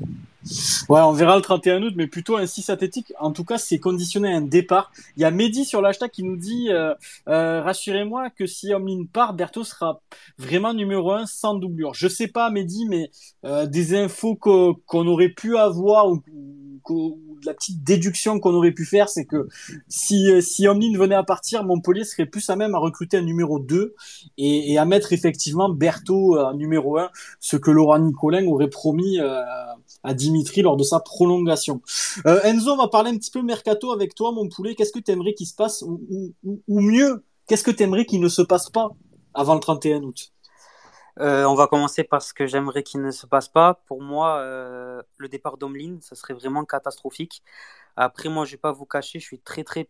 [0.89, 3.13] Ouais, on verra le 31 août, mais plutôt un 6 synthétique.
[3.19, 4.91] En tout cas, c'est conditionné à un départ.
[5.15, 6.93] Il y a Mehdi sur l'hashtag qui nous dit euh,
[7.29, 10.01] euh, rassurez-moi que si Omlin part, Berthaud sera
[10.37, 11.93] vraiment numéro 1 sans doublure.
[11.93, 13.11] Je sais pas, Mehdi, mais
[13.45, 16.21] euh, des infos qu'on aurait pu avoir ou,
[17.45, 19.47] la petite déduction qu'on aurait pu faire, c'est que
[19.87, 23.59] si, si Omlin venait à partir, Montpellier serait plus à même à recruter un numéro
[23.59, 23.95] 2
[24.37, 27.09] et, et à mettre effectivement Berthaud en numéro 1,
[27.39, 29.17] ce que Laurent Nicolin aurait promis
[30.03, 31.81] à Dimitri de sa prolongation.
[32.25, 34.75] Euh, Enzo, on va parler un petit peu mercato avec toi, mon poulet.
[34.75, 36.33] Qu'est-ce que tu aimerais qu'il se passe ou,
[36.67, 38.89] mieux, qu'est-ce que tu aimerais qu'il ne se passe pas
[39.33, 40.31] avant le 31 août?
[41.19, 43.75] Euh, on va commencer par ce que j'aimerais qu'il ne se passe pas.
[43.85, 47.43] Pour moi, euh, le départ d'Omlin, ça serait vraiment catastrophique.
[47.95, 49.87] Après, moi, je vais pas vous cacher, je suis très très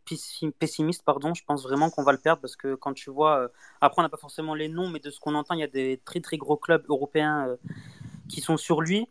[0.59, 1.03] pessimiste.
[1.05, 4.03] Pardon, je pense vraiment qu'on va le perdre parce que quand tu vois, après, on
[4.03, 6.19] n'a pas forcément les noms, mais de ce qu'on entend, il y a des très
[6.19, 7.47] très gros clubs européens
[8.27, 9.07] qui sont sur lui.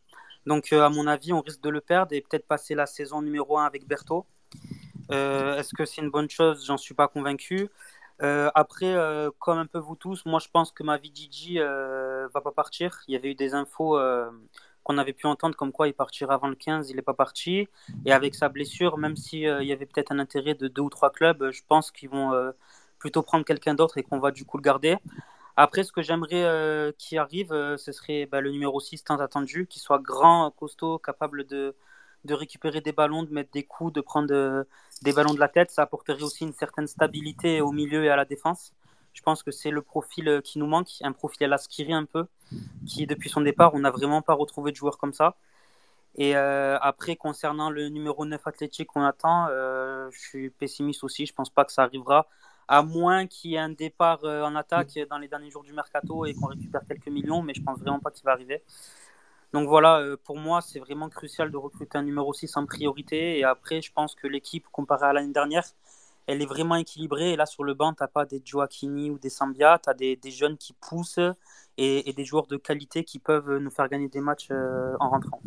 [0.47, 3.22] Donc, euh, à mon avis, on risque de le perdre et peut-être passer la saison
[3.22, 4.26] numéro 1 avec Berthaud.
[5.11, 6.64] Euh, Est-ce que c'est une bonne chose?
[6.66, 7.68] J'en suis pas convaincu.
[8.22, 8.95] Euh, après,
[9.38, 13.01] comme un peu vous tous, moi je pense que ma vie Gigi va pas partir.
[13.09, 13.99] Il y avait eu des infos
[14.84, 17.68] qu'on avait pu entendre comme quoi il partirait avant le 15, il n'est pas parti.
[18.05, 20.90] Et avec sa blessure, même s'il il y avait peut-être un intérêt de deux ou
[20.90, 22.53] trois clubs, je pense qu'ils vont
[22.99, 24.97] plutôt prendre quelqu'un d'autre et qu'on va du coup le garder.
[25.57, 29.19] Après, ce que j'aimerais euh, qui arrive, euh, ce serait bah, le numéro 6 tant
[29.19, 31.77] attendu, qui soit grand, costaud, capable de,
[32.25, 34.65] de récupérer des ballons, de mettre des coups, de prendre euh,
[35.03, 35.71] des ballons de la tête.
[35.71, 38.73] Ça apporterait aussi une certaine stabilité au milieu et à la défense.
[39.13, 42.07] Je pense que c'est le profil qui nous manque, un profil à la Skiri un
[42.07, 42.27] peu,
[42.87, 45.37] qui depuis son départ, on n'a vraiment pas retrouvé de joueur comme ça.
[46.17, 51.27] Et après, concernant le numéro 9 athlétique qu'on attend, je suis pessimiste aussi.
[51.27, 52.27] Je pense pas que ça arrivera
[52.69, 55.73] à moins qu'il y ait un départ euh, en attaque dans les derniers jours du
[55.73, 58.63] mercato et qu'on récupère quelques millions, mais je pense vraiment pas qu'il va arriver.
[59.53, 63.39] Donc voilà, euh, pour moi, c'est vraiment crucial de recruter un numéro 6 en priorité.
[63.39, 65.65] Et après, je pense que l'équipe, comparée à l'année dernière,
[66.27, 67.33] elle est vraiment équilibrée.
[67.33, 69.95] Et là, sur le banc, tu n'as pas des Joaquini ou des Sambia, tu as
[69.95, 71.19] des, jeunes qui poussent
[71.77, 75.43] et, des joueurs de qualité qui peuvent nous faire gagner des matchs euh, en rentrant.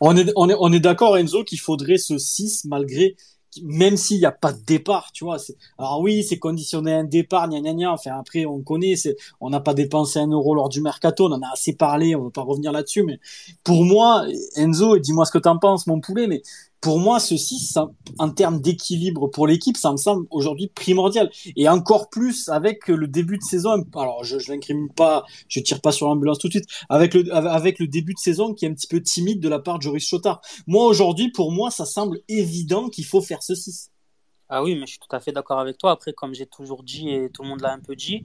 [0.00, 3.16] On est, on est, on est d'accord, Enzo, qu'il faudrait ce 6 malgré
[3.62, 5.36] même s'il n'y a pas de départ, tu vois.
[5.78, 7.92] Alors oui, c'est conditionné à un départ, gna gna gna.
[7.92, 8.94] Enfin après, on connaît,
[9.40, 12.24] on n'a pas dépensé un euro lors du mercato, on en a assez parlé, on
[12.24, 13.02] va pas revenir là-dessus.
[13.02, 13.18] Mais
[13.62, 14.24] pour moi,
[14.56, 16.42] Enzo, dis-moi ce que tu en penses, mon poulet, mais
[16.84, 17.72] pour moi, ceci,
[18.18, 21.30] en termes d'équilibre pour l'équipe, ça me semble aujourd'hui primordial.
[21.56, 23.86] Et encore plus avec le début de saison.
[23.94, 26.68] Alors, je, je l'incrimine pas, je tire pas sur l'ambulance tout de suite.
[26.90, 29.60] Avec le, avec le début de saison qui est un petit peu timide de la
[29.60, 30.42] part de Joris Chotard.
[30.66, 33.88] Moi, aujourd'hui, pour moi, ça semble évident qu'il faut faire ceci.
[34.50, 35.90] Ah oui, mais je suis tout à fait d'accord avec toi.
[35.90, 38.24] Après, comme j'ai toujours dit et tout le monde l'a un peu dit,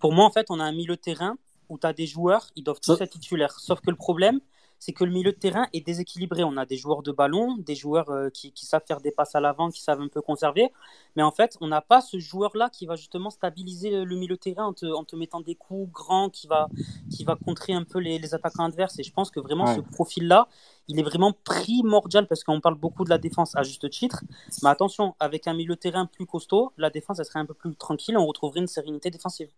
[0.00, 1.36] pour moi, en fait, on a un milieu de terrain
[1.68, 3.60] où tu as des joueurs, ils doivent tous être titulaires.
[3.60, 4.40] Sauf que le problème,
[4.82, 6.42] c'est que le milieu de terrain est déséquilibré.
[6.42, 9.40] On a des joueurs de ballon, des joueurs euh, qui, savent faire des passes à
[9.40, 10.72] l'avant, qui savent un peu conserver.
[11.14, 14.40] Mais en fait, on n'a pas ce joueur-là qui va justement stabiliser le milieu de
[14.40, 14.72] terrain en
[15.04, 16.68] te, mettant des coups grands, qui va,
[17.12, 18.98] qui va contrer un peu les, attaquants adverses.
[18.98, 20.48] Et je pense que vraiment, ce profil-là,
[20.88, 24.24] il est vraiment primordial parce qu'on parle beaucoup de la défense à juste titre.
[24.64, 27.54] Mais attention, avec un milieu de terrain plus costaud, la défense, elle serait un peu
[27.54, 28.18] plus tranquille.
[28.18, 29.50] On retrouverait une sérénité défensive.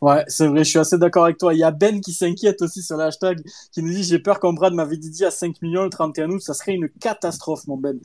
[0.00, 1.54] Ouais, c'est vrai, je suis assez d'accord avec toi.
[1.54, 3.42] Il y a Ben qui s'inquiète aussi sur le hashtag,
[3.72, 6.52] qui nous dit J'ai peur qu'on brade ma à 5 millions le 31 août, ça
[6.54, 7.98] serait une catastrophe, mon Ben.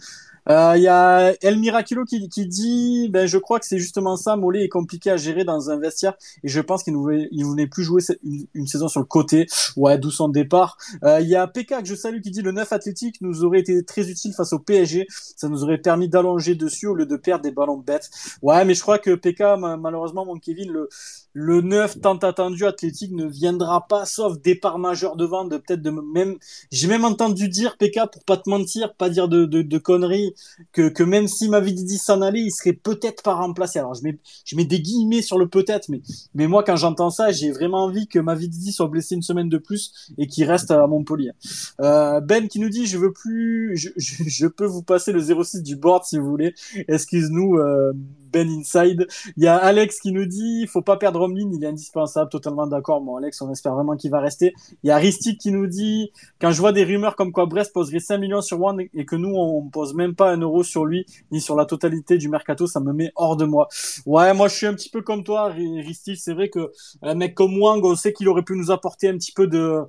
[0.50, 4.18] Euh, il y a El Miraculo qui, qui dit ben je crois que c'est justement
[4.18, 4.36] ça.
[4.36, 6.16] Mollet est compliqué à gérer dans un vestiaire.
[6.43, 9.45] Et je pense qu'il ne voulait, plus jouer une, une, saison sur le côté.
[9.78, 10.78] Ouais d'où son départ.
[11.04, 13.60] Euh, il y a PK que je salue qui dit le 9 athlétique nous aurait
[13.60, 17.16] été très utile face au PSG ça nous aurait permis d'allonger dessus au lieu de
[17.16, 18.10] perdre des ballons bêtes.
[18.41, 19.41] Ouais mais je crois que PK
[19.80, 20.89] malheureusement mon Kevin le
[21.34, 25.91] le 9 tant attendu athlétique ne viendra pas sauf départ majeur devant de peut-être de
[25.91, 26.38] même
[26.72, 30.34] j'ai même entendu dire PK pour pas te mentir pas dire de, de, de conneries
[30.72, 33.80] que, que même si Mavididi s'en allait, il serait peut-être pas remplacé.
[33.80, 36.02] Alors je mets, je mets des guillemets sur le peut-être, mais,
[36.34, 39.58] mais moi quand j'entends ça, j'ai vraiment envie que Mavididi soit blessé une semaine de
[39.58, 41.32] plus et qu'il reste à Montpellier.
[41.82, 45.64] Euh, ben qui nous dit je veux plus, je, je, peux vous passer le 06
[45.64, 46.54] du board si vous voulez.
[46.88, 47.58] Excuse-nous.
[47.58, 47.94] Euh,
[48.32, 49.08] ben Inside.
[49.38, 52.68] Il y a Alex qui nous dit, faut pas perdre Omlin, il est indispensable, totalement
[52.68, 53.02] d'accord.
[53.02, 54.54] Bon, Alex, on espère vraiment qu'il va rester.
[54.84, 57.74] Il y a Ristic qui nous dit, quand je vois des rumeurs comme quoi Brest
[57.74, 60.86] poserait 5 millions sur One et que nous, on pose même pas un euro sur
[60.86, 63.68] lui, ni sur la totalité du mercato, ça me met hors de moi.
[64.06, 66.18] Ouais, moi, je suis un petit peu comme toi, Ristic.
[66.18, 66.72] C'est vrai que
[67.02, 69.84] un mec comme Wang, on sait qu'il aurait pu nous apporter un petit peu de,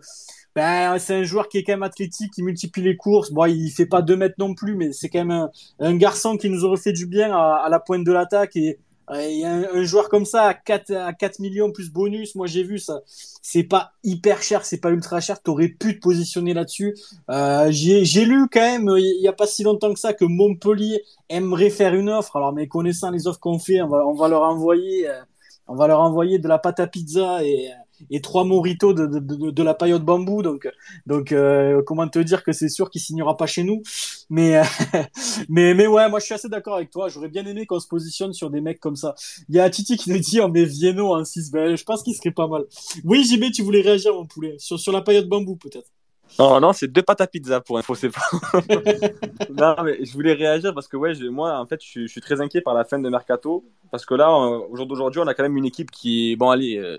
[0.56, 3.30] ben, c'est un joueur qui est quand même athlétique, qui multiplie les courses.
[3.30, 6.50] Bon, il fait pas deux mètres non plus, mais c'est quand même un, garçon qui
[6.50, 8.56] nous aurait fait du bien à, la pointe de l'attaque.
[8.56, 8.78] Et,
[9.10, 13.00] un, joueur comme ça à 4, à 4 millions plus bonus, moi j'ai vu ça.
[13.06, 15.42] C'est pas hyper cher, c'est pas ultra cher.
[15.42, 16.96] T'aurais pu te positionner là-dessus.
[17.30, 21.02] Euh, j'ai lu quand même, il y a pas si longtemps que ça, que Montpellier
[21.28, 22.36] aimerait faire une offre.
[22.36, 25.20] Alors, mais connaissant les offres qu'on fait, on va, on va leur envoyer, euh,
[25.66, 27.70] on va leur envoyer de la pâte à pizza et
[28.10, 30.42] et trois moritos de, de, de, la paillote bambou.
[30.42, 30.68] Donc,
[31.06, 33.82] donc euh, comment te dire que c'est sûr qu'il signera pas chez nous.
[34.28, 34.60] Mais,
[35.48, 37.08] mais, mais ouais, moi je suis assez d'accord avec toi.
[37.08, 39.14] J'aurais bien aimé qu'on se positionne sur des mecs comme ça.
[39.48, 42.02] Il y a Titi qui nous dit on met Vienno en 6 ben, Je pense
[42.02, 42.64] qu'il serait pas mal.
[43.04, 45.90] Oui, JB, tu voulais réagir, mon poulet, sur, sur la paillote bambou peut-être.
[46.38, 48.20] Non, non, c'est deux pâtes à pizza pour info, c'est pas.
[49.50, 52.60] non, mais je voulais réagir parce que, ouais, moi, en fait, je, suis très inquiet
[52.60, 53.64] par la fin de Mercato.
[53.90, 56.50] Parce que là, au jour d'aujourd'hui, on a quand même une équipe qui est, bon,
[56.50, 56.98] allez, euh,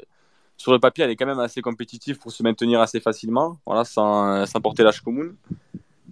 [0.61, 3.83] sur le papier, elle est quand même assez compétitive pour se maintenir assez facilement, voilà,
[3.83, 5.31] sans, sans porter l'âge commun.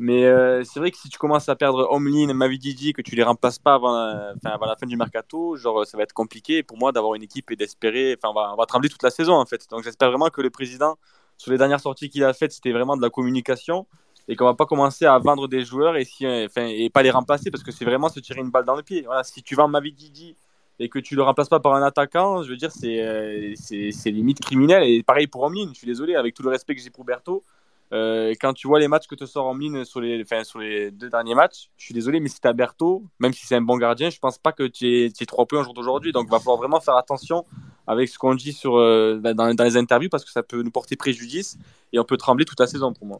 [0.01, 3.23] Mais euh, c'est vrai que si tu commences à perdre Omlin, Mavididi, que tu les
[3.23, 6.77] remplaces pas avant la, avant la fin du mercato, genre ça va être compliqué pour
[6.77, 8.17] moi d'avoir une équipe et d'espérer.
[8.17, 9.69] Enfin, on va, on va trembler toute la saison en fait.
[9.69, 10.97] Donc j'espère vraiment que le président,
[11.37, 13.87] sur les dernières sorties qu'il a faites, c'était vraiment de la communication
[14.29, 17.51] et qu'on va pas commencer à vendre des joueurs et, si, et pas les remplacer
[17.51, 19.01] parce que c'est vraiment se tirer une balle dans le pied.
[19.01, 20.37] Voilà, si tu vends Mavididi
[20.79, 24.11] et que tu le remplaces pas par un attaquant, je veux dire, c'est, euh, c'est,
[24.11, 24.83] limite criminel.
[24.83, 27.43] Et pareil pour Omlin, je suis désolé, avec tout le respect que j'ai pour Berto,
[27.91, 30.91] Euh, quand tu vois les matchs que te sort mine sur les, enfin, sur les
[30.91, 33.77] deux derniers matchs, je suis désolé, mais si tu Berthaud, même si c'est un bon
[33.77, 36.11] gardien, je pense pas que tu aies, tu trois points au jour d'aujourd'hui.
[36.11, 37.45] Donc, il va falloir vraiment faire attention
[37.89, 40.69] avec ce qu'on dit sur, euh, dans, dans, les interviews parce que ça peut nous
[40.69, 41.57] porter préjudice
[41.91, 43.19] et on peut trembler toute la saison pour moi.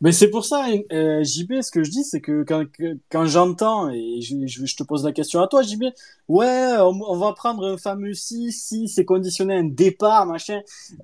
[0.00, 2.64] Mais c'est pour ça, euh, JB, ce que je dis, c'est que quand,
[3.10, 5.84] quand j'entends, et je, je, te pose la question à toi, JB,
[6.28, 10.60] ouais, on, va prendre un fameux si, si c'est conditionné à un départ, machin.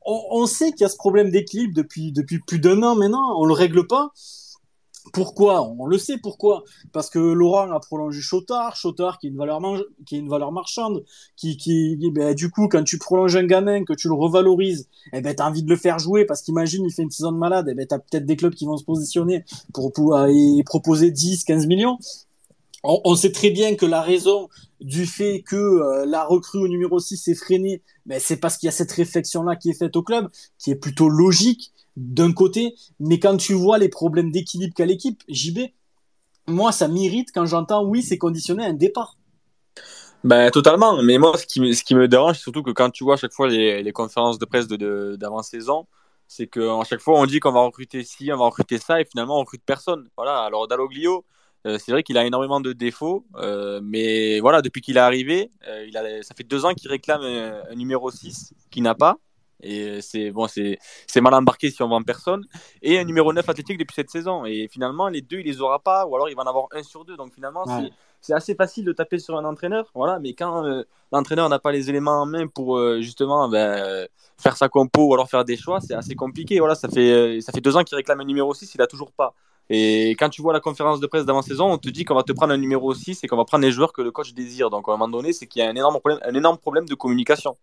[0.06, 3.34] On, on sait qu'il y a ce problème d'équilibre depuis, depuis plus d'un an maintenant,
[3.40, 4.12] on le règle pas.
[5.12, 5.62] Pourquoi?
[5.78, 6.64] On le sait pourquoi.
[6.92, 9.36] Parce que Laurent a prolongé Chotard, Chotard qui est une
[10.28, 11.04] valeur, marchande,
[11.36, 15.20] qui, qui ben, du coup, quand tu prolonges un gamin, que tu le revalorises, eh
[15.20, 17.68] ben, t'as envie de le faire jouer parce qu'imagine, il fait une saison de malade,
[17.70, 21.44] eh ben, t'as peut-être des clubs qui vont se positionner pour, pouvoir et proposer 10,
[21.44, 21.98] 15 millions.
[22.84, 24.48] On, sait très bien que la raison
[24.80, 28.68] du fait que euh, la recrue au numéro 6 est freinée, ben, c'est parce qu'il
[28.68, 30.28] y a cette réflexion-là qui est faite au club,
[30.58, 35.22] qui est plutôt logique d'un côté, mais quand tu vois les problèmes d'équilibre qu'a l'équipe,
[35.28, 35.58] JB,
[36.46, 39.16] moi, ça m'irrite quand j'entends oui, c'est conditionné à un départ.
[40.24, 41.02] Ben, totalement.
[41.02, 41.60] Mais moi, ce qui,
[41.94, 44.66] me, dérange, c'est surtout que quand tu vois à chaque fois les, conférences de presse
[44.68, 45.86] d'avant-saison,
[46.26, 49.04] c'est qu'à chaque fois, on dit qu'on va recruter ci, on va recruter ça, et
[49.04, 50.08] finalement, on recrute personne.
[50.16, 50.40] Voilà.
[50.42, 51.24] Alors, Dalloglio,
[51.66, 55.50] euh, c'est vrai qu'il a énormément de défauts, euh, mais voilà, depuis qu'il est arrivé,
[55.66, 59.18] euh, ça fait deux ans qu'il réclame un numéro 6 qu'il n'a pas.
[59.62, 62.46] Et c'est bon, c'est mal embarqué si on vend personne.
[62.82, 64.44] Et un numéro 9 athlétique depuis cette saison.
[64.44, 66.82] Et finalement, les deux, il les aura pas, ou alors il va en avoir un
[66.82, 67.16] sur deux.
[67.16, 67.64] Donc finalement,
[68.20, 69.86] c'est assez facile de taper sur un entraîneur.
[69.94, 70.82] Voilà, mais quand euh,
[71.12, 74.06] l'entraîneur n'a pas les éléments en main pour euh, justement ben,
[74.36, 76.58] faire sa compo ou alors faire des choix, c'est assez compliqué.
[76.58, 78.86] Voilà, ça fait, euh, ça fait deux ans qu'il réclame un numéro 6, il a
[78.86, 79.34] toujours pas.
[79.70, 82.32] Et quand tu vois la conférence de presse d'avant-saison, on te dit qu'on va te
[82.32, 84.70] prendre un numéro 6 et qu'on va prendre les joueurs que le coach désire.
[84.70, 86.86] Donc à un moment donné, c'est qu'il y a un énorme problème, un énorme problème
[86.86, 87.56] de communication.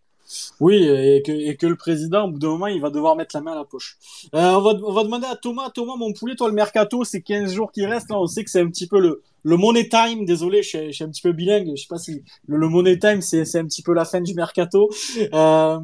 [0.60, 3.52] Oui, et que, le président, au bout d'un moment, il va devoir mettre la main
[3.52, 3.98] à la poche.
[4.34, 7.72] Euh, on, va, demander à Thomas, Thomas, mon poulet, toi, le mercato, c'est 15 jours
[7.72, 8.10] qui restent.
[8.10, 10.26] Là, on sait que c'est un petit peu le, money time.
[10.26, 11.72] Désolé, je, suis un petit peu bilingue.
[11.76, 14.90] Je sais pas si le, money time, c'est, un petit peu la fin du mercato.
[15.34, 15.80] Euh,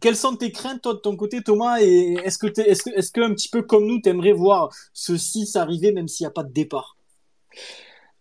[0.00, 1.80] quelles sont tes craintes, toi, de ton côté, Thomas?
[1.80, 6.24] Et est-ce que un petit peu comme nous, t'aimerais voir ce 6 arriver, même s'il
[6.24, 6.96] n'y a pas de départ?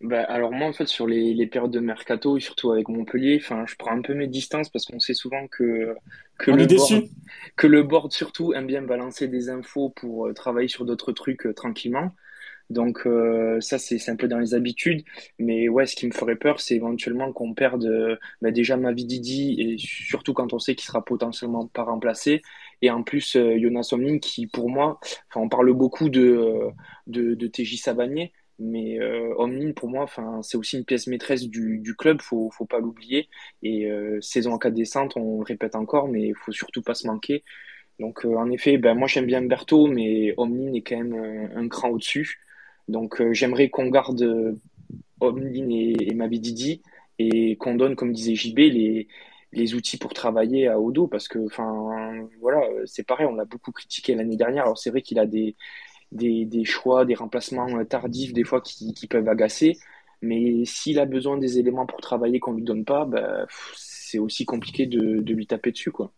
[0.02, 3.38] Bah, alors moi en fait sur les, les périodes de mercato et surtout avec Montpellier,
[3.42, 5.94] enfin je prends un peu mes distances parce qu'on sait souvent que
[6.38, 7.04] que le board,
[7.58, 11.46] que le board surtout aime bien balancer des infos pour euh, travailler sur d'autres trucs
[11.48, 12.16] euh, tranquillement.
[12.70, 15.04] Donc euh, ça c'est c'est un peu dans les habitudes,
[15.38, 19.78] mais ouais ce qui me ferait peur c'est éventuellement qu'on perde bah, déjà Mavididi et
[19.80, 22.42] surtout quand on sait qu'il sera potentiellement pas remplacé.
[22.82, 26.70] Et en plus Jonas Omlin qui pour moi, enfin on parle beaucoup de
[27.08, 30.06] de, de TJ Savanier mais euh, pour moi,
[30.42, 33.30] c'est aussi une pièce maîtresse du, du club, faut, faut pas l'oublier.
[33.64, 36.82] Et euh, saison en cas de descente, on le répète encore, mais il faut surtout
[36.82, 37.44] pas se manquer.
[38.00, 41.68] Donc, euh, en effet, ben, moi j'aime bien Berthaud, mais Omlin est quand même un,
[41.70, 42.40] cran au-dessus.
[42.88, 44.58] Donc, euh, j'aimerais qu'on garde
[45.22, 46.82] Omlin et, et Mabididi
[47.20, 49.08] et qu'on donne, comme disait JB, les,
[49.52, 53.72] les outils pour travailler à Odo parce que enfin voilà c'est pareil on l'a beaucoup
[53.72, 55.56] critiqué l'année dernière alors c'est vrai qu'il a des
[56.12, 59.78] des, choix, des remplacements tardifs, des fois qui, peuvent agacer.
[60.22, 63.46] Mais s'il a besoin des éléments pour travailler qu'on lui donne pas, bah,
[63.76, 66.12] c'est aussi compliqué de, de lui taper dessus, quoi.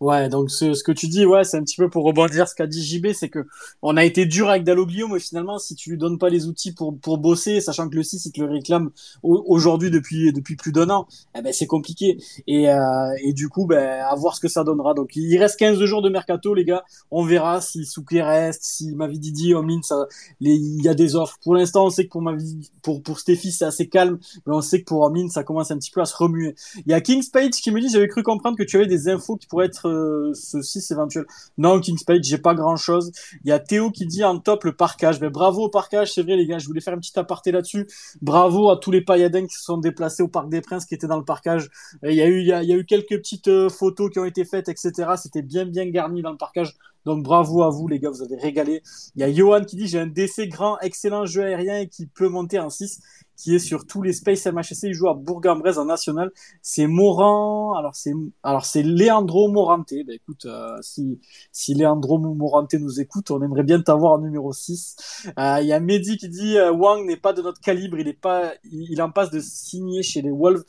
[0.00, 2.54] Ouais, donc ce, ce, que tu dis, ouais, c'est un petit peu pour rebondir ce
[2.54, 3.46] qu'a dit JB, c'est que
[3.82, 6.72] on a été dur avec Dalloglio, mais finalement, si tu lui donnes pas les outils
[6.72, 8.90] pour, pour bosser, sachant que le 6, il te le réclame
[9.22, 12.18] aujourd'hui depuis, depuis plus d'un an, eh ben, c'est compliqué.
[12.46, 14.94] Et, euh, et du coup, ben, à voir ce que ça donnera.
[14.94, 16.84] Donc, il reste 15 jours de mercato, les gars.
[17.10, 20.06] On verra si Souké reste, si Mavididi, ça,
[20.40, 21.38] les, il y a des offres.
[21.42, 24.60] Pour l'instant, on sait que pour Mavididi, pour, pour Stéphie, c'est assez calme, mais on
[24.60, 26.54] sait que pour Omin, ça commence un petit peu à se remuer.
[26.86, 29.08] Il y a King's Page qui me dit, j'avais cru comprendre que tu avais des
[29.08, 31.26] infos qui pourrait être euh, ce 6 éventuel.
[31.58, 33.12] Non, Kingspade, j'ai pas grand chose.
[33.44, 35.20] Il y a Théo qui dit en top le parkage.
[35.20, 37.52] Mais ben, bravo au parkage, c'est vrai les gars, je voulais faire un petit aparté
[37.52, 37.86] là-dessus.
[38.22, 41.06] Bravo à tous les pailladins qui se sont déplacés au Parc des Princes qui étaient
[41.06, 41.68] dans le parkage.
[42.02, 44.10] Il y a eu, il y a, il y a eu quelques petites euh, photos
[44.10, 44.92] qui ont été faites, etc.
[45.16, 46.74] C'était bien, bien garni dans le parkage.
[47.04, 48.82] Donc bravo à vous les gars, vous avez régalé.
[49.16, 52.06] Il y a Johan qui dit j'ai un DC grand, excellent jeu aérien et qui
[52.06, 53.00] peut monter en 6
[53.36, 54.84] qui est sur tous les Space MHC.
[54.84, 56.30] Il joue à Bourg-en-Bresse en national.
[56.62, 57.74] C'est Moran.
[57.74, 59.92] Alors c'est alors c'est Leandro Morante.
[59.92, 61.20] Ben écoute, euh, si
[61.52, 64.96] si Leandro Morante nous écoute, on aimerait bien t'avoir en numéro 6.
[65.38, 67.98] Euh, il y a Mehdi qui dit euh, Wang n'est pas de notre calibre.
[67.98, 68.52] Il est pas.
[68.64, 70.64] Il, en passe de signer chez les Wolves.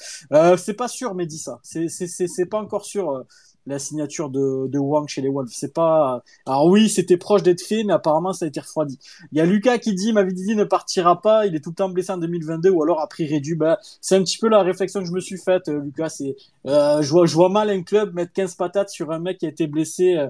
[0.57, 1.59] c'est pas sûr, Mehdi ça.
[1.63, 3.25] C'est c'est c'est pas encore sûr.
[3.67, 5.51] La signature de, de Wang chez les Wolves.
[5.51, 6.23] C'est pas.
[6.45, 8.99] Alors oui, c'était proche d'être fait, mais apparemment ça a été refroidi.
[9.31, 11.89] Il y a Lucas qui dit, dit ne partira pas, il est tout le temps
[11.89, 13.55] blessé en 2022 ou alors après réduit.
[13.55, 16.09] Bah, c'est un petit peu la réflexion que je me suis faite, euh, Lucas.
[16.09, 16.35] C'est,
[16.67, 19.45] euh, je vois, je vois mal un club mettre 15 patates sur un mec qui
[19.45, 20.27] a été blessé.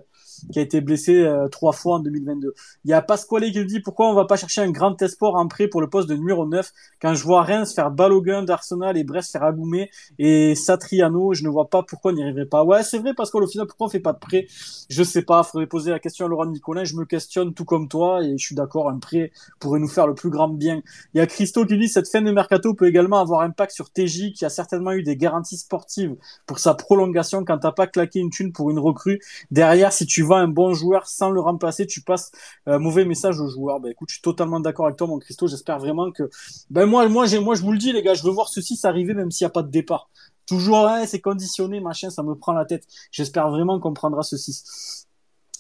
[0.52, 2.54] Qui a été blessé euh, trois fois en 2022.
[2.84, 5.48] Il y a Pasquale qui dit pourquoi on va pas chercher un grand espoir en
[5.48, 6.72] prêt pour le poste de numéro 9
[7.02, 9.90] quand je vois Reims faire Balogun d'Arsenal et Brest faire Agoumé
[10.20, 12.64] et Satriano, je ne vois pas pourquoi on n'y arriverait pas.
[12.64, 14.48] Ouais, c'est vrai parce qu'au final pourquoi on fait pas de prêt?
[14.90, 17.88] Je sais pas, faudrait poser la question à Laurent Nicolin, je me questionne tout comme
[17.88, 20.82] toi et je suis d'accord, un prêt pourrait nous faire le plus grand bien.
[21.14, 23.72] Il y a Christo qui dit cette fin de mercato peut également avoir un impact
[23.72, 27.88] sur TJ qui a certainement eu des garanties sportives pour sa prolongation quand t'as pas
[27.88, 29.20] claqué une thune pour une recrue.
[29.50, 32.32] Derrière, si tu vas un bon joueur sans le remplacer, tu passes
[32.66, 33.80] un mauvais message au joueur.
[33.80, 35.48] Ben écoute, je suis totalement d'accord avec toi, mon Christo.
[35.48, 36.30] J'espère vraiment que,
[36.70, 38.76] ben moi, moi, j'ai, moi, je vous le dis, les gars, je veux voir ceci
[38.76, 40.10] s'arriver même s'il n'y a pas de départ.
[40.48, 42.86] Toujours, c'est conditionné, machin, ça me prend la tête.
[43.12, 44.64] J'espère vraiment qu'on prendra ceci.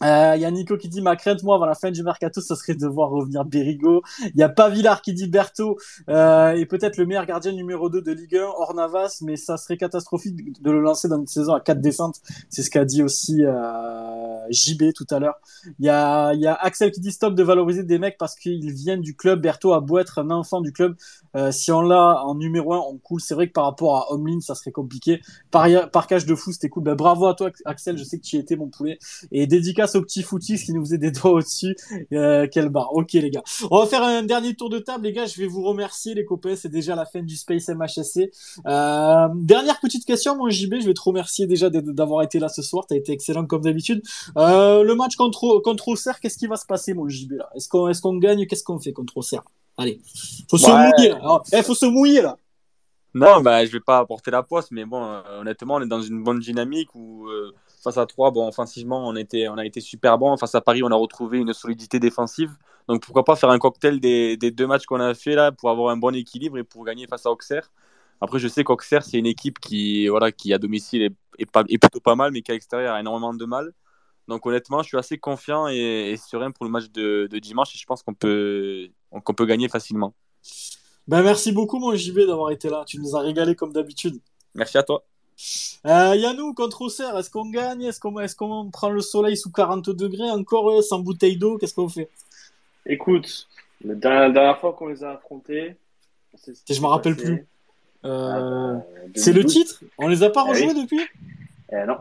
[0.01, 2.41] Il euh, y a Nico qui dit ma crainte moi avant la fin du mercato
[2.41, 4.03] ça serait de voir revenir Berigo.
[4.25, 5.77] Il y a Pavillard qui dit Berto
[6.09, 9.55] euh, est peut-être le meilleur gardien numéro 2 de Ligue 1 hors Navas mais ça
[9.55, 12.19] serait catastrophique de le lancer dans une saison à 4 descentes.
[12.49, 15.39] C'est ce qu'a dit aussi euh, JB tout à l'heure.
[15.79, 18.73] Il y a, y a Axel qui dit stop de valoriser des mecs parce qu'ils
[18.73, 19.41] viennent du club.
[19.41, 20.97] Berto a beau être un enfant du club.
[21.37, 23.21] Euh, si on l'a en numéro 1 on coule.
[23.21, 25.21] C'est vrai que par rapport à Homelin ça serait compliqué.
[25.51, 26.83] Par, par cage de fou c'était cool.
[26.83, 28.99] Ben, bravo à toi Axel je sais que tu y étais mon poulet.
[29.31, 31.75] Et dédicace au petit footis qui nous faisait des doigts au-dessus.
[32.13, 32.93] Euh, quel bar.
[32.95, 33.43] Ok les gars.
[33.69, 35.25] On va faire un dernier tour de table les gars.
[35.25, 36.55] Je vais vous remercier les copains.
[36.55, 38.31] C'est déjà la fin du Space MHSC.
[38.65, 40.75] Euh, dernière petite question mon JB.
[40.81, 42.85] Je vais te remercier déjà d'avoir été là ce soir.
[42.87, 44.01] T'as été excellent comme d'habitude.
[44.37, 47.49] Euh, le match contre contre Auxerre, qu'est-ce qui va se passer mon JB là?
[47.55, 48.47] Est-ce qu'on est-ce qu'on gagne?
[48.47, 49.43] Qu'est-ce qu'on fait contre Auxerre?
[49.77, 49.99] Allez,
[50.49, 51.41] faut se mouiller là.
[51.51, 52.37] Eh, faut se mouiller là.
[53.15, 56.01] Non, bah, je vais pas apporter la poisse, mais bon, euh, honnêtement, on est dans
[56.01, 57.53] une bonne dynamique où euh,
[57.85, 60.35] face à 3, bon, offensivement, on, était, on a été super bon.
[60.37, 62.51] Face à Paris, on a retrouvé une solidité défensive.
[62.87, 65.69] Donc pourquoi pas faire un cocktail des, des deux matchs qu'on a fait là pour
[65.69, 67.71] avoir un bon équilibre et pour gagner face à Auxerre.
[68.21, 71.63] Après, je sais qu'Auxerre, c'est une équipe qui, voilà, qui à domicile est, est, pas,
[71.69, 73.71] est, plutôt pas mal, mais qui à l'extérieur a énormément de mal.
[74.27, 77.75] Donc honnêtement, je suis assez confiant et, et serein pour le match de, de dimanche
[77.75, 78.89] et je pense qu'on peut,
[79.23, 80.15] qu'on peut gagner facilement.
[81.07, 82.83] Ben, merci beaucoup, mon JB, d'avoir été là.
[82.87, 84.19] Tu nous as régalé comme d'habitude.
[84.55, 85.05] Merci à toi.
[85.85, 87.83] Euh, Yannou, contre Auxerre, est-ce qu'on gagne?
[87.83, 91.57] Est-ce qu'on est qu'on prend le soleil sous 40 degrés Encore euh, sans bouteille d'eau?
[91.57, 92.09] Qu'est-ce qu'on fait?
[92.85, 93.47] Écoute,
[93.83, 95.75] la dernière fois qu'on les a affrontés.
[96.69, 97.45] Je me rappelle plus.
[98.03, 98.77] Euh,
[99.15, 99.83] c'est le titre?
[99.97, 100.81] On les a pas rejoués eh oui.
[100.83, 101.01] depuis?
[101.71, 101.97] Eh Non.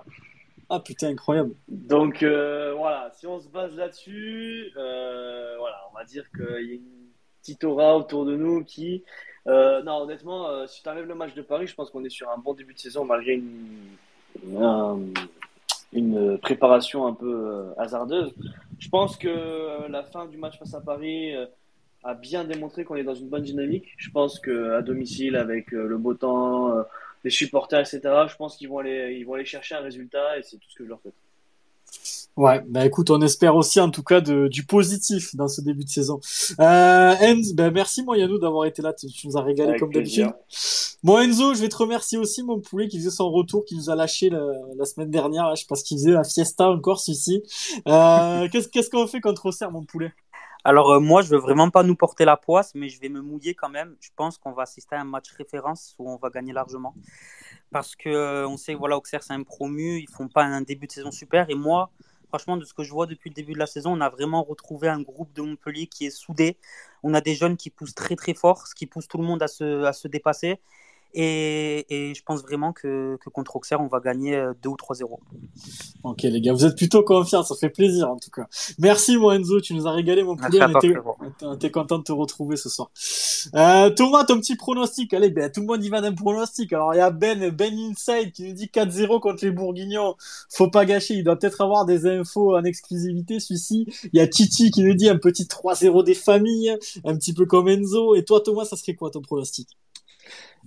[0.71, 1.55] Ah putain, incroyable.
[1.69, 7.11] Donc voilà, si on se base là-dessus, voilà, on va dire qu'il y a une
[7.41, 9.05] petite aura autour de nous qui.
[9.47, 12.11] Euh, non, honnêtement, euh, si tu enlèves le match de Paris, je pense qu'on est
[12.11, 13.97] sur un bon début de saison malgré une,
[14.59, 14.99] un,
[15.93, 18.35] une préparation un peu euh, hasardeuse.
[18.79, 21.47] Je pense que la fin du match face à Paris euh,
[22.03, 23.93] a bien démontré qu'on est dans une bonne dynamique.
[23.99, 26.75] Je pense qu'à domicile, avec le beau temps,
[27.23, 30.43] les supporters, etc., je pense qu'ils vont, aller, ils vont aller chercher un résultat et
[30.43, 31.15] c'est tout ce que je leur souhaite.
[32.37, 35.85] Ouais, bah écoute, on espère aussi en tout cas de, du positif dans ce début
[35.85, 36.21] de saison.
[36.59, 39.81] Euh, Enzo, bah merci moi Yannou d'avoir été là, tu, tu nous as régalé Avec
[39.81, 40.33] comme d'habitude.
[41.05, 43.89] Bon Enzo, je vais te remercier aussi mon poulet qui faisait son retour, qui nous
[43.89, 44.45] a lâché la,
[44.77, 47.43] la semaine dernière, je ce qu'il faisait, la fiesta encore celui-ci.
[47.87, 50.13] Euh, qu'est-ce qu'est-ce qu'on fait contre Auxerre mon poulet?
[50.65, 53.21] Alors euh, moi, je veux vraiment pas nous porter la poisse, mais je vais me
[53.21, 53.97] mouiller quand même.
[54.01, 56.95] Je pense qu'on va assister à un match référence où on va gagner largement,
[57.71, 60.87] parce que euh, on sait voilà Auxerre c'est un promu, ils font pas un début
[60.87, 61.91] de saison super, et moi,
[62.35, 64.43] franchement, de ce que je vois depuis le début de la saison, on a vraiment
[64.43, 66.59] retrouvé un groupe de Montpellier qui est soudé.
[67.05, 69.41] On a des jeunes qui poussent très très fort, ce qui pousse tout le monde
[69.41, 70.59] à se, à se dépasser.
[71.15, 75.19] Et, et, je pense vraiment que, que, contre Auxerre, on va gagner 2 ou 3-0.
[76.03, 78.47] Ok, les gars, vous êtes plutôt confiants, ça fait plaisir en tout cas.
[78.79, 80.61] Merci, mon Enzo, tu nous as régalé, mon poulet.
[81.41, 82.91] On était, content de te retrouver ce soir.
[83.55, 85.15] Euh, Thomas, ton petit pronostic.
[85.15, 86.73] Allez, ben, tout le monde y va d'un pronostic.
[86.73, 90.15] Alors, il y a Ben, Ben Inside qui nous dit 4-0 contre les Bourguignons.
[90.51, 93.87] Faut pas gâcher, il doit peut-être avoir des infos en exclusivité, celui-ci.
[94.13, 97.47] Il y a Titi qui nous dit un petit 3-0 des familles, un petit peu
[97.47, 98.15] comme Enzo.
[98.15, 99.69] Et toi, Thomas, ça serait quoi ton pronostic?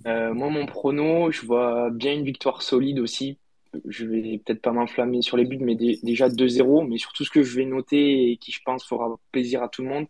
[0.06, 3.38] Euh, moi, mon prono, je vois bien une victoire solide aussi.
[3.86, 6.88] Je vais peut-être pas m'enflammer sur les buts, mais déjà 2-0.
[6.88, 9.82] Mais surtout, ce que je vais noter et qui, je pense, fera plaisir à tout
[9.82, 10.06] le monde,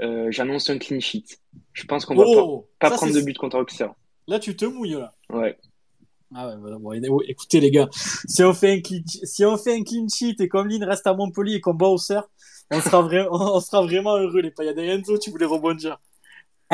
[0.00, 1.38] euh, j'annonce un clean sheet.
[1.72, 3.94] Je pense qu'on oh, va pas, pas prendre de but contre Auxerre.
[4.26, 5.12] Là, tu te mouilles, là.
[5.30, 5.56] Ouais.
[6.34, 6.78] Ah ouais, voilà.
[6.78, 10.36] bon, écoutez, les gars, si on fait un clean, si on fait un clean sheet
[10.40, 12.26] et comme Lynn reste à Montpellier et qu'on bat Auxerre,
[12.70, 14.64] on sera, vraiment, on sera vraiment heureux, les pas.
[14.64, 15.98] Il y a des Enzo, tu voulais rebondir.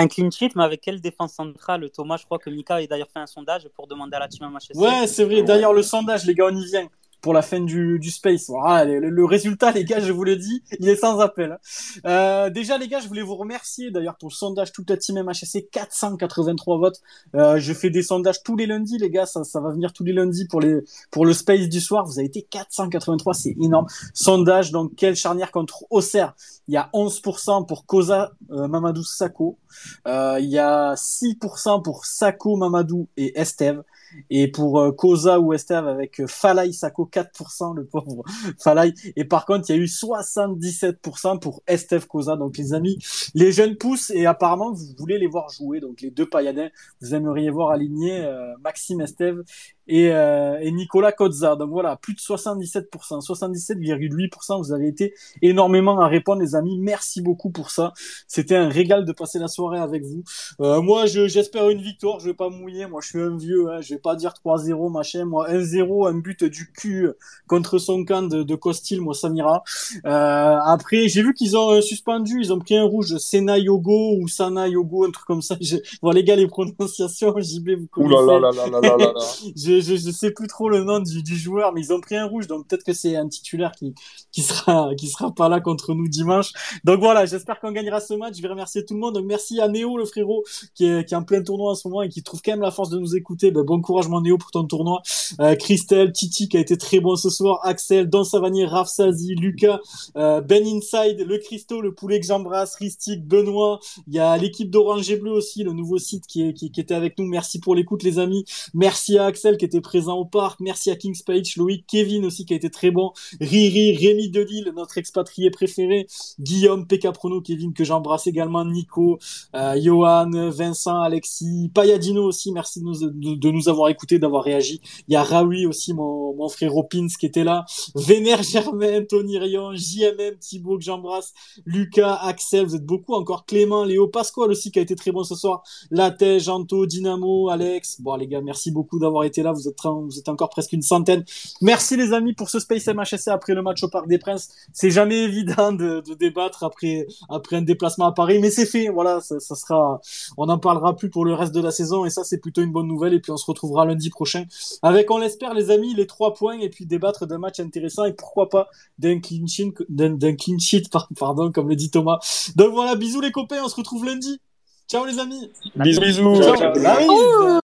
[0.00, 3.10] Un clean sheet, mais avec quelle défense centrale Thomas, je crois que Mika a d'ailleurs
[3.12, 4.76] fait un sondage pour demander à la team MHSC.
[4.76, 5.42] Ouais, c'est vrai.
[5.42, 6.88] D'ailleurs, le sondage, les gars, on y vient.
[7.20, 8.49] Pour la fin du, du space.
[8.49, 11.59] Voilà, le, résultat, les gars, je vous le dis, il est sans appel.
[12.07, 15.20] Euh, déjà, les gars, je voulais vous remercier d'ailleurs pour le sondage toute la team
[15.23, 17.01] MHSC, 483 votes.
[17.35, 20.05] Euh, je fais des sondages tous les lundis, les gars, ça, ça va venir tous
[20.05, 20.78] les lundis pour les
[21.11, 22.05] pour le space du soir.
[22.07, 23.86] Vous avez été 483, c'est énorme.
[24.15, 26.35] Sondage, donc quelle charnière contre Auxerre?
[26.69, 29.59] Il y a 11% pour Koza euh, Mamadou Sako.
[30.07, 33.82] Il y a 6% pour Sako Mamadou et Esteve.
[34.31, 38.24] Et pour Koza ou Esteve avec Falay Sako 4%, le pauvre
[38.59, 38.94] Falay.
[39.16, 42.36] Et par contre, il y a eu 77% pour Esteve Koza.
[42.36, 42.98] Donc les amis,
[43.35, 45.80] les jeunes poussent et apparemment vous voulez les voir jouer.
[45.80, 46.70] Donc les deux Payadins,
[47.01, 49.43] vous aimeriez voir alignés euh, Maxime Esteve
[49.89, 51.56] et, euh, et Nicolas Kozza.
[51.56, 54.59] Donc voilà, plus de 77%, 77,8%.
[54.59, 56.78] Vous avez été énormément à répondre, les amis.
[56.78, 57.93] Merci beaucoup pour ça.
[58.27, 60.23] C'était un régal de passer la soirée avec vous.
[60.60, 62.20] Euh, moi, j'espère une victoire.
[62.20, 62.86] Je vais pas mouiller.
[62.86, 63.70] Moi, je suis un vieux.
[63.70, 63.81] Hein.
[63.81, 65.24] Je vais pas dire 3-0, machin.
[65.24, 67.09] Moi, 1-0, un but du cul
[67.47, 69.01] contre son camp de, de Costil.
[69.01, 69.62] Moi, ça m'ira.
[70.05, 72.40] Euh, après, j'ai vu qu'ils ont suspendu.
[72.40, 73.16] Ils ont pris un rouge.
[73.16, 75.56] Sena Yogo ou Sana Yogo, un truc comme ça.
[76.02, 78.15] Bon, les gars, les prononciations, JB, vous connaissez.
[78.15, 79.77] Ouh là là là là là là là.
[79.80, 82.46] Je, je, sais plus trop le nom du, joueur, mais ils ont pris un rouge,
[82.46, 83.94] donc peut-être que c'est un titulaire qui,
[84.32, 86.52] qui sera, qui sera pas là contre nous dimanche.
[86.84, 88.36] Donc voilà, j'espère qu'on gagnera ce match.
[88.36, 89.14] Je vais remercier tout le monde.
[89.14, 90.44] Donc merci à Néo, le frérot,
[90.74, 92.60] qui est, qui est en plein tournoi en ce moment et qui trouve quand même
[92.60, 93.50] la force de nous écouter.
[93.50, 95.02] Ben, bon courage, mon Néo, pour ton tournoi.
[95.40, 97.60] Euh, Christelle, Titi, qui a été très bon ce soir.
[97.64, 99.80] Axel, Don Savanier, Raf Sazi, Lucas,
[100.16, 103.80] euh, Ben Inside, le Christo, le poulet que j'embrasse, Ristic, Benoît.
[104.06, 107.26] Il y a l'équipe d'Orange et Bleu aussi, le nouveau site qui était avec nous.
[107.26, 108.44] Merci pour l'écoute, les amis.
[108.74, 110.61] Merci à Axel qui présent au parc.
[110.61, 113.12] Merci à Kings Page, Loïc, Kevin aussi qui a été très bon.
[113.40, 116.07] Riri, Rémi Delille, notre expatrié préféré.
[116.40, 118.65] Guillaume, PK Prono, Kevin que j'embrasse également.
[118.65, 119.19] Nico,
[119.55, 122.53] euh, Johan, Vincent, Alexis, Payadino aussi.
[122.53, 124.81] Merci de nous, avoir écoutés, d'avoir réagi.
[125.09, 127.65] Il y a Raoui aussi, mon, mon frère Pins qui était là.
[127.95, 131.32] Vénère Germain, Tony Rion, JMM, Thibaut que j'embrasse.
[131.65, 133.45] Lucas, Axel, vous êtes beaucoup encore.
[133.47, 135.62] Clément, Léo, Pasquale aussi qui a été très bon ce soir.
[135.90, 138.01] Latej, Anto, Dynamo, Alex.
[138.01, 139.53] Bon les gars, merci beaucoup d'avoir été là.
[139.59, 141.24] Vous êtes, vous êtes encore presque une centaine.
[141.60, 144.48] Merci les amis pour ce Space MHSC après le match au Parc des Princes.
[144.72, 148.89] C'est jamais évident de, de, débattre après après un déplacement à Paris, mais c'est fait.
[148.89, 150.01] Voilà, ça, ça sera.
[150.36, 152.72] On n'en parlera plus pour le reste de la saison et ça c'est plutôt une
[152.72, 153.14] bonne nouvelle.
[153.14, 154.44] Et puis on se retrouvera lundi prochain
[154.82, 158.12] avec, on l'espère les amis, les trois points et puis débattre d'un match intéressant et
[158.12, 158.68] pourquoi pas
[158.98, 160.85] d'un clean sheet, d'un clean sheet,
[161.18, 162.18] pardon, comme le dit Thomas.
[162.56, 164.40] Donc voilà, bisous les copains, on se retrouve lundi.
[164.89, 165.51] Ciao les amis.
[165.76, 166.43] Bisous bisous.
[166.43, 167.60] Ciao, ciao.